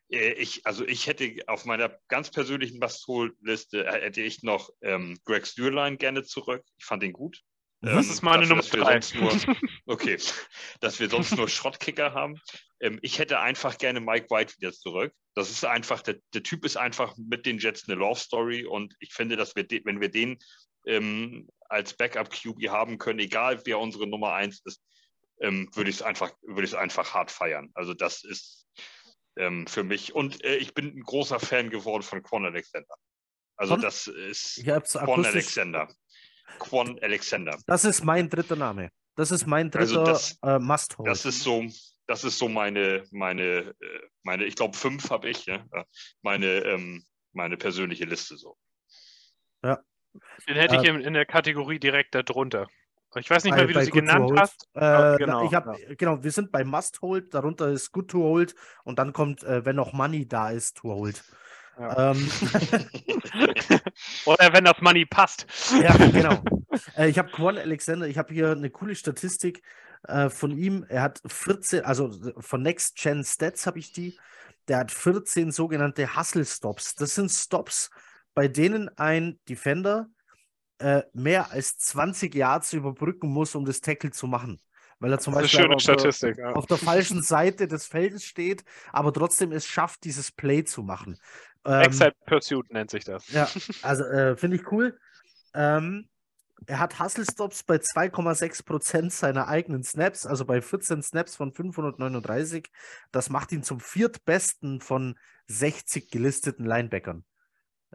[0.09, 5.17] Äh, Ich, also ich hätte auf meiner ganz persönlichen Must-Hold-Liste äh, hätte ich noch ähm,
[5.25, 6.63] Greg Stürlein gerne zurück.
[6.77, 7.41] Ich fand ihn gut.
[7.83, 9.01] Das Ähm, ist meine dafür, Nummer dass wir drei.
[9.01, 9.57] sonst Nur,
[9.87, 10.17] okay,
[10.79, 12.39] dass wir sonst nur Schrottkicker haben.
[12.79, 15.13] Ähm, ich hätte einfach gerne Mike White wieder zurück.
[15.35, 18.95] Das ist einfach, der, der Typ ist einfach mit den Jets eine Love Story und
[18.99, 20.37] ich finde, dass wir, de, wenn wir den
[20.87, 24.81] ähm, als Backup QB haben können, egal wer unsere Nummer eins ist,
[25.41, 27.69] ähm, würde ich es einfach, würde ich es einfach hart feiern.
[27.73, 28.65] Also das ist
[29.35, 32.95] ähm, für mich und äh, ich bin ein großer Fan geworden von Quan Alexander.
[33.57, 34.65] Also das ist Ich
[35.23, 35.25] Quan.
[35.25, 35.87] Alexander.
[36.59, 37.57] Quan Alexander.
[37.67, 38.89] Das ist mein dritter Name.
[39.15, 41.07] Das ist mein dritter Also das- äh, Must-Hold.
[41.07, 41.63] Das ist so,
[42.07, 43.73] das ist so meine, meine, äh,
[44.23, 45.83] meine, ich glaube fünf habe ich, ja, äh,
[46.21, 48.57] meine, ähm, meine persönliche Liste so.
[50.47, 52.67] Den hätte ich Äh, in, in der Kategorie direkt darunter.
[53.15, 54.39] Ich weiß nicht Bei- mehr, wie du sie genannt Hold.
[54.39, 54.67] hast.
[54.75, 58.09] Äh, Ja, genau, genau, ich hab, genau, wir sind bei Must Hold, darunter ist Good
[58.11, 58.53] to Hold
[58.83, 61.23] und dann kommt, äh, wenn noch Money da ist, to Hold.
[61.79, 62.11] Ja.
[62.11, 62.29] Ähm,
[64.25, 65.47] Oder wenn das Money passt.
[65.81, 66.41] ja, genau.
[66.97, 69.61] Äh, ich habe Quan Alexander, ich habe hier eine coole Statistik
[70.07, 70.85] äh, von ihm.
[70.89, 74.17] Er hat 14, also von Next Gen Stats habe ich die.
[74.67, 76.95] Der hat 14 sogenannte Hustle Stops.
[76.95, 77.89] Das sind Stops,
[78.33, 80.07] bei denen ein Defender
[80.79, 84.59] äh, mehr als 20 Yards überbrücken muss, um das Tackle zu machen.
[84.99, 86.35] Weil er zum Beispiel auf der-.
[86.37, 86.53] Ja.
[86.53, 88.63] auf der falschen Seite des Feldes steht,
[88.93, 91.17] aber trotzdem es schafft, dieses Play zu machen.
[91.65, 93.29] Ähm, Excite Pursuit nennt sich das.
[93.29, 93.47] ja,
[93.81, 94.97] also äh, finde ich cool.
[95.53, 96.07] Ähm,
[96.67, 102.69] er hat Hustle Stops bei 2,6% seiner eigenen Snaps, also bei 14 Snaps von 539.
[103.11, 105.17] Das macht ihn zum viertbesten von
[105.47, 107.25] 60 gelisteten Linebackern,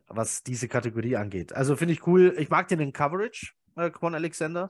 [0.07, 1.53] was diese Kategorie angeht.
[1.53, 2.35] Also finde ich cool.
[2.39, 4.69] Ich mag den in Coverage, äh, Quan Alexander.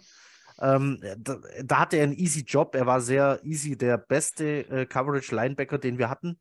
[0.60, 2.74] Ähm, da, da hatte er einen easy Job.
[2.74, 6.40] Er war sehr easy, der beste äh, Coverage-Linebacker, den wir hatten.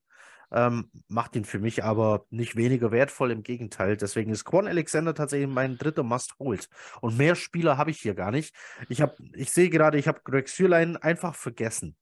[0.52, 3.98] Ähm, macht ihn für mich aber nicht weniger wertvoll, im Gegenteil.
[3.98, 6.70] Deswegen ist Quan Alexander tatsächlich mein dritter Must-Hold.
[7.02, 8.56] Und mehr Spieler habe ich hier gar nicht.
[8.88, 11.96] Ich, hab, ich sehe gerade, ich habe Greg Sürlein einfach vergessen.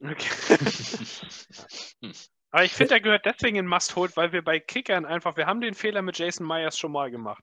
[0.00, 0.58] Okay.
[2.50, 5.60] Aber ich finde, er gehört deswegen in Must-Hold, weil wir bei Kickern einfach, wir haben
[5.60, 7.42] den Fehler mit Jason Myers schon mal gemacht.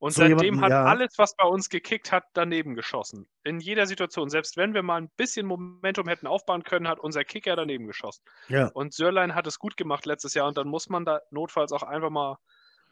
[0.00, 0.84] Und So seitdem jemanden, hat ja.
[0.84, 3.28] alles, was bei uns gekickt hat, daneben geschossen.
[3.44, 4.30] In jeder Situation.
[4.30, 8.24] Selbst wenn wir mal ein bisschen Momentum hätten aufbauen können, hat unser Kicker daneben geschossen.
[8.48, 8.68] Ja.
[8.68, 11.82] Und Sörlein hat es gut gemacht letztes Jahr und dann muss man da notfalls auch
[11.82, 12.38] einfach mal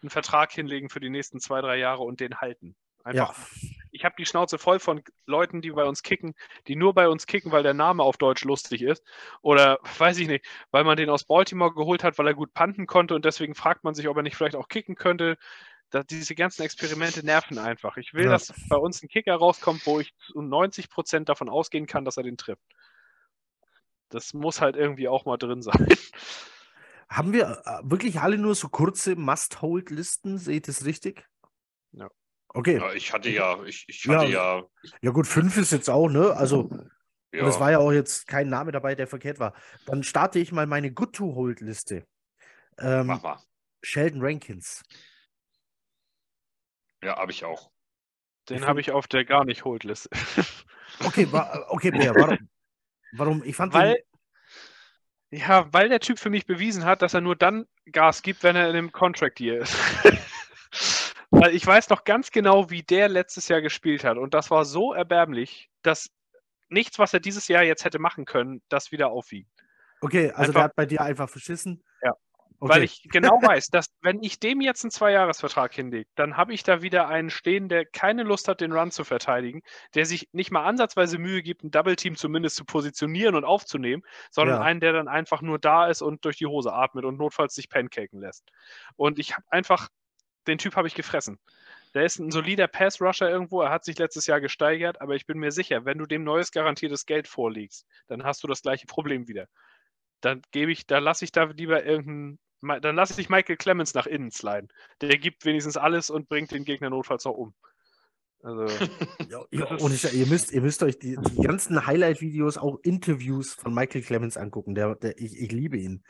[0.02, 2.76] einen Vertrag hinlegen für die nächsten zwei, drei Jahre und den halten.
[3.04, 3.38] Einfach.
[3.38, 3.70] Ja.
[3.90, 6.34] Ich habe die Schnauze voll von Leuten, die bei uns kicken,
[6.66, 9.02] die nur bei uns kicken, weil der Name auf Deutsch lustig ist.
[9.40, 12.86] Oder weiß ich nicht, weil man den aus Baltimore geholt hat, weil er gut panten
[12.86, 15.38] konnte und deswegen fragt man sich, ob er nicht vielleicht auch kicken könnte.
[15.90, 17.96] Da, diese ganzen Experimente nerven einfach.
[17.96, 18.30] Ich will, Ja.
[18.32, 22.22] dass bei uns ein Kicker rauskommt, wo ich zu 90% davon ausgehen kann, dass er
[22.22, 22.62] den trifft.
[24.10, 25.86] Das muss halt irgendwie auch mal drin sein.
[27.08, 30.38] Haben wir äh, wirklich alle nur so kurze Must-Hold-Listen?
[30.38, 31.26] Sehe ich das richtig?
[31.92, 32.10] Ja.
[32.48, 32.76] Okay.
[32.78, 34.20] Ja, ich hatte ja, ich, ich Ja.
[34.20, 34.62] hatte ja,
[35.00, 36.34] Ja, gut, fünf ist jetzt auch, ne?
[36.34, 36.70] Also,
[37.32, 39.54] ja, und es war ja auch jetzt kein Name dabei, der verkehrt war.
[39.86, 42.06] Dann starte ich mal meine Good-to-Hold-Liste.
[42.78, 43.38] Ähm, mach mal.
[43.82, 44.82] Sheldon Rankins.
[47.02, 47.70] Ja, habe ich auch.
[48.48, 50.10] Den habe ich auf der gar nicht holt Liste.
[51.04, 52.48] Okay, wa okay, Bär, warum?
[53.12, 53.42] Warum?
[53.44, 54.02] Ich fand Weil,
[55.30, 58.42] den, ja, weil der Typ für mich bewiesen hat, dass er nur dann Gas gibt,
[58.42, 59.76] wenn er in einem Contract Deal ist.
[61.30, 64.16] weil ich weiß noch ganz genau, wie der letztes Jahr gespielt hat.
[64.16, 66.10] Und das war so erbärmlich, dass
[66.68, 69.50] nichts, was er dieses Jahr jetzt hätte machen können, das wieder aufwiegt.
[70.00, 71.84] okay, also einfach- der hat bei dir einfach verschissen.
[72.60, 72.68] Okay.
[72.74, 76.64] Weil ich genau weiß, dass wenn ich dem jetzt einen Zweijahresvertrag hinlege, dann habe ich
[76.64, 79.62] da wieder einen stehen, der keine Lust hat, den Run zu verteidigen,
[79.94, 84.02] der sich nicht mal ansatzweise Mühe gibt, ein Double Team zumindest zu positionieren und aufzunehmen,
[84.32, 84.60] sondern Ja.
[84.60, 87.68] einen, der dann einfach nur da ist und durch die Hose atmet und notfalls sich
[87.68, 88.44] pancaken lässt.
[88.96, 89.88] Und ich habe einfach,
[90.48, 91.38] den Typ habe ich gefressen.
[91.94, 95.38] Der ist ein solider Pass-Rusher irgendwo, er hat sich letztes Jahr gesteigert, aber ich bin
[95.38, 99.28] mir sicher, wenn du dem neues garantiertes Geld vorlegst, dann hast du das gleiche Problem
[99.28, 99.48] wieder.
[100.20, 104.06] Dann gebe ich, da lasse ich da lieber irgendeinen dann lasse ich Michael Clemens nach
[104.06, 104.68] innen sliden.
[105.00, 107.54] Der gibt wenigstens alles und bringt den Gegner notfalls auch um.
[108.42, 108.66] Also,
[109.30, 114.02] Ja, ja, ihr, müsst, ihr müsst euch die, die ganzen Highlight-Videos, auch Interviews von Michael
[114.02, 114.74] Clemens angucken.
[114.74, 116.04] Der, der, ich, ich liebe ihn.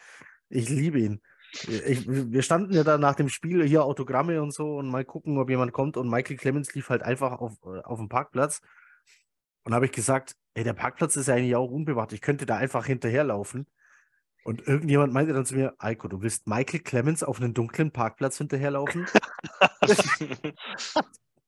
[0.48, 1.20] Ich liebe ihn.
[1.66, 5.38] Ich, wir standen ja da nach dem Spiel hier Autogramme und so und mal gucken,
[5.38, 5.96] ob jemand kommt.
[5.96, 8.60] Und Michael Clemens lief halt einfach auf, äh, auf dem Parkplatz.
[9.64, 12.12] Und habe ich gesagt, ey, der Parkplatz ist ja eigentlich auch unbewacht.
[12.12, 13.66] Ich könnte da einfach hinterherlaufen.
[14.44, 18.38] Und irgendjemand meinte dann zu mir, Eiko, du willst Michael Clemens auf einen dunklen Parkplatz
[18.38, 19.06] hinterherlaufen?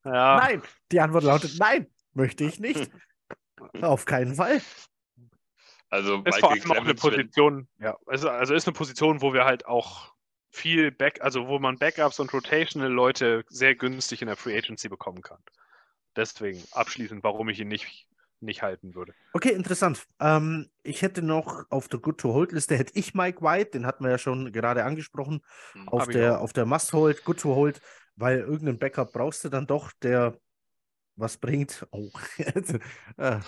[0.04, 0.62] ja, Nein,
[0.92, 2.90] die Antwort lautet nein, möchte ich nicht.
[3.80, 4.60] Auf keinen Fall.
[5.88, 9.32] Also ist vor Michael allem auch eine Position, ja, also, also ist eine Position, wo
[9.32, 10.14] wir halt auch
[10.50, 14.88] viel Back, also wo man Backups und Rotational Leute sehr günstig in der Free Agency
[14.88, 15.38] bekommen kann.
[16.16, 18.06] Deswegen abschließend, warum ich ihn nicht,
[18.40, 19.14] nicht halten würde.
[19.32, 20.06] Okay, interessant.
[20.18, 24.18] Ähm, ich hätte noch auf der Good-to-Hold-Liste, hätte ich Mike White, den hatten wir ja
[24.18, 25.42] schon gerade angesprochen,
[25.72, 26.42] Hm, auf hab ich der, auch.
[26.42, 27.80] auf der Must-Hold, Good-to-Hold,
[28.16, 30.36] weil irgendeinen Backup brauchst du dann doch, der
[31.16, 31.86] was bringt.
[31.90, 32.10] Oh.
[33.18, 33.38] äh,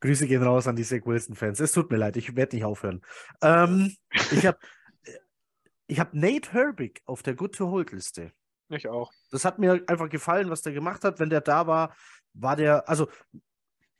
[0.00, 1.60] Grüße gehen raus an die Zach Wilson-Fans.
[1.60, 3.00] Es tut mir leid, ich werde nicht aufhören.
[3.40, 3.94] Ähm,
[4.32, 4.58] ich habe
[5.86, 8.32] ich hab Nate Herbig auf der Good-to-Hold-Liste.
[8.68, 9.12] Ich auch.
[9.30, 11.20] Das hat mir einfach gefallen, was der gemacht hat.
[11.20, 11.94] Wenn der da war,
[12.32, 13.08] war der, also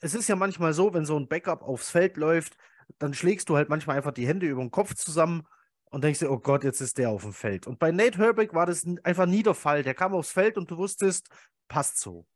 [0.01, 2.57] es ist ja manchmal so, wenn so ein Backup aufs Feld läuft,
[2.99, 5.47] dann schlägst du halt manchmal einfach die Hände über den Kopf zusammen
[5.91, 7.67] und denkst dir, oh Gott, jetzt ist der auf dem Feld.
[7.67, 9.83] Und bei Nate Herbig war das einfach nie der Fall.
[9.83, 11.29] Der kam aufs Feld und du wusstest,
[11.69, 12.27] passt so.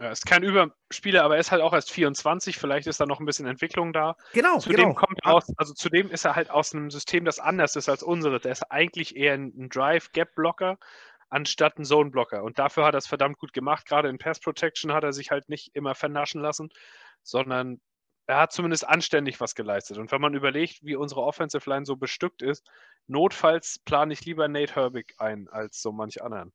[0.00, 2.56] Er ist kein Überspieler, aber er ist halt auch erst 24.
[2.56, 4.14] Vielleicht ist da noch ein bisschen Entwicklung da.
[4.32, 4.94] Genau, Zudem genau.
[4.94, 8.04] kommt er aus, also zudem ist er halt aus einem System, das anders ist als
[8.04, 8.38] unsere.
[8.38, 10.78] Der ist eigentlich eher ein Drive-Gap-Blocker
[11.30, 12.42] anstatt ein Zone-Blocker.
[12.42, 13.86] Und dafür hat er es verdammt gut gemacht.
[13.86, 16.70] Gerade in Pass Protection hat er sich halt nicht immer vernaschen lassen,
[17.22, 17.80] sondern
[18.26, 19.98] er hat zumindest anständig was geleistet.
[19.98, 22.68] Und wenn man überlegt, wie unsere Offensive Line so bestückt ist,
[23.06, 26.52] notfalls plane ich lieber Nate Herbig ein als so manch anderen.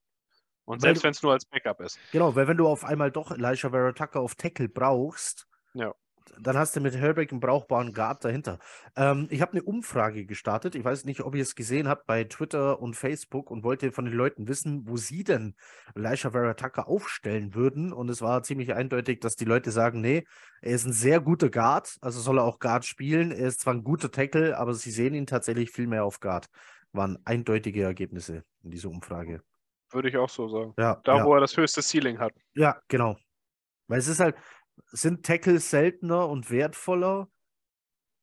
[0.66, 1.98] Und selbst wenn es nur als Backup ist.
[2.12, 5.94] Genau, weil wenn du auf einmal doch Elisha Vera Tucker auf Tackle brauchst, Ja.
[6.38, 8.58] Dann hast du mit Herbig einen brauchbaren Guard dahinter.
[8.96, 10.74] Ähm, ich habe eine Umfrage gestartet.
[10.74, 14.04] Ich weiß nicht, ob ihr es gesehen habt bei Twitter und Facebook und wollte von
[14.04, 15.54] den Leuten wissen, wo sie denn
[15.94, 17.92] Elisha Vera Tucker aufstellen würden.
[17.92, 20.24] Und es war ziemlich eindeutig, dass die Leute sagen, nee,
[20.62, 23.30] er ist ein sehr guter Guard, also soll er auch Guard spielen.
[23.30, 26.46] Er ist zwar ein guter Tackle, aber sie sehen ihn tatsächlich viel mehr auf Guard.
[26.92, 29.42] Waren eindeutige Ergebnisse in dieser Umfrage.
[29.90, 30.74] Würde ich auch so sagen.
[30.78, 31.24] Ja, Da, ja.
[31.24, 32.32] wo er das höchste Ceiling hat.
[32.54, 33.16] Ja, genau.
[33.86, 34.36] Weil es ist halt,
[34.90, 37.28] sind Tackles seltener und wertvoller?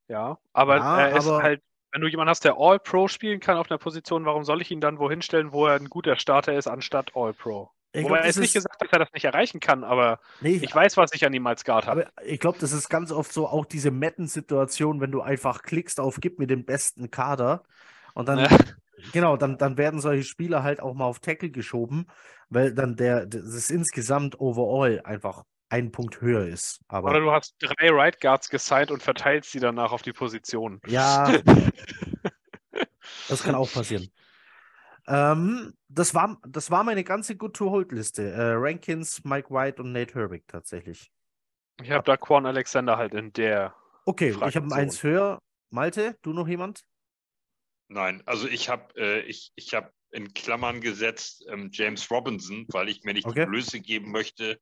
[0.07, 1.61] Ja, aber Ja, er ist aber- halt,
[1.91, 4.81] wenn du jemanden hast, der All-Pro spielen kann auf einer Position, warum soll ich ihn
[4.81, 7.69] dann wohin stellen, wo er ein guter Starter ist, anstatt All-Pro?
[7.93, 10.59] Ich Wobei glaub, er ist nicht gesagt, dass er das nicht erreichen kann, aber Nee,
[10.61, 12.07] ich weiß, was ich an ihm als Guard habe.
[12.23, 16.19] ich glaube, das ist ganz oft so auch diese Metten-Situation, wenn du einfach klickst auf
[16.21, 17.63] Gib mir den besten Kader
[18.13, 18.47] und dann, Ja.
[19.13, 22.07] genau, dann, dann werden solche Spieler halt auch mal auf Tackle geschoben,
[22.49, 26.81] weil dann der, das ist insgesamt overall einfach ein Punkt höher ist.
[26.87, 30.81] Aber Oder du hast drei Right Guards gesigned und verteilst sie danach auf die Positionen.
[30.85, 31.31] ja,
[33.27, 34.11] das kann auch passieren.
[35.07, 38.31] Ähm, das, war, das war meine ganze Good-to-Hold-Liste.
[38.31, 41.11] Äh, Rankins, Mike White und Nate Herbig tatsächlich.
[41.81, 43.73] Ich habe da Quan Alexander halt in der.
[44.05, 44.73] Okay, ich habe Fraktion.
[44.73, 45.39] eins höher.
[45.69, 46.83] Malte, du noch jemand?
[47.87, 52.89] Nein, also ich habe äh, ich, ich hab in Klammern gesetzt ähm, James Robinson, weil
[52.89, 53.45] ich mir nicht Okay.
[53.45, 54.59] die Blöße geben möchte,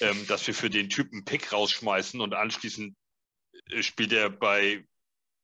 [0.00, 2.94] ähm, dass wir für den Typen Pick rausschmeißen und anschließend
[3.70, 4.84] äh, spielt er bei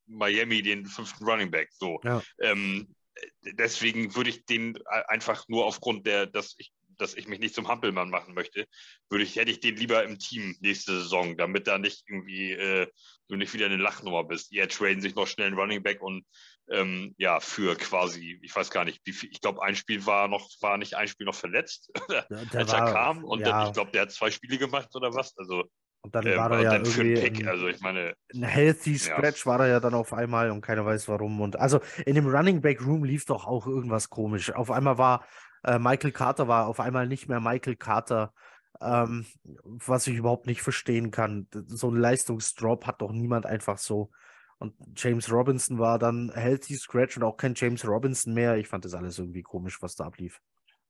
[0.06, 1.70] Miami den fünften Running Back.
[1.72, 2.00] So.
[2.02, 2.22] Ja.
[2.40, 2.94] Ähm,
[3.42, 7.68] deswegen würde ich den einfach nur aufgrund der, dass ich, dass ich mich nicht zum
[7.68, 8.66] Hampelmann machen möchte,
[9.08, 12.86] würde ich, hätte ich den lieber im Team nächste Saison, damit da nicht irgendwie äh,
[13.28, 14.52] du nicht wieder eine Lachnummer bist.
[14.52, 16.24] Ihr traden sich noch schnell einen Running Back und
[16.70, 20.28] ähm, ja, für quasi, ich weiß gar nicht, wie viel, ich glaube, ein Spiel war
[20.28, 23.72] noch, war nicht ein Spiel noch verletzt, als war, er kam und ja, dann, ich
[23.72, 25.36] glaube, der hat zwei Spiele gemacht oder was.
[25.38, 25.64] Also
[26.02, 28.14] und dann ähm, war er ja dann für einen irgendwie Pick, ein, also ich meine,
[28.32, 28.98] ein healthy Ja.
[28.98, 31.40] Scratch war er ja dann auf einmal und keiner weiß warum.
[31.40, 34.52] Und also in dem Running Back Room lief doch auch irgendwas komisch.
[34.52, 35.26] Auf einmal war
[35.64, 38.32] äh, Michael Carter war auf einmal nicht mehr Michael Carter,
[38.80, 39.26] ähm,
[39.64, 41.48] was ich überhaupt nicht verstehen kann.
[41.52, 44.10] So ein Leistungsdrop hat doch niemand einfach so.
[44.58, 48.56] Und James Robinson war dann healthy Scratch und auch kein James Robinson mehr.
[48.56, 50.40] Ich fand das alles irgendwie komisch, was da ablief.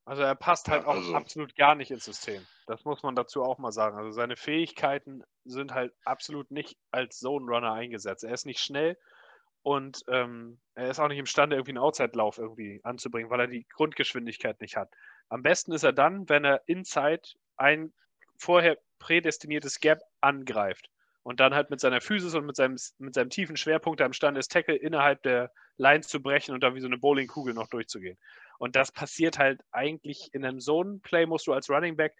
[0.06, 2.42] Also er passt halt Ja, auch also- absolut gar nicht ins System.
[2.66, 3.98] Das muss man dazu auch mal sagen.
[3.98, 8.24] Also seine Fähigkeiten sind halt absolut nicht als Zone Runner eingesetzt.
[8.24, 8.96] Er ist nicht schnell
[9.62, 13.66] und ähm, er ist auch nicht imstande, irgendwie einen Outside-Lauf irgendwie anzubringen, weil er die
[13.68, 14.88] Grundgeschwindigkeit nicht hat.
[15.28, 17.20] Am besten ist er dann, wenn er inside
[17.58, 17.92] ein
[18.38, 20.88] vorher prädestiniertes Gap angreift
[21.28, 24.38] und dann halt mit seiner Physis und mit seinem, mit seinem tiefen Schwerpunkt am Stand
[24.38, 28.16] ist, Tackle innerhalb der Line zu brechen und dann wie so eine Bowlingkugel noch durchzugehen.
[28.58, 32.14] Und das passiert halt eigentlich in einem Zone-Play, musst du als Running Back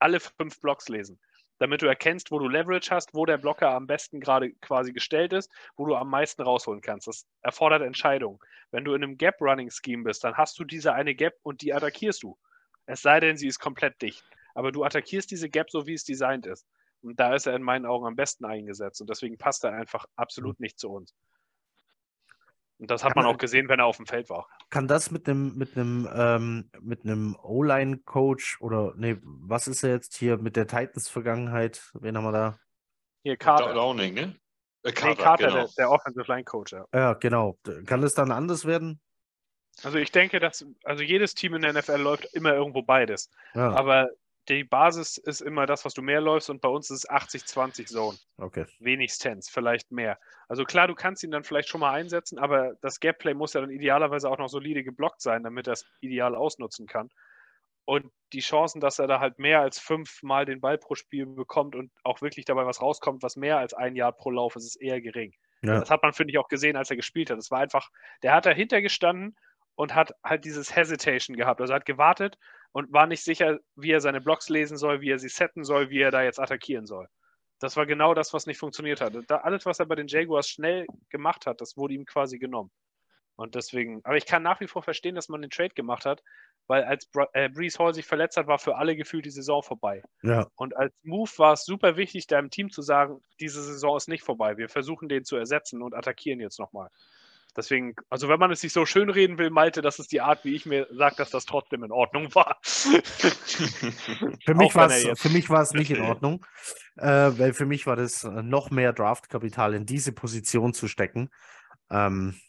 [0.00, 1.20] alle fünf Blocks lesen,
[1.60, 5.32] damit du erkennst, wo du Leverage hast, wo der Blocker am besten gerade quasi gestellt
[5.32, 7.06] ist, wo du am meisten rausholen kannst.
[7.06, 8.40] Das erfordert Entscheidungen.
[8.72, 12.24] Wenn du in einem Gap-Running-Scheme bist, dann hast du diese eine Gap und die attackierst
[12.24, 12.36] du.
[12.86, 14.24] Es sei denn, sie ist komplett dicht.
[14.56, 16.66] Aber du attackierst diese Gap so, wie es designt ist.
[17.02, 19.00] Und da ist er in meinen Augen am besten eingesetzt.
[19.00, 21.14] Und deswegen passt er einfach absolut nicht zu uns.
[22.78, 24.48] Und das hat Kann man auch gesehen, wenn er auf dem Feld war.
[24.70, 29.90] Kann das mit einem mit einem ähm, mit einem O-Line-Coach oder nee, was ist er
[29.90, 31.90] jetzt hier mit der Titans-Vergangenheit?
[31.92, 32.58] Wen haben wir da?
[33.22, 33.74] Hier, Carter.
[33.74, 34.20] Downing, ne?
[34.82, 35.56] Äh, Nee, Carter, Carter, genau.
[35.58, 36.86] der, der Offensive Line Coach, ja.
[36.94, 37.58] Ja, genau.
[37.84, 38.98] Kann es dann anders werden?
[39.82, 43.30] Also ich denke, dass also jedes Team in der NFL läuft immer irgendwo beides.
[43.54, 44.08] Ja, Aber
[44.48, 47.86] die Basis ist immer das, was du mehr läufst und bei uns ist es 80-20
[47.86, 48.18] Zone.
[48.38, 48.66] okay.
[48.78, 50.18] Wenigstens, vielleicht mehr.
[50.48, 53.60] Also klar, du kannst ihn dann vielleicht schon mal einsetzen, aber das Gap-Play muss ja
[53.60, 57.10] dann idealerweise auch noch solide geblockt sein, damit er es ideal ausnutzen kann.
[57.84, 61.74] Und die Chancen, dass er da halt mehr als fünfmal den Ball pro Spiel bekommt
[61.74, 64.76] und auch wirklich dabei was rauskommt, was mehr als ein Jahr pro Lauf ist, ist
[64.76, 65.34] eher gering.
[65.62, 65.80] Ja.
[65.80, 67.38] Das hat man, finde ich, auch gesehen, als er gespielt hat.
[67.38, 67.90] Es war einfach,
[68.22, 69.36] der hat dahinter gestanden
[69.74, 71.60] und hat halt dieses Hesitation gehabt.
[71.60, 72.38] Also er hat gewartet
[72.72, 75.90] und war nicht sicher, wie er seine Blocks lesen soll, wie er sie setten soll,
[75.90, 77.08] wie er da jetzt attackieren soll.
[77.58, 79.12] Das war genau das, was nicht funktioniert hat.
[79.28, 82.70] Da, alles, was er bei den Jaguars schnell gemacht hat, das wurde ihm quasi genommen.
[83.36, 86.22] Und deswegen, aber ich kann nach wie vor verstehen, dass man den Trade gemacht hat,
[86.66, 89.62] weil als Bra äh, Brees Hall sich verletzt hat, war für alle gefühlt die Saison
[89.62, 90.02] vorbei.
[90.22, 94.08] Ja, Und als Move war es super wichtig, deinem Team zu sagen, diese Saison ist
[94.08, 94.58] nicht vorbei.
[94.58, 96.90] Wir versuchen den zu ersetzen und attackieren jetzt nochmal.
[97.56, 100.44] Deswegen, also wenn man es sich so schön reden will, Malte, das ist die Art,
[100.44, 102.58] wie ich mir sage, dass das trotzdem in Ordnung war.
[102.62, 106.00] für mich für mich war es nicht in.
[106.00, 106.44] Ordnung,
[106.96, 111.30] äh, weil für mich war das äh, noch mehr Draftkapital in diese Position zu stecken.
[111.90, 112.40] Ähm,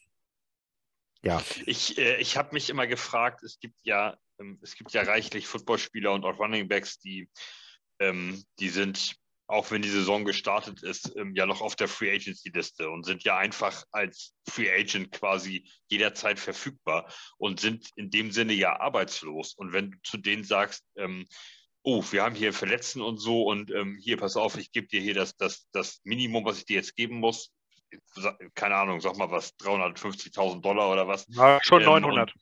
[1.24, 5.04] ja, Ich, äh, ich habe mich immer gefragt, es gibt ja, ähm, es gibt ja
[5.04, 7.30] reichlich Footballspieler und auch Runningbacks, die,
[8.00, 9.16] ähm, die sind,
[9.52, 13.04] auch wenn die Saison gestartet ist, ähm, ja noch auf der Free Agency Liste und
[13.04, 18.80] sind ja einfach als Free Agent quasi jederzeit verfügbar und sind in dem Sinne ja
[18.80, 19.54] arbeitslos.
[19.54, 21.28] Und wenn du zu denen sagst, ähm,
[21.84, 25.02] oh, wir haben hier Verletzten und so und ähm, hier, pass auf, ich gebe dir
[25.02, 27.52] hier das, das, das Minimum, was ich dir jetzt geben muss,
[28.56, 32.34] keine Ahnung, sag mal was, 350.000 Dollar oder was, Ja, schon Ähm, 900.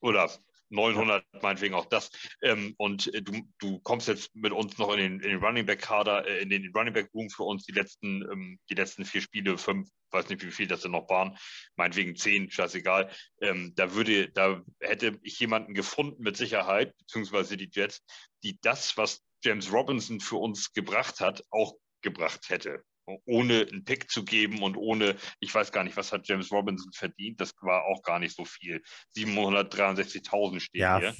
[0.00, 0.30] oder
[0.74, 2.10] 900, meinetwegen auch das.
[2.42, 5.66] Ähm, und äh, du, du kommst jetzt mit uns noch in den, in den Running
[5.66, 9.04] Back Kader, äh, in den Running Back Room für uns die letzten, ähm, die letzten
[9.04, 11.36] vier Spiele, fünf, weiß nicht, wie viel das denn noch waren,
[11.76, 13.10] meinetwegen zehn, scheißegal.
[13.40, 18.04] Ähm, da würde, da hätte ich jemanden gefunden mit Sicherheit, beziehungsweise die Jets,
[18.42, 22.82] die das, was James Robinson für uns gebracht hat, auch gebracht hätte.
[23.26, 26.90] Ohne einen Pick zu geben und ohne, ich weiß gar nicht, was hat James Robinson
[26.92, 28.82] verdient, das war auch gar nicht so viel.
[29.14, 30.98] 763.000 stehen Ja.
[30.98, 31.14] hier.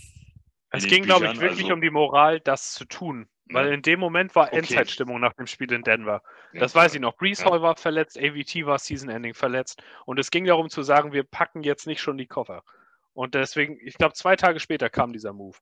[0.71, 3.29] Es ging, glaube ich, wirklich also- um die Moral, das zu tun.
[3.47, 3.75] Weil Ja.
[3.75, 4.57] in dem Moment war Okay.
[4.61, 6.23] Endzeitstimmung nach dem Spiel in Denver.
[6.55, 6.61] Ja.
[6.61, 7.15] Das weiß ich noch.
[7.17, 7.51] Brees Ja.
[7.51, 9.83] Hall war verletzt, AVT war Season-Ending verletzt.
[10.07, 12.65] Und es ging darum zu sagen, wir packen jetzt nicht schon die Koffer.
[13.13, 15.59] Und deswegen, ich glaube, zwei Tage später kam dieser Move.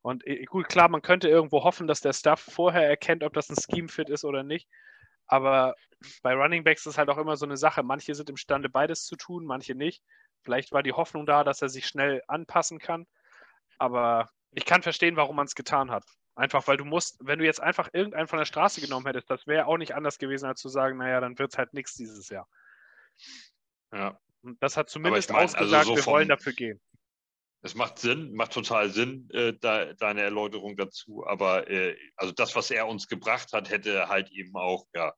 [0.00, 3.50] Und äh, gut, klar, man könnte irgendwo hoffen, dass der Staff vorher erkennt, ob das
[3.50, 4.66] ein Scheme-Fit ist oder nicht.
[5.28, 5.74] Aber
[6.22, 7.82] bei Running Backs ist halt auch immer so eine Sache.
[7.82, 10.02] Manche sind imstande, beides zu tun, manche nicht.
[10.42, 13.06] Vielleicht war die Hoffnung da, dass er sich schnell anpassen kann.
[13.78, 16.04] Aber ich kann verstehen, warum man es getan hat.
[16.34, 19.46] Einfach, weil du musst, wenn du jetzt einfach irgendeinen von der Straße genommen hättest, das
[19.46, 22.28] wäre auch nicht anders gewesen, als zu sagen, naja, dann wird es halt nichts dieses
[22.28, 22.48] Jahr.
[23.92, 24.18] Ja.
[24.42, 26.80] Und das hat zumindest ich mein, also ausgesagt, so wir vom- wollen dafür gehen.
[27.60, 31.24] Es macht Sinn, macht total Sinn, äh, da, deine Erläuterung dazu.
[31.26, 35.12] Aber äh, also das, was er uns gebracht hat, hätte halt eben auch, ja,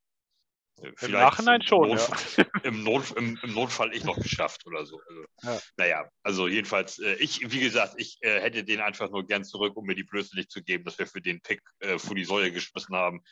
[0.80, 2.08] äh, Im vielleicht Nachhinein schon, im, ja.
[2.08, 5.00] Notfall, im, Not, im, im Notfall ich noch geschafft oder so.
[5.06, 5.60] Also, Ja.
[5.76, 9.76] Naja, also jedenfalls, äh, ich, wie gesagt, ich äh, hätte den einfach nur gern zurück,
[9.76, 12.24] um mir die Blöße nicht zu geben, dass wir für den Pick äh, vor die
[12.24, 13.22] Säule geschmissen haben.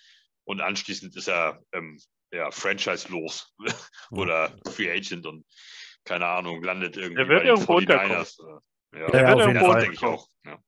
[0.45, 1.99] Und anschließend ist er ähm,
[2.31, 3.55] ja, franchise-los
[4.11, 5.47] oder Free Agent und
[6.05, 8.41] keine Ahnung, landet irgendwie Er wird bei den irgendwo 49ers.
[8.41, 8.61] äh,
[8.93, 9.93] Ja, Ja, wird auf jeden Fall.
[9.93, 10.29] ich auch.
[10.45, 10.59] Ja.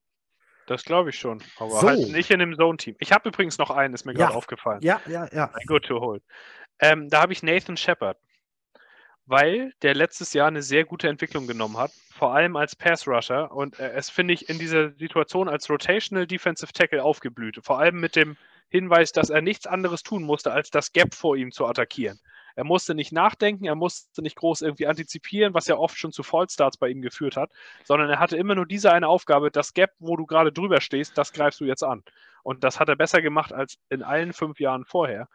[0.67, 1.43] Das glaube ich schon.
[1.59, 1.89] Aber So.
[1.89, 2.97] halt nicht in dem Zone-Team.
[3.01, 4.27] Ich habe übrigens noch einen, ist mir Ja.
[4.27, 4.81] gerade aufgefallen.
[4.83, 5.51] Ja, ja, ja.
[5.53, 6.23] Ein Good to hold.
[6.79, 8.19] Ähm, da habe ich Nathan Shepard.
[9.27, 13.53] Weil der letztes Jahr eine sehr gute Entwicklung genommen hat, vor allem als Pass-Rusher.
[13.53, 17.61] Und äh, es finde ich in dieser Situation als Rotational Defensive Tackle aufgeblüht.
[17.63, 18.37] Vor allem mit dem
[18.71, 22.19] Hinweis, dass er nichts anderes tun musste, als das Gap vor ihm zu attackieren.
[22.57, 26.23] Er musste nicht nachdenken, er musste nicht groß irgendwie antizipieren, was ja oft schon zu
[26.23, 27.51] Fallstarts bei ihm geführt hat,
[27.85, 31.17] sondern er hatte immer nur diese eine Aufgabe, das Gap, wo du gerade drüber stehst,
[31.19, 32.03] das greifst du jetzt an.
[32.43, 35.29] Und das hat er besser gemacht als in allen fünf Jahren vorher.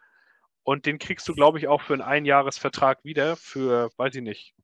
[0.63, 4.55] Und den kriegst du, glaube ich, auch für einen Einjahresvertrag wieder für, weiß ich nicht,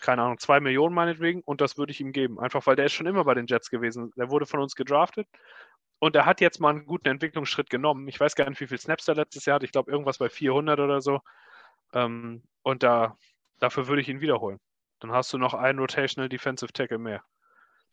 [0.00, 1.42] keine Ahnung, zwei Millionen meinetwegen.
[1.42, 2.38] Und das würde ich ihm geben.
[2.38, 4.12] Einfach weil der ist schon immer bei den Jets gewesen.
[4.16, 5.28] Der wurde von uns gedraftet.
[5.98, 8.06] Und er hat jetzt mal einen guten Entwicklungsschritt genommen.
[8.08, 9.62] Ich weiß gar nicht, wie viel Snaps er letztes Jahr hat.
[9.64, 11.20] Ich glaube, irgendwas bei 400 oder so.
[11.94, 13.16] Ähm, und da,
[13.60, 14.58] dafür würde ich ihn wiederholen.
[15.00, 17.22] Dann hast du noch einen Rotational Defensive Tackle mehr.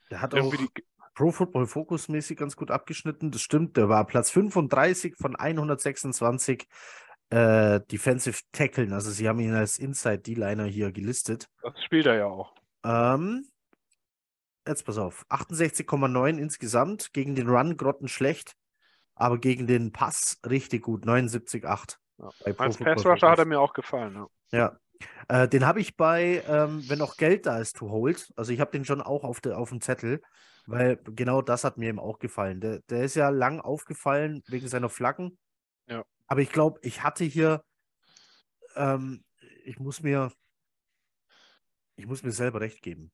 [0.10, 0.84] Der hat auch Irgendwie die,
[1.14, 3.32] Pro Football Focus mäßig ganz gut abgeschnitten.
[3.32, 6.68] Das stimmt, der war Platz 35 von 126
[7.30, 8.94] äh, Defensive Tackeln.
[8.94, 11.50] Also sie haben ihn als Inside D-Liner hier gelistet.
[11.62, 12.54] das spielt er ja auch.
[12.84, 13.48] Ähm,
[14.68, 17.14] jetzt pass auf, 68,9 insgesamt.
[17.14, 18.56] Gegen den Run grotten schlecht,
[19.16, 21.98] aber gegen den Pass richtig gut, 79,8.
[22.22, 22.30] Ja.
[22.58, 24.16] Als Pass Rusher hat er mir auch gefallen.
[24.52, 24.58] Ja.
[24.58, 24.80] Ja.
[25.28, 28.32] Äh, den habe ich bei, ähm, wenn noch Geld da ist, to hold.
[28.36, 30.22] Also ich habe den schon auch auf, der, auf dem Zettel,
[30.68, 32.62] weil genau das hat mir eben auch gefallen.
[32.62, 35.40] Der, der ist ja lang aufgefallen wegen seiner Flaggen.
[35.88, 36.04] Ja.
[36.28, 37.64] Aber ich glaube, ich hatte hier,
[38.76, 39.24] ähm,
[39.64, 40.32] ich muss mir,
[41.96, 43.12] ich muss mir selber recht geben.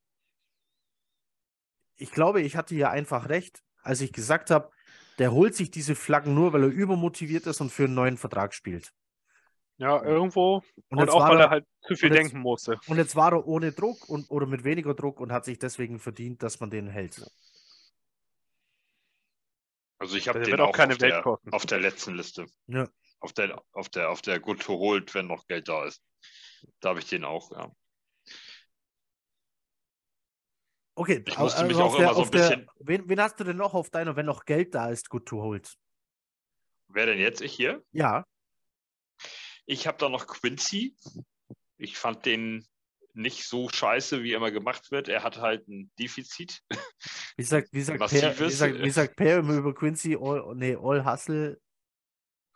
[1.95, 4.69] Ich glaube, ich hatte hier einfach recht, als ich gesagt habe,
[5.18, 8.53] der holt sich diese Flaggen nur, weil er übermotiviert ist und für einen neuen Vertrag
[8.53, 8.91] spielt.
[9.77, 10.61] ja, irgendwo.
[10.89, 12.80] Und, Und, auch, weil er, er halt zu viel jetzt- denken musste.
[12.88, 15.99] und jetzt war er ohne Druck und, oder mit weniger Druck und hat sich deswegen
[15.99, 17.26] verdient, dass man den hält.
[19.99, 21.53] Also ich habe den wird auch auch keine auf, Welt der, kosten.
[21.53, 22.45] auf der letzten Liste.
[22.68, 22.88] Ja.
[23.19, 26.03] Auf der, auf der, auf der Good to Hold, wenn noch Geld da ist.
[26.81, 27.72] Da habe ich den auch, ja.
[30.98, 33.22] Okay, Ich musste mich also auch auf der, immer so ein der, bisschen- wen, wen
[33.22, 35.76] hast du denn noch auf deiner, wenn noch Geld da ist, good to hold?
[36.88, 37.40] Wer denn jetzt?
[37.41, 37.84] Ich hier?
[37.91, 38.26] Ja,
[39.68, 40.95] Ich habe da noch Quincy.
[41.78, 42.65] Ich fand den
[43.14, 45.07] nicht so scheiße, wie immer gemacht wird.
[45.07, 46.64] Er hat halt ein Defizit.
[47.36, 50.76] wie sagt, wie sagt, per, wie sagt, wie sagt Per immer über Quincy, all, nee,
[50.82, 51.61] all Hustle?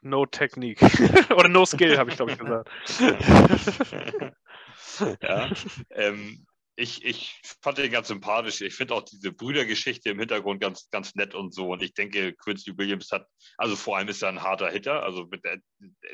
[0.02, 0.82] No Technique.
[1.36, 2.72] Oder No Skill, habe ich, glaube ich, gesagt.
[5.22, 5.52] ja.
[5.92, 8.62] Ähm, ich, ich fand den ganz sympathisch.
[8.62, 11.70] Ich finde auch diese Brüdergeschichte im Hintergrund ganz, ganz nett und so.
[11.70, 13.28] Und ich denke, Quincy Williams hat,
[13.58, 15.04] also vor allem ist er ein harter Hitter.
[15.04, 15.60] Also der,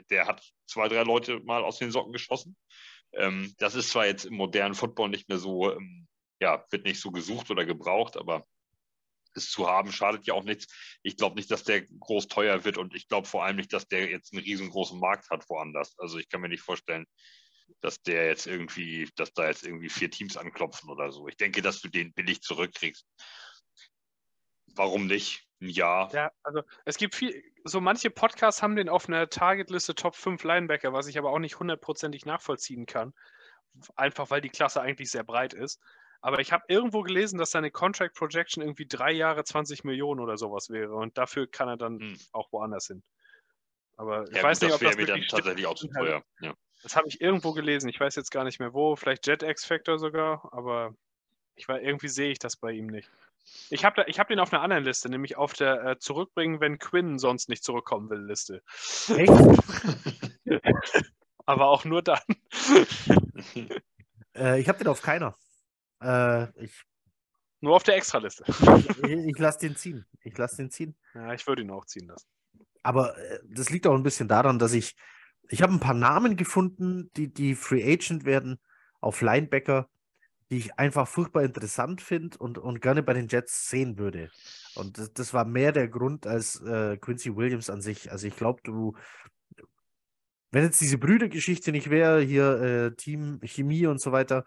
[0.09, 2.57] der hat zwei, drei Leute mal aus den Socken geschossen.
[3.13, 6.07] Ähm, das ist zwar jetzt im modernen Football nicht mehr so, ähm,
[6.41, 8.45] ja, wird nicht so gesucht oder gebraucht, aber
[9.33, 10.67] es zu haben schadet ja auch nichts.
[11.03, 13.87] Ich glaube nicht, dass der groß teuer wird und ich glaube vor allem nicht, dass
[13.87, 15.97] der jetzt einen riesengroßen Markt hat woanders.
[15.99, 17.05] Also ich kann mir nicht vorstellen,
[17.81, 21.27] dass der jetzt irgendwie, dass da jetzt irgendwie vier Teams anklopfen oder so.
[21.27, 23.05] Ich denke, dass du den billig zurückkriegst.
[24.75, 25.47] Warum nicht?
[25.61, 26.13] Ein Jahr.
[26.13, 30.43] Ja, also es gibt viel, so manche Podcasts haben den auf einer Targetliste Top 5
[30.43, 33.13] Linebacker, was ich aber auch nicht hundertprozentig nachvollziehen kann.
[33.95, 35.81] Einfach weil die Klasse eigentlich sehr breit ist.
[36.21, 40.37] Aber ich habe irgendwo gelesen, dass seine Contract Projection irgendwie drei Jahre 20 Millionen oder
[40.37, 40.95] sowas wäre.
[40.95, 42.19] Und dafür kann er dann Hm.
[42.31, 43.03] auch woanders hin.
[43.97, 46.23] Aber ich Ja, weiß gut, nicht, ob das mir dann wirklich tatsächlich auch zu teuer.
[46.41, 46.55] Ja.
[46.83, 47.89] Das habe ich irgendwo gelesen.
[47.89, 48.95] Ich weiß jetzt gar nicht mehr wo.
[48.95, 50.49] Vielleicht Jet X Factor sogar.
[50.51, 50.93] Aber
[51.55, 53.09] ich war, irgendwie sehe ich das bei ihm nicht.
[53.69, 57.17] Ich habe hab den auf einer anderen Liste, nämlich auf der äh, Zurückbringen, wenn Quinn
[57.17, 58.61] sonst nicht zurückkommen will Liste.
[59.07, 59.31] echt?
[61.45, 62.19] Aber auch nur dann.
[64.35, 65.33] äh, ich habe den auf keiner.
[66.01, 66.83] Äh, ich
[67.61, 68.43] Nur auf der Extraliste.
[69.03, 70.05] ich, ich lasse den ziehen.
[70.21, 70.95] Ich lasse den ziehen.
[71.13, 72.27] Ja, ich würde ihn auch ziehen lassen.
[72.83, 74.95] Aber äh, das liegt auch ein bisschen daran, dass ich,
[75.49, 78.59] ich habe ein paar Namen gefunden, die, die Free Agent werden
[78.99, 79.89] auf Linebacker,
[80.49, 84.31] die ich einfach furchtbar interessant finde und, und gerne bei den Jets sehen würde.
[84.75, 88.11] Und das, das war mehr der Grund als äh, Quincy Williams an sich.
[88.11, 88.95] Also ich glaube, du,
[90.51, 94.45] wenn jetzt diese Brüdergeschichte nicht wäre, hier äh, Team Chemie und so weiter,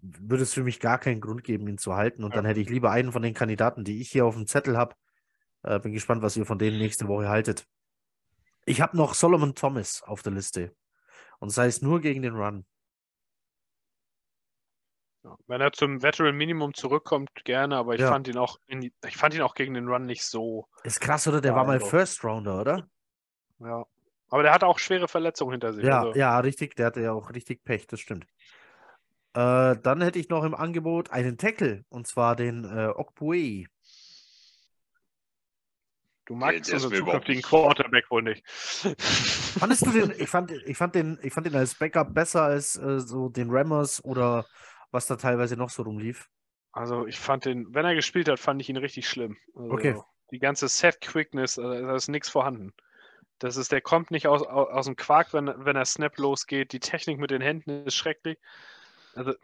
[0.00, 2.24] würde es für mich gar keinen Grund geben, ihn zu halten.
[2.24, 2.36] Und ja.
[2.36, 4.94] dann hätte ich lieber einen von den Kandidaten, die ich hier auf dem Zettel habe.
[5.62, 7.66] Äh, bin gespannt, was ihr von denen nächste Woche haltet.
[8.66, 10.74] Ich habe noch Solomon Thomas auf der Liste.
[11.38, 12.64] Und sei es nur gegen den Run.
[15.46, 18.08] Wenn er zum Veteran Minimum zurückkommt, gerne, aber ich ja.
[18.08, 20.68] fand ihn auch in, ich fand ihn auch gegen den Run nicht so.
[20.82, 21.40] Ist krass, oder?
[21.40, 22.88] Der war mal First Rounder, oder?
[23.58, 23.86] Ja.
[24.28, 25.84] Aber der hatte auch schwere Verletzungen hinter sich.
[25.84, 26.18] Ja, also.
[26.18, 26.76] ja, richtig.
[26.76, 28.26] Der hatte ja auch richtig Pech, das stimmt.
[29.34, 33.66] Äh, dann hätte ich noch im Angebot einen Tackle, und zwar den äh, Okpue.
[36.26, 38.42] Du magst nee, unseren zukünftigen Quarterback wohl nicht.
[38.98, 42.76] Fandest du den, ich fand, ich fand den, ich fand den als Backup besser als
[42.76, 44.46] äh, so den Rammers oder
[44.90, 46.30] was da teilweise noch so rumlief?
[46.72, 49.36] Also ich fand den, wenn er gespielt hat, fand ich ihn richtig schlimm.
[49.54, 50.00] Also okay.
[50.30, 52.72] Die ganze Set-Quickness, also da ist nichts vorhanden.
[53.38, 56.72] Das ist, der kommt nicht aus, aus, aus dem Quark, wenn, wenn er Snap losgeht.
[56.72, 58.38] Die Technik mit den Händen ist schrecklich.
[59.14, 59.34] Also,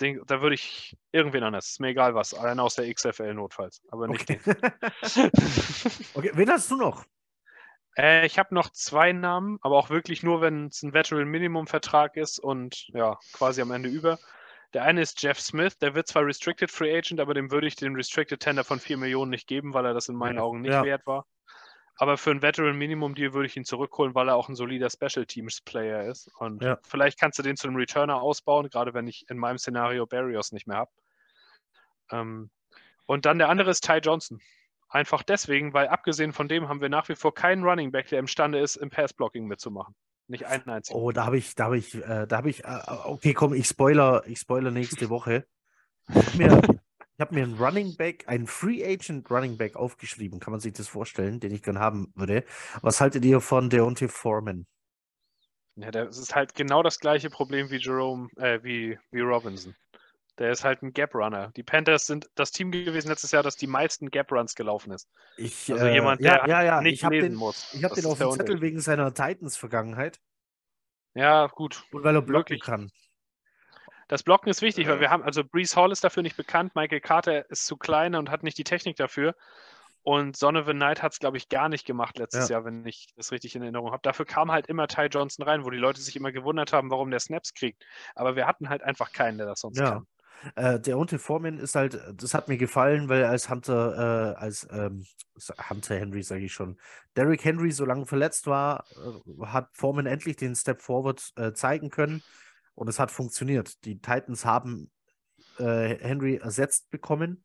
[0.00, 1.70] den, da würde ich irgendwen anders.
[1.70, 2.34] Ist mir egal was.
[2.34, 3.82] Allein aus der XFL notfalls.
[3.90, 4.40] Aber nicht okay.
[6.14, 7.04] okay, wen hast du noch?
[7.96, 11.66] Äh, ich habe noch zwei Namen, aber auch wirklich nur, wenn es ein Veteran Minimum
[11.66, 14.18] Vertrag ist und ja, quasi am Ende über.
[14.74, 17.76] Der eine ist Jeff Smith, der wird zwar Restricted Free Agent, aber dem würde ich
[17.76, 20.72] den Restricted Tender von 4 Millionen nicht geben, weil er das in meinen Augen nicht
[20.72, 20.84] ja.
[20.84, 21.26] wert war.
[21.98, 24.90] Aber für ein Veteran Minimum Deal würde ich ihn zurückholen, weil er auch ein solider
[24.90, 26.30] Special Teams Player ist.
[26.38, 26.78] Und ja.
[26.82, 30.52] vielleicht kannst du den zu einem Returner ausbauen, gerade wenn ich in meinem Szenario Barrios
[30.52, 30.90] nicht mehr habe.
[32.10, 32.50] Ähm,
[33.06, 34.40] und dann der andere ist Ty Johnson.
[34.88, 38.18] Einfach deswegen, weil abgesehen von dem haben wir nach wie vor keinen Running Back, der
[38.18, 39.94] imstande ist, im Pass-Blocking mitzumachen.
[40.28, 40.98] Nicht einen einzigen.
[40.98, 43.66] Oh, da habe ich, da habe ich, äh, da habe ich, äh, okay, komm, ich
[43.66, 45.46] spoiler, ich spoiler nächste Woche.
[46.08, 46.80] Ich habe mir,
[47.16, 50.38] ich habe mir einen Running Back, einen Free Agent Running Back aufgeschrieben.
[50.38, 52.44] Kann man sich das vorstellen, den ich gern haben würde?
[52.82, 54.66] Was haltet ihr von Deontay Foreman?
[55.76, 59.74] Ja, das ist halt genau das gleiche Problem wie Jerome, äh, wie, wie Robinson.
[60.38, 61.52] Der ist halt ein Gap Runner.
[61.56, 65.08] Die Panthers sind das Team gewesen letztes Jahr, das die meisten Gap Runs gelaufen ist.
[65.38, 66.80] Ich, also äh, jemand, der ja, ja, ja.
[66.82, 67.72] nicht ich lesen den, muss.
[67.72, 70.20] Ich habe den auf dem Zettel wegen seiner Titans-Vergangenheit.
[71.14, 71.84] Ja, gut.
[71.92, 72.60] Und weil er blocken Wirklich.
[72.60, 72.90] kann.
[74.08, 77.00] Das Blocken ist wichtig, weil wir haben, also Brees Hall ist dafür nicht bekannt, Michael
[77.00, 79.34] Carter ist zu klein und hat nicht die Technik dafür.
[80.02, 82.56] Und Donovan Knight hat es, glaube ich, gar nicht gemacht letztes ja.
[82.56, 84.02] Jahr, wenn ich das richtig in Erinnerung habe.
[84.04, 87.10] Dafür kam halt immer Ty Johnson rein, wo die Leute sich immer gewundert haben, warum
[87.10, 87.84] der Snaps kriegt.
[88.14, 89.90] Aber wir hatten halt einfach keinen, der das sonst ja.
[89.90, 90.06] kann.
[90.54, 94.68] Äh, der Unte Foreman ist halt, das hat mir gefallen, weil als Hunter, äh, als
[94.70, 95.04] ähm,
[95.68, 96.78] Hunter Henry, sage ich schon,
[97.16, 101.90] Derrick Henry so lange verletzt war, äh, hat Foreman endlich den Step Forward äh, zeigen
[101.90, 102.22] können
[102.76, 103.84] und es hat funktioniert.
[103.84, 104.90] Die Titans haben
[105.58, 107.44] äh, Henry ersetzt bekommen,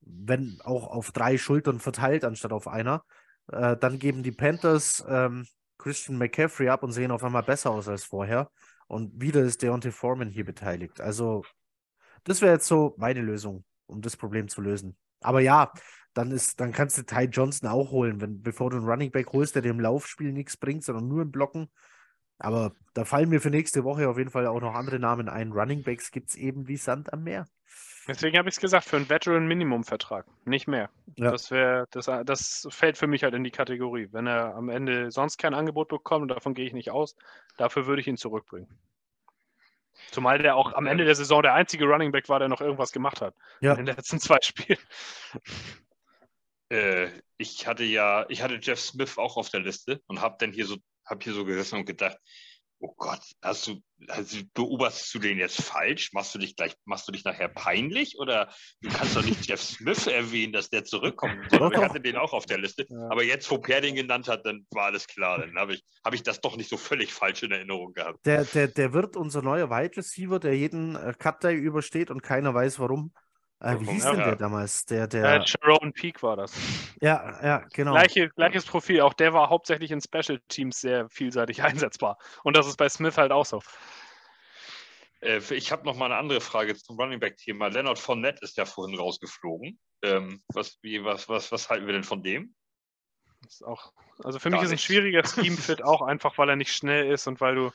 [0.00, 3.04] wenn auch auf drei Schultern verteilt, anstatt auf einer.
[3.48, 5.46] Äh, dann geben die Panthers ähm,
[5.78, 8.50] Christian McCaffrey ab und sehen auf einmal besser aus als vorher.
[8.86, 11.00] Und wieder ist Deontay Foreman hier beteiligt.
[11.00, 11.44] Also,
[12.24, 14.96] das wäre jetzt so meine Lösung, um das Problem zu lösen.
[15.20, 15.72] Aber ja,
[16.12, 19.32] dann ist, dann kannst du Ty Johnson auch holen, wenn, bevor du einen Running Back
[19.32, 21.70] holst, der im Laufspiel nichts bringt, sondern nur im Blocken,
[22.40, 25.52] aber da fallen mir für nächste Woche auf jeden Fall auch noch andere Namen ein.
[25.52, 27.46] Running Backs gibt es eben wie Sand am Meer.
[28.08, 30.90] Deswegen habe ich es gesagt, für einen Veteran-Minimum-Vertrag, nicht mehr.
[31.16, 31.30] Ja.
[31.30, 34.08] Das, wär, das, das fällt für mich halt in die Kategorie.
[34.10, 37.14] Wenn er am Ende sonst kein Angebot bekommt, und davon gehe ich nicht aus,
[37.56, 38.68] dafür würde ich ihn zurückbringen.
[40.10, 42.90] Zumal der auch am Ende der Saison der einzige Running Back war, der noch irgendwas
[42.90, 43.34] gemacht hat.
[43.60, 43.72] Ja.
[43.72, 44.78] In den letzten zwei Spielen.
[46.70, 50.52] Äh, ich hatte ja, ich hatte Jeff Smith auch auf der Liste und habe dann
[50.52, 50.76] hier so
[51.10, 52.18] habe hier so gesessen und gedacht,
[52.80, 56.12] oh Gott, hast du, also beobachtest du den jetzt falsch?
[56.12, 58.18] Machst du dich gleich, machst du dich nachher peinlich?
[58.18, 61.36] Oder du kannst doch nicht Jeff Smith erwähnen, dass der zurückkommt.
[61.52, 62.86] ich hatte den auch auf der Liste.
[62.88, 63.10] Ja.
[63.10, 65.38] Aber jetzt, wo Per den genannt hat, dann war alles klar.
[65.38, 68.24] Dann habe ich, hab ich das doch nicht so völlig falsch in Erinnerung gehabt.
[68.24, 72.22] Der, der, der wird unser neuer Wide Receiver, der jeden äh, Cut Day übersteht und
[72.22, 73.12] keiner weiß warum.
[73.60, 74.86] Äh, wie hieß denn der damals?
[74.86, 75.36] Der, der...
[75.36, 76.52] Äh, Sharon Peak war das.
[77.00, 77.92] Ja, ja, genau.
[77.92, 79.02] Gleiche, gleiches Profil.
[79.02, 82.18] Auch der war hauptsächlich in Special Teams sehr vielseitig einsetzbar.
[82.42, 83.62] Und das ist bei Smith halt auch so.
[85.20, 87.68] Äh, ich habe noch mal eine andere Frage zum Running Back-Thema.
[87.68, 89.78] Leonard Fournette ist ja vorhin rausgeflogen.
[90.02, 92.54] Ähm, was, wie, was, was, was halten wir denn von dem?
[93.46, 93.92] Ist auch,
[94.24, 97.26] also für Gar mich ist ein schwieriger Scheme-Fit auch einfach, weil er nicht schnell ist
[97.26, 97.70] und weil du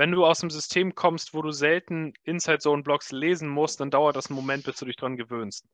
[0.00, 3.90] wenn du aus dem System kommst, wo du selten Inside Zone Blocks lesen musst, dann
[3.90, 5.66] dauert das einen Moment, bis du dich dran gewöhnst.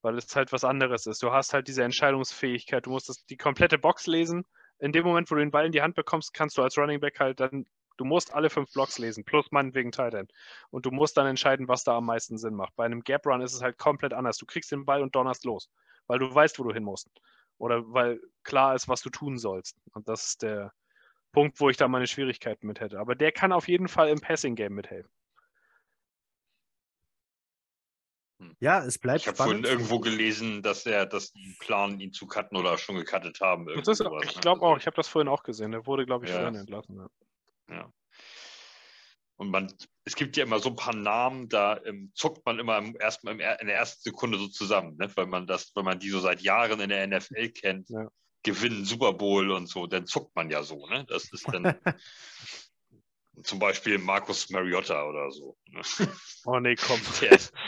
[0.00, 1.22] Weil es halt was anderes ist.
[1.22, 2.86] Du hast halt diese Entscheidungsfähigkeit.
[2.86, 4.46] Du musst das, die komplette Box lesen.
[4.78, 7.00] In dem Moment, wo du den Ball in die Hand bekommst, kannst du als Running
[7.00, 7.66] Back halt dann
[7.98, 10.32] Du musst alle fünf Blocks lesen, plus meinetwegen Tight End.
[10.70, 12.74] Und du musst dann entscheiden, was da am meisten Sinn macht.
[12.76, 14.38] Bei einem Gap Run ist es halt komplett anders.
[14.38, 15.68] Du kriegst den Ball und donnerst los,
[16.06, 17.10] weil du weißt, wo du hin musst.
[17.58, 19.76] Oder weil klar ist, was du tun sollst.
[19.92, 20.72] Und das ist der
[21.32, 22.98] Punkt, wo ich da meine Schwierigkeiten mit hätte.
[22.98, 25.10] Aber der kann auf jeden Fall im Passing Game mithelfen.
[28.58, 32.26] Ja, es bleibt Ich habe vorhin irgendwo gelesen, dass er, dass die planen, ihn zu
[32.26, 33.68] cutten oder schon gecuttet haben.
[33.68, 34.40] Ist, ich ne?
[34.40, 35.72] glaube auch, ich habe das vorhin auch gesehen.
[35.72, 36.38] Der wurde, glaube ich, Ja.
[36.38, 36.96] vorhin entlassen.
[36.96, 37.76] Ja.
[37.76, 37.92] Ja.
[39.36, 39.72] Und man,
[40.04, 43.26] es gibt ja immer so ein paar Namen, da ähm, zuckt man immer im ersten,
[43.28, 45.10] im, in der ersten Sekunde so zusammen, ne?
[45.16, 48.10] weil man das, weil man die so seit Jahren in der NFL kennt, Ja.
[48.42, 51.04] Gewinnen Super Bowl und so, dann zuckt man ja so, ne?
[51.08, 51.74] Das ist dann
[53.42, 55.56] zum Beispiel Markus Mariota oder so.
[55.68, 55.80] Ne?
[56.46, 57.00] Oh nee, komm.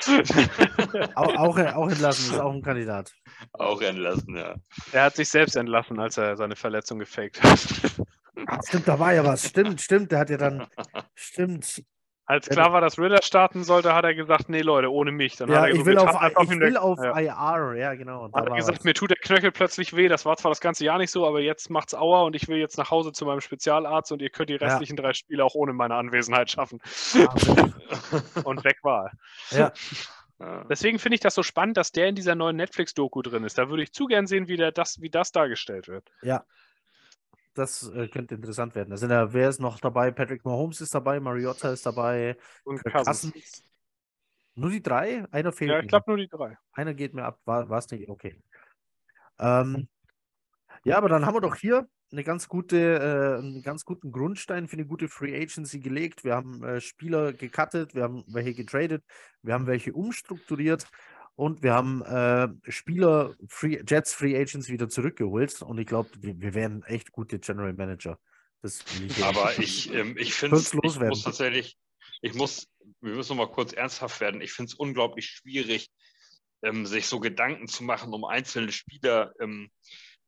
[1.15, 3.13] Auch, auch, auch entlassen, ist auch ein Kandidat.
[3.53, 4.57] auch entlassen, ja.
[4.93, 7.61] Er hat sich selbst entlassen, als er seine Verletzung gefaked hat.
[8.47, 9.49] Ah, stimmt, da war ja was.
[9.49, 10.11] Stimmt, stimmt.
[10.13, 10.67] Der hat ja dann.
[11.15, 11.83] Stimmt.
[12.25, 15.37] Als klar war, dass Ritter starten sollte, hat er gesagt, nee Leute, ohne mich.
[15.37, 17.19] Dann Ja, hat er ich gesagt, will wir auf, einfach ich will auf ja.
[17.19, 18.31] IR, ja, genau.
[18.33, 18.85] Hat er gesagt, was.
[18.85, 20.07] mir tut der Knöchel plötzlich weh.
[20.09, 22.59] Das war zwar das ganze Jahr nicht so, aber jetzt macht's Aua und ich will
[22.59, 24.61] jetzt nach Hause zu meinem Spezialarzt und ihr könnt die Ja.
[24.61, 26.81] restlichen drei Spiele auch ohne meine Anwesenheit schaffen.
[28.45, 29.11] Und weg war
[29.51, 29.59] er.
[29.59, 29.73] Ja.
[30.41, 30.65] Ja.
[30.69, 33.59] Deswegen finde ich das so spannend, dass der in dieser neuen Netflix-Doku drin ist.
[33.59, 36.11] Da würde ich zu gern sehen, wie, der das, wie das dargestellt wird.
[36.21, 36.43] Ja.
[37.55, 38.91] Das äh, könnte interessant werden.
[38.91, 40.11] Da sind ja, wer ist noch dabei?
[40.11, 43.63] Patrick Mahomes ist dabei, Mariota ist dabei, Und Cousins.
[44.55, 45.25] Nur die drei?
[45.31, 45.71] Einer fehlt.
[45.71, 46.57] Ja, ich glaube nur die drei.
[46.73, 47.41] Einer geht mir ab.
[47.45, 48.09] War es nicht?
[48.09, 48.43] Okay.
[49.39, 49.89] Ähm,
[50.85, 54.69] ja, aber dann haben wir doch hier eine ganz gute, äh, einen ganz guten Grundstein
[54.69, 56.25] für eine gute Free Agency gelegt.
[56.25, 59.03] Wir haben äh, Spieler gecuttet, wir haben welche getradet,
[59.43, 60.87] wir haben welche umstrukturiert
[61.35, 65.63] und wir haben äh, Spieler, Free, Jets Free Agents wieder zurückgeholt.
[65.63, 68.19] Und ich glaube, wir, wir wären echt gute General Manager.
[68.61, 71.09] Das ich Aber ich, ähm, ich finde loswerden.
[71.09, 71.77] muss tatsächlich,
[72.21, 72.69] ich muss,
[73.01, 74.41] wir müssen mal kurz ernsthaft werden.
[74.41, 75.91] Ich finde es unglaublich schwierig,
[76.63, 79.71] ähm, sich so Gedanken zu machen um einzelne Spieler ähm,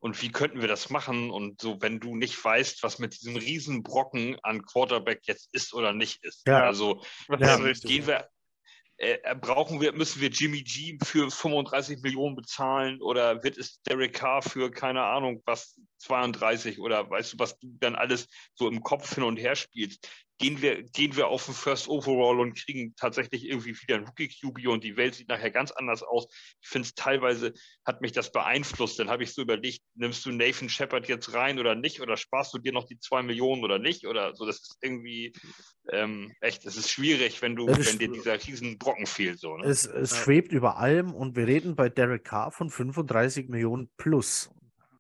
[0.00, 3.36] und wie könnten wir das machen und so, wenn du nicht weißt, was mit diesem
[3.36, 6.46] Riesenbrocken an Quarterback jetzt ist oder nicht ist.
[6.46, 6.64] Ja.
[6.64, 7.66] Also Das Ja.
[7.66, 8.28] ist ähm, gehen wir,
[8.96, 14.14] äh, brauchen wir, müssen wir Jimmy G für 35 Millionen bezahlen oder wird es Derek
[14.14, 18.82] Carr für, keine Ahnung, was 32 oder weißt du, was du dann alles so im
[18.82, 20.08] Kopf hin und her spielst?
[20.38, 24.28] Gehen wir, gehen wir auf den First Overall und kriegen tatsächlich irgendwie wieder einen Rookie
[24.28, 26.26] QB und die Welt sieht nachher ganz anders aus.
[26.60, 27.52] Ich finde es teilweise
[27.84, 28.98] hat mich das beeinflusst.
[28.98, 32.00] Dann habe ich so überlegt, nimmst du Nathan Shepard jetzt rein oder nicht?
[32.00, 34.08] Oder sparst du dir noch die zwei Millionen oder nicht?
[34.08, 35.32] Oder so, das ist irgendwie
[35.92, 39.38] ähm, echt, es ist schwierig, wenn du, wenn dir dieser riesen Brocken fehlt.
[39.38, 39.66] So, ne?
[39.66, 40.16] Es, es Ja.
[40.16, 44.50] schwebt über allem und wir reden bei Derek Carr von 35 Millionen plus.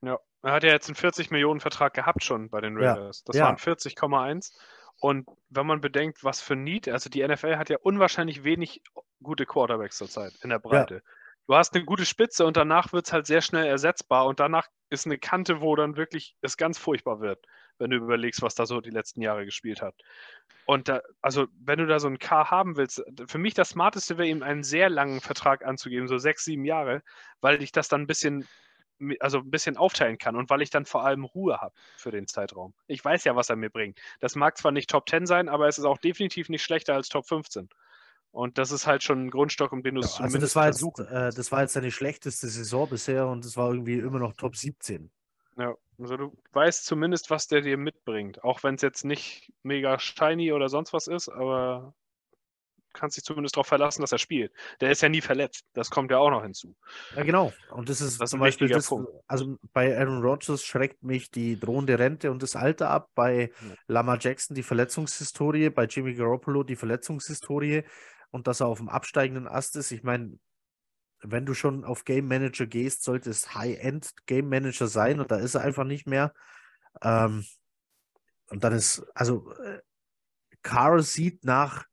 [0.02, 3.24] Ja, er hat ja jetzt einen 40 Millionen Vertrag gehabt schon bei den Ja, Raiders.
[3.24, 3.46] Das ja.
[3.46, 4.52] waren 40,1.
[5.00, 8.82] Und wenn man bedenkt, was für Need, also die NFL hat ja unwahrscheinlich wenig
[9.22, 11.02] gute Quarterbacks zurzeit in der Breite.
[11.46, 14.68] Du hast eine gute Spitze und danach wird es halt sehr schnell ersetzbar und danach
[14.88, 17.44] ist eine Kante, wo dann wirklich es ganz furchtbar wird,
[17.78, 19.94] wenn du überlegst, was da so die letzten Jahre gespielt hat.
[20.64, 24.16] Und da, also wenn du da so einen K haben willst, für mich das Smarteste
[24.16, 27.02] wäre ihm einen sehr langen Vertrag anzugeben, so sechs, sieben Jahre,
[27.40, 28.46] weil ich das dann ein bisschen
[29.20, 32.26] also ein bisschen aufteilen kann und weil ich dann vor allem Ruhe habe für den
[32.26, 32.74] Zeitraum.
[32.86, 33.98] Ich weiß ja, was er mir bringt.
[34.20, 37.08] Das mag zwar nicht Top 10 sein, aber es ist auch definitiv nicht schlechter als
[37.08, 37.68] Top 15.
[38.30, 40.56] Und das ist halt schon ein Grundstock, um den du Ja, es also zumindest das
[40.56, 44.18] war, jetzt, äh, das war jetzt seine schlechteste Saison bisher und es war irgendwie immer
[44.18, 45.10] noch Top 17.
[45.56, 48.42] Ja, also du weißt zumindest, was der dir mitbringt.
[48.42, 51.94] Auch wenn es jetzt nicht mega shiny oder sonst was ist, aber
[52.94, 54.52] kannst dich zumindest darauf verlassen, dass er spielt.
[54.80, 55.66] Der ist ja nie verletzt.
[55.74, 56.74] Das kommt ja auch noch hinzu.
[57.14, 57.52] Ja, genau.
[57.70, 59.10] Und das ist Das ist zum Beispiel das, Punkt.
[59.26, 63.74] also bei Aaron Rodgers schreckt mich die drohende Rente und das Alter ab, bei Ja.
[63.88, 67.82] Lama Jackson die Verletzungshistorie, bei Jimmy Garoppolo die Verletzungshistorie
[68.30, 69.90] und dass er auf dem absteigenden Ast ist.
[69.92, 70.38] Ich meine,
[71.20, 75.36] wenn du schon auf Game Manager gehst, sollte es High-End Game Manager sein und da
[75.36, 76.32] ist er einfach nicht mehr.
[77.02, 77.44] Ähm,
[78.50, 79.80] und dann ist, also äh,
[80.62, 81.86] Carr sieht nach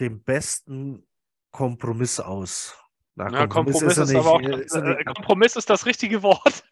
[0.00, 1.06] dem besten
[1.50, 2.76] Kompromiss aus.
[3.14, 5.06] Na, Ja, Kompromiss ist, er aber auch, nicht, äh, ist äh, nicht.
[5.06, 6.64] Kompromiss ist das richtige Wort.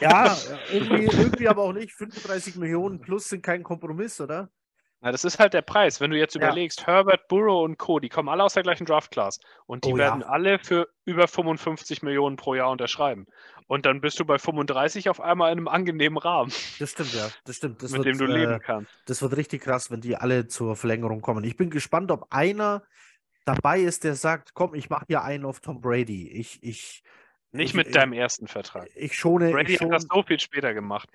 [0.00, 0.36] Ja,
[0.72, 1.92] irgendwie, irgendwie aber auch nicht.
[1.92, 4.50] 35 Millionen plus sind kein Kompromiss, oder?
[5.04, 6.00] Na, das ist halt der Preis.
[6.00, 6.40] Wenn du jetzt Ja.
[6.40, 9.98] überlegst, Herbert, Burrow und Co., die kommen alle aus der gleichen Draft-Class und die Oh
[9.98, 10.04] ja.
[10.04, 13.26] werden alle für über 55 Millionen pro Jahr unterschreiben.
[13.66, 17.28] Und dann bist du bei 35 auf einmal in einem angenehmen Rahmen, Das stimmt, ja.
[17.44, 17.82] Das stimmt.
[17.82, 18.90] Das mit wird, dem du äh, leben kannst.
[19.04, 21.44] Das wird richtig krass, wenn die alle zur Verlängerung kommen.
[21.44, 22.82] Ich bin gespannt, ob einer
[23.44, 26.30] dabei ist, der sagt, komm, ich mache hier einen auf Tom Brady.
[26.30, 27.02] Ich, ich,
[27.52, 28.88] Nicht ich, mit deinem ersten Vertrag.
[28.96, 31.10] ich schone, Brady ich hat schon, das so viel später gemacht.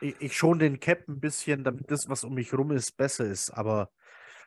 [0.00, 3.24] Ich, ich schon den Cap ein bisschen, damit das, was um mich rum ist, besser
[3.26, 3.50] ist.
[3.50, 3.90] Aber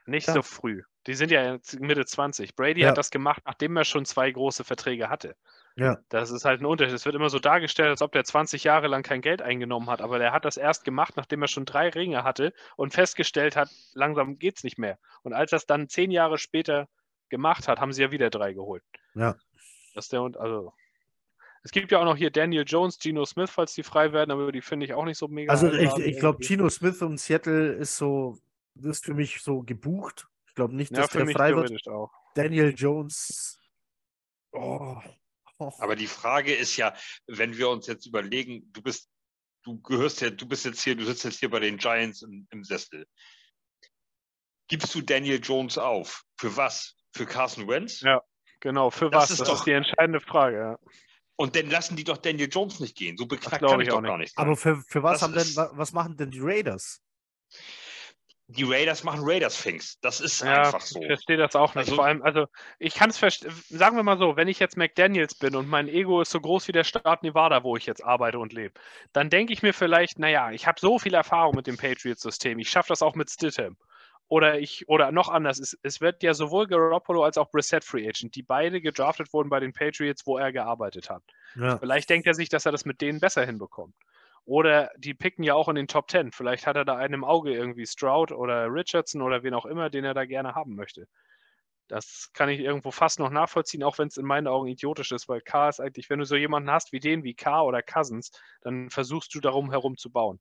[0.06, 0.34] Nicht Ja.
[0.34, 0.84] so früh.
[1.08, 2.56] Die sind ja Mitte 20.
[2.56, 2.90] Brady Ja.
[2.90, 5.36] hat das gemacht, nachdem er schon zwei große Verträge hatte.
[5.76, 6.94] ja, Das ist halt ein Unterschied.
[6.96, 10.02] Es wird immer so dargestellt, als ob der 20 Jahre lang kein Geld eingenommen hat,
[10.02, 13.70] aber der hat das erst gemacht, nachdem er schon drei Ringe hatte und festgestellt hat,
[13.94, 15.00] langsam geht's nicht mehr.
[15.24, 16.88] Und als er es dann zehn Jahre später
[17.30, 18.84] gemacht hat, haben sie ja wieder drei geholt.
[19.16, 19.36] ja.
[19.96, 20.74] Das ist der und also.
[21.66, 24.52] Es gibt ja auch noch hier Daniel Jones, Geno Smith, falls die frei werden, aber
[24.52, 25.52] die finde ich auch nicht so mega.
[25.52, 26.46] Also ich, ich glaube.
[26.46, 28.38] Geno Smith und Seattle ist so,
[28.82, 30.28] ist für mich so gebucht.
[30.48, 31.88] Ich glaube nicht, ja, dass für der frei wird.
[31.88, 32.12] auch.
[32.36, 33.60] Daniel Jones.
[34.52, 34.98] Oh.
[35.58, 35.72] Oh.
[35.80, 36.94] Aber die Frage ist ja,
[37.28, 39.10] wenn wir uns jetzt überlegen, du bist,
[39.64, 42.46] du gehörst ja, du bist jetzt hier, du sitzt jetzt hier bei den Giants im,
[42.52, 43.08] im Sessel.
[44.68, 46.24] Gibst du Daniel Jones auf?
[46.38, 46.96] Für was?
[47.14, 48.02] Für Carson Wentz?
[48.02, 48.22] Ja.
[48.60, 49.32] Genau, für Das was?
[49.32, 50.58] ist das doch- ist die entscheidende Frage.
[50.58, 50.80] Ja.
[51.36, 53.18] Und dann lassen die doch Daniel Jones nicht gehen.
[53.18, 54.10] So beknackt kann ich ich auch doch nicht.
[54.10, 54.46] gar nicht sein.
[54.46, 57.02] Aber für, für was Das haben denn, was machen denn die Raiders?
[58.48, 60.00] die Raiders machen Raiders-Things.
[60.02, 61.00] Das ist Ja, einfach so.
[61.02, 61.86] ich verstehe das auch nicht.
[61.86, 62.46] Also- Vor allem, also
[62.78, 63.52] ich kann es verstehen.
[63.70, 66.68] Sagen wir mal so, wenn ich jetzt McDaniels bin und mein Ego ist so groß
[66.68, 68.74] wie der Staat Nevada, wo ich jetzt arbeite und lebe,
[69.14, 72.70] dann denke ich mir vielleicht, naja, ich habe so viel Erfahrung mit dem Patriots-System, ich
[72.70, 73.78] schaffe das auch mit Stidham.
[74.30, 78.08] Oder ich, oder noch anders, es, es wird ja sowohl Garoppolo als auch Brissett Free
[78.08, 81.24] Agent, die beide gedraftet wurden bei den Patriots, wo er gearbeitet hat.
[81.56, 81.78] Ja.
[81.78, 83.96] Vielleicht denkt er sich, dass er das mit denen besser hinbekommt.
[84.46, 86.32] Oder die picken ja auch in den Top Ten.
[86.32, 89.90] Vielleicht hat er da einen im Auge irgendwie Stroud oder Richardson oder wen auch immer,
[89.90, 91.08] den er da gerne haben möchte.
[91.88, 95.30] Das kann ich irgendwo fast noch nachvollziehen, auch wenn es in meinen Augen idiotisch ist,
[95.30, 98.32] weil K ist eigentlich, wenn du so jemanden hast wie den, wie K oder Cousins,
[98.62, 100.40] dann versuchst du darum herum zu bauen,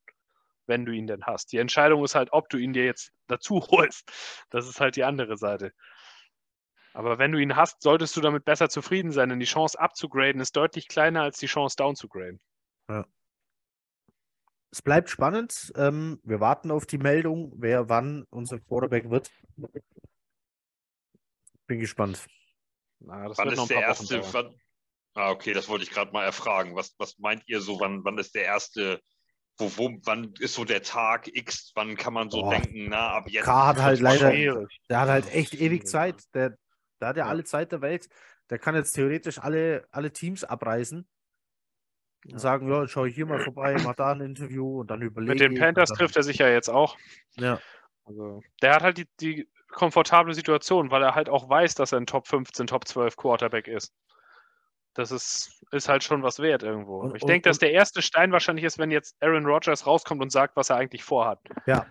[0.66, 1.52] wenn du ihn denn hast.
[1.52, 4.10] Die Entscheidung ist halt, ob du ihn dir jetzt dazu holst.
[4.50, 5.72] Das ist halt die andere Seite.
[6.94, 10.40] Aber wenn du ihn hast, solltest du damit besser zufrieden sein, denn die Chance abzugraden
[10.40, 12.40] ist deutlich kleiner als die Chance downzugraden.
[14.72, 15.70] Es bleibt spannend.
[15.76, 19.30] Ähm, wir warten auf die Meldung, wer wann unser Quarterback wird.
[21.66, 22.26] Bin gespannt.
[22.98, 24.32] Na, das Wann wird noch ist ein der erste?
[24.32, 24.54] Wann,
[25.14, 26.74] ah, okay, das wollte ich gerade mal erfragen.
[26.74, 27.80] Was, was meint ihr so?
[27.80, 29.02] Wann, wann ist der erste?
[29.62, 31.72] Wo, wo, wann ist so der Tag X?
[31.74, 32.50] Wann kann man so Boah.
[32.54, 32.86] denken?
[32.90, 33.44] Na, ab jetzt.
[33.44, 34.80] K hat halt leider- Schwierig.
[34.90, 36.16] Der hat halt echt ewig Zeit.
[36.34, 36.56] Der,
[37.00, 37.28] der hat ja, Ja.
[37.30, 38.08] alle Zeit der Welt.
[38.50, 40.98] Der kann jetzt theoretisch alle, alle Teams abreißen
[42.24, 42.38] und Ja.
[42.38, 45.40] sagen, ja, schau ich hier mal vorbei, mach da ein Interview und dann überlege Mit
[45.40, 46.96] den Panthers trifft er sich ja jetzt auch.
[47.36, 47.60] Ja,
[48.04, 51.98] Also, der hat halt die, die komfortable Situation, weil er halt auch weiß, dass er
[52.00, 53.92] ein Top 15, Top 12 Quarterback ist.
[54.94, 57.00] Das ist, ist halt schon was wert irgendwo.
[57.00, 60.30] Und- ich denke, dass der erste Stein wahrscheinlich ist, wenn jetzt Aaron Rodgers rauskommt und
[60.30, 61.40] sagt, was er eigentlich vorhat.
[61.66, 61.86] ja,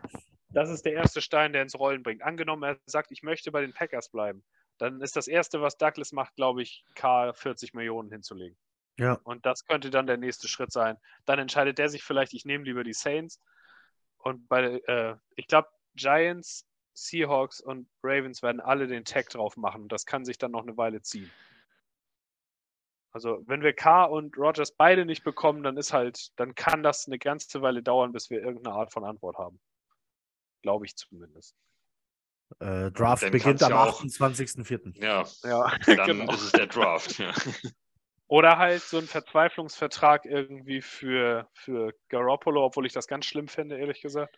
[0.49, 2.21] Das ist der erste Stein, der ins Rollen bringt.
[2.21, 4.43] Angenommen, er sagt, ich möchte bei den Packers bleiben.
[4.77, 8.57] Dann ist das Erste, was Douglas macht, glaube ich, K 40 Millionen hinzulegen.
[8.97, 9.13] ja.
[9.23, 10.97] Und das könnte dann der nächste Schritt sein.
[11.25, 13.39] Dann entscheidet der sich vielleicht, ich nehme lieber die Saints.
[14.17, 19.87] Und bei, äh, ich glaube, Giants, Seahawks und Ravens werden alle den Tag drauf machen.
[19.87, 21.31] Das kann sich dann noch eine Weile ziehen.
[23.13, 27.07] Also, wenn wir K und Rogers beide nicht bekommen, dann ist halt, dann kann das
[27.07, 29.59] eine ganze Weile dauern, bis wir irgendeine Art von Antwort haben.
[30.61, 31.55] Glaube ich zumindest.
[32.59, 35.01] Äh, Draft Dann beginnt am ja auch- 28.04.
[35.03, 36.33] Ja, Ja, dann genau.
[36.33, 37.17] ist es der Draft.
[37.19, 37.31] Ja.
[38.27, 43.77] Oder halt so ein Verzweiflungsvertrag irgendwie für, für Garoppolo, obwohl ich das ganz schlimm finde,
[43.77, 44.37] ehrlich gesagt.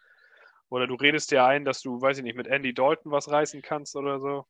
[0.69, 3.61] Oder du redest dir ein, dass du, weiß ich nicht, mit Andy Dalton was reißen
[3.61, 4.47] kannst oder so.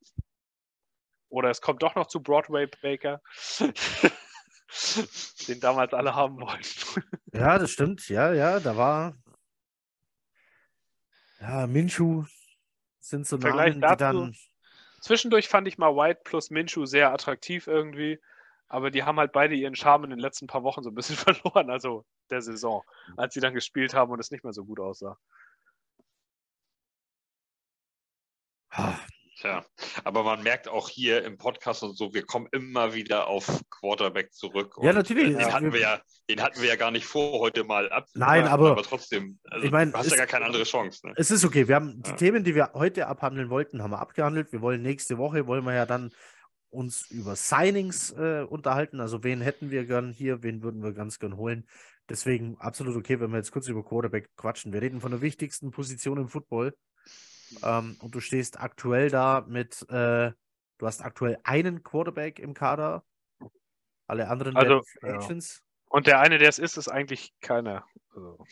[1.34, 3.20] Oder es kommt doch noch zu Broadway Baker,
[5.48, 7.04] den damals alle haben wollten.
[7.34, 8.08] Ja, das stimmt.
[8.08, 9.16] Ja, ja, da war.
[11.42, 12.26] Ja, Minshu
[13.00, 14.36] sind so Vergleich Namen, die dazu- dann.
[15.02, 18.22] Zwischendurch fand ich mal White plus Minshew sehr attraktiv irgendwie,
[18.68, 21.16] aber die haben halt beide ihren Charme in den letzten paar Wochen so ein bisschen
[21.42, 22.84] verloren, also der Saison,
[23.18, 25.18] als sie dann gespielt haben und es nicht mehr so gut aussah.
[29.44, 29.66] Tja,
[30.06, 34.32] aber man merkt auch hier im Podcast und so, wir kommen immer wieder auf Quarterback
[34.32, 34.76] zurück.
[34.82, 35.26] Ja, Und, natürlich.
[35.26, 35.52] äh, Den Ja.
[35.54, 38.08] hatten wir ja, den hatten wir ja gar nicht vor, heute mal ab.
[38.14, 41.06] Nein, aber- aber trotzdem, also, Ich mein, du hast ja gar keine andere Chance.
[41.08, 41.14] Ne?
[41.18, 41.68] Es ist okay.
[41.68, 42.16] Wir haben die Ja.
[42.16, 44.54] Themen, die wir heute abhandeln wollten, haben wir abgehandelt.
[44.54, 46.12] Wir wollen nächste Woche, wollen wir ja dann
[46.70, 49.02] uns über Signings äh, unterhalten.
[49.02, 51.68] Also wen hätten wir gern hier, wen würden wir ganz gern holen.
[52.08, 54.72] Deswegen absolut okay, wenn wir jetzt kurz über Quarterback quatschen.
[54.72, 56.74] Wir reden von der wichtigsten Position im Football.
[57.64, 60.32] Ähm, und du stehst aktuell da mit, äh,
[60.78, 63.04] du hast aktuell einen Quarterback im Kader.
[64.08, 65.16] Alle anderen Also, ja.
[65.16, 65.62] Agents.
[65.90, 67.86] Und der eine, der es ist, ist eigentlich keiner.
[68.16, 68.46] Also.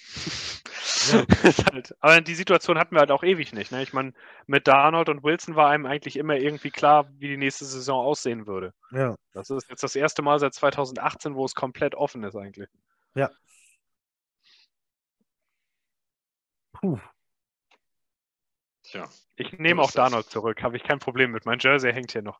[1.11, 1.25] Ja.
[1.73, 3.71] Halt, aber die Situation hatten wir halt auch ewig nicht.
[3.71, 3.81] Ne?
[3.81, 4.13] Ich meine,
[4.45, 8.45] mit Darnold und Wilson war einem eigentlich immer irgendwie klar, wie die nächste Saison aussehen
[8.45, 8.73] würde.
[8.91, 9.15] Ja.
[9.33, 12.69] Das ist jetzt das erste Mal seit 2018, wo es komplett offen ist eigentlich.
[16.73, 16.99] Puh.
[18.91, 19.09] Tja.
[19.37, 19.97] Ich nehme auch ist.
[19.97, 21.45] Darnold zurück, habe ich kein Problem mit.
[21.45, 22.39] Mein Jersey hängt hier noch.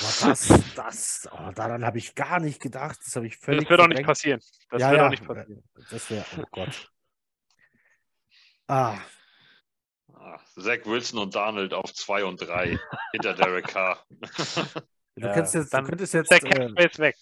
[0.00, 2.98] Aber das, das, oh, daran habe ich gar nicht gedacht.
[3.04, 4.40] Das habe ich völlig Das wird auch nicht passieren.
[4.70, 5.64] Das Ja, wird ja, auch nicht passieren.
[5.90, 6.90] Das wäre, oh Gott.
[8.66, 8.96] Ah,
[10.14, 12.78] Ah, Zach Wilson und Darnold auf 2 und 3
[13.12, 14.02] hinter Derek Carr.
[14.08, 14.18] du,
[15.16, 17.16] Ja, jetzt, du dann könntest jetzt, Der äh, Cap Space weg.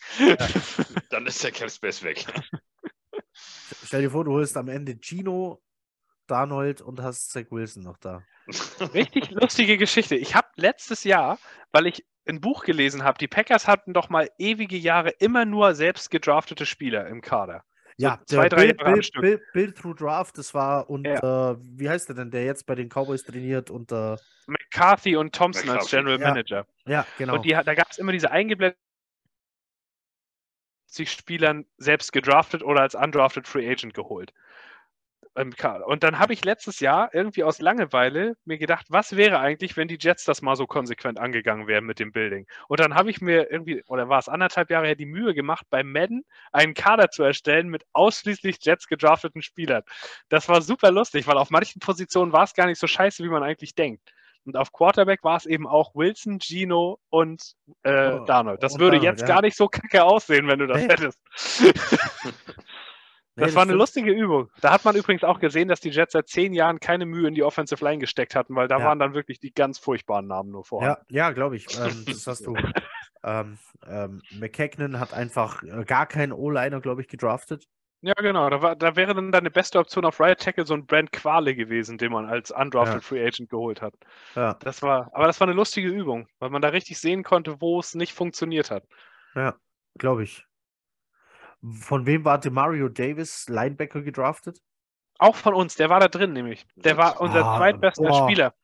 [1.10, 2.24] Dann ist der Cap Space weg.
[3.92, 5.62] Stell dir vor, du holst am Ende Gino,
[6.26, 8.22] Darnold und hast Zach Wilson noch da.
[8.94, 10.16] Richtig lustige Geschichte.
[10.16, 11.38] Ich habe letztes Jahr,
[11.72, 15.74] weil ich ein Buch gelesen habe, die Packers hatten doch mal ewige Jahre immer nur
[15.74, 17.64] selbst gedraftete Spieler im Kader.
[17.98, 19.20] Ja, zwei, drei Bill, Jahre Bill.
[19.20, 22.88] Bill, Bill Through Draft, das war unter, wie heißt der denn, der jetzt bei den
[22.88, 26.28] Cowboys trainiert, unter, McCarthy und Thompson als McCarthy, General ja.
[26.28, 26.66] Manager.
[26.86, 27.34] ja, genau.
[27.34, 28.30] Und die, da gab es immer diese
[30.92, 34.32] eingeblätterte Spielern selbst gedraftet oder als undrafted Free Agent geholt.
[35.56, 35.86] Kader.
[35.86, 39.88] Und dann habe ich letztes Jahr irgendwie aus Langeweile mir gedacht, was wäre eigentlich, wenn
[39.88, 42.46] die Jets das mal so konsequent angegangen wären mit dem Building?
[42.68, 45.64] Und dann habe ich mir irgendwie, oder war es anderthalb Jahre her, die Mühe gemacht,
[45.70, 49.84] bei Madden einen Kader zu erstellen mit ausschließlich Jets gedrafteten Spielern.
[50.28, 53.30] Das war super lustig, weil auf manchen Positionen war es gar nicht so scheiße, wie
[53.30, 54.12] man eigentlich denkt.
[54.44, 57.54] Und auf Quarterback war es eben auch Wilson, Gino und
[57.84, 58.62] äh, Oh, Darnold.
[58.62, 59.34] Das und würde Darnold, jetzt ja.
[59.34, 60.88] gar nicht so kacke aussehen, wenn du das Nee.
[60.88, 61.18] hättest.
[63.34, 63.80] Nee, Das war eine stimmt.
[63.80, 64.50] lustige Übung.
[64.60, 67.34] Da hat man übrigens auch gesehen, dass die Jets seit zehn Jahren keine Mühe in
[67.34, 68.84] die Offensive Line gesteckt hatten, weil da Ja.
[68.84, 71.00] waren dann wirklich die ganz furchtbaren Namen nur vorhanden.
[71.08, 71.66] Ja, ja glaube ich.
[71.80, 72.54] Ähm, das hast du.
[73.24, 73.56] ähm,
[73.86, 77.64] ähm, McKagan hat einfach äh, gar keinen O-Liner, glaube ich, gedraftet.
[78.04, 78.50] Ja, genau.
[78.50, 81.54] Da, war, da wäre dann deine beste Option auf Right Tackle so ein Brand Quale
[81.54, 83.08] gewesen, den man als undrafted Ja.
[83.08, 83.94] Free Agent geholt hat.
[84.34, 87.60] Ja, Das war, aber das war eine lustige Übung, weil man da richtig sehen konnte,
[87.60, 88.84] wo es nicht funktioniert hat.
[89.34, 89.56] ja,
[89.98, 90.46] glaube ich.
[91.80, 94.60] Von wem war Demario Davis Linebacker gedraftet?
[95.18, 96.66] Auch von uns, der war da drin nämlich.
[96.74, 98.28] Der war unser Ah, zweitbester boah.
[98.28, 98.54] Spieler.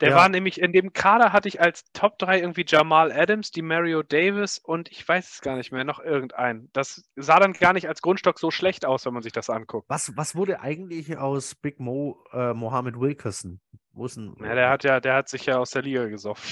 [0.00, 0.16] Der Ja.
[0.16, 4.02] war nämlich in dem Kader hatte ich als Top 3 irgendwie Jamal Adams, die Mario
[4.02, 6.70] Davis und ich weiß es gar nicht mehr, noch irgendeinen.
[6.72, 9.88] Das sah dann gar nicht als Grundstock so schlecht aus, wenn man sich das anguckt.
[9.88, 13.60] Was, was wurde eigentlich aus Big Mo äh, Mohammed Wilkerson?
[13.92, 14.34] Wo ist denn?
[14.40, 16.42] Ja, der hat ja, der hat sich ja aus der Liga gesoffen.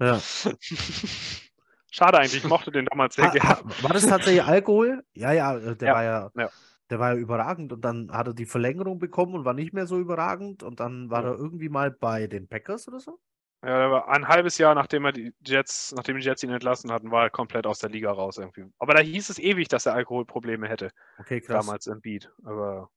[0.00, 0.20] Ja.
[1.90, 3.60] Schade eigentlich, ich mochte den damals sehr gerne.
[3.80, 5.02] war das tatsächlich Alkohol?
[5.14, 6.50] Ja, ja, äh, der Ja, war ja, ja.
[6.90, 9.86] Der war ja überragend und dann hat er die Verlängerung bekommen und war nicht mehr
[9.86, 11.30] so überragend und dann war Ja.
[11.30, 13.18] er irgendwie mal bei den Packers oder so?
[13.62, 16.92] Ja, der war ein halbes Jahr, nachdem er die Jets, nachdem die Jets ihn entlassen
[16.92, 18.66] hatten, war er komplett aus der Liga raus irgendwie.
[18.78, 21.66] Aber da hieß es ewig, dass er Alkoholprobleme hätte, Okay, krass.
[21.66, 22.30] damals im Beat.
[22.44, 22.90] Aber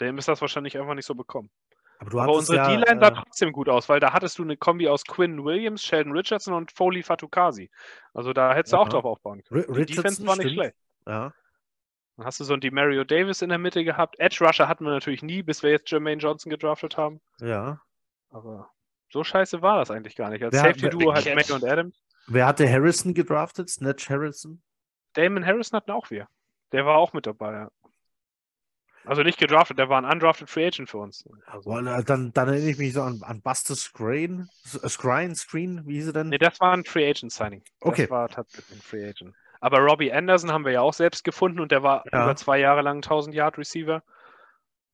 [0.00, 1.50] dem ist das wahrscheinlich einfach nicht so bekommen.
[1.98, 4.42] Aber du Aber unsere ja, D-Line sah äh, trotzdem gut aus, weil da hattest du
[4.42, 7.70] eine Kombi aus Quinn Williams, Sheldon Richardson und Foley Fatukasi.
[8.12, 9.62] Also da hättest du auch drauf aufbauen können.
[9.62, 10.54] Ri- Die Defense Richardson, war nicht stimmt.
[10.54, 10.76] schlecht.
[11.06, 11.32] Ja,
[12.16, 14.18] Dann hast du so einen Mario Davis in der Mitte gehabt.
[14.18, 17.20] Edge Rusher hatten wir natürlich nie, bis wir jetzt Jermaine Johnson gedraftet haben.
[17.40, 17.80] ja.
[18.30, 18.70] Aber
[19.08, 20.42] so scheiße war das eigentlich gar nicht.
[20.42, 21.96] Als Wer- Safety-Duo halt May und Adams.
[22.26, 23.70] Wer hatte Harrison gedraftet?
[23.70, 24.60] Snatch Harrison?
[25.14, 26.26] Damon Harrison hatten auch wir.
[26.72, 27.70] Der war auch mit dabei, ja.
[29.04, 31.24] Also nicht gedraftet, der war ein undrafted Free Agent für uns.
[31.46, 34.48] Also, Boah, dann, dann erinnere ich mich so an, an Buster Screen.
[34.66, 36.28] Screen, Screen, wie hieß er denn?
[36.30, 37.62] nee, das war ein Free Agent Signing.
[37.80, 38.02] Okay.
[38.02, 39.34] Das war tatsächlich ein Free Agent.
[39.60, 42.24] Aber Robbie Anderson haben wir ja auch selbst gefunden und der war Ja.
[42.24, 44.02] über zwei Jahre lang 1000 Yard Receiver.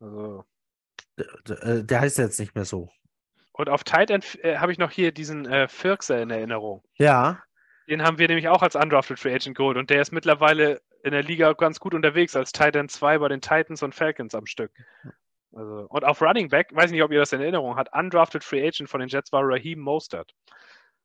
[0.00, 0.44] Also,
[1.18, 2.88] D- d- äh, Der heißt jetzt nicht mehr so.
[3.52, 6.82] und auf Tight End äh, habe ich noch hier diesen äh, Firkser in Erinnerung.
[6.96, 7.42] Ja,
[7.88, 11.12] Den haben wir nämlich auch als undrafted Free Agent geholt und der ist mittlerweile in
[11.12, 14.46] der Liga ganz gut unterwegs als Tight End 2 bei den Titans und Falcons am
[14.46, 14.70] Stück.
[15.54, 18.66] Also, und auf Running Back, weiß nicht, ob ihr das in Erinnerung habt, undrafted Free
[18.66, 20.32] Agent von den Jets war Raheem Mostert.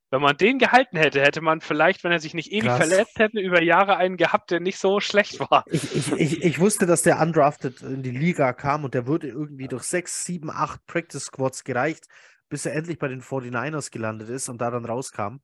[0.10, 2.78] Wenn man den gehalten hätte, hätte man vielleicht, wenn er sich nicht ewig Krass.
[2.78, 5.66] verletzt hätte, über Jahre einen gehabt, der nicht so schlecht war.
[5.68, 9.28] ich, ich, ich, ich wusste, dass der undrafted in die Liga kam und der wurde
[9.28, 12.06] irgendwie durch sechs, sieben, acht Practice Squads gereicht,
[12.48, 15.40] bis er endlich bei den 49ers gelandet ist und da dann rauskam.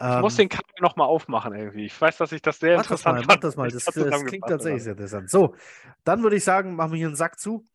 [0.00, 1.86] Ich muss den Kader nochmal aufmachen irgendwie.
[1.86, 3.70] Ich weiß, dass ich das sehr Ähm, Mach das interessant mal, mach das mal.
[3.70, 5.30] Das, das das klingt tatsächlich sehr interessant.
[5.30, 5.54] So,
[6.02, 7.66] dann würde ich sagen, machen wir hier einen Sack zu.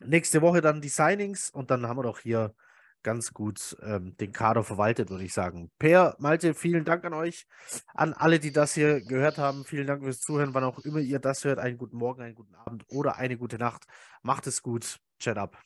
[0.00, 2.54] Nächste Woche dann die Signings und dann haben wir doch hier
[3.04, 5.70] ganz gut ähm, den Kader verwaltet, würde ich sagen.
[5.78, 7.46] Per, Malte, vielen Dank an euch,
[7.94, 9.64] an alle, die das hier gehört haben.
[9.64, 11.60] Vielen Dank fürs Zuhören, wann auch immer ihr das hört.
[11.60, 13.84] Einen guten Morgen, einen guten Abend oder eine gute Nacht.
[14.22, 14.98] Macht es gut.
[15.20, 15.56] Chat ab.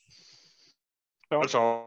[1.30, 1.46] Ciao.
[1.46, 1.86] ciao.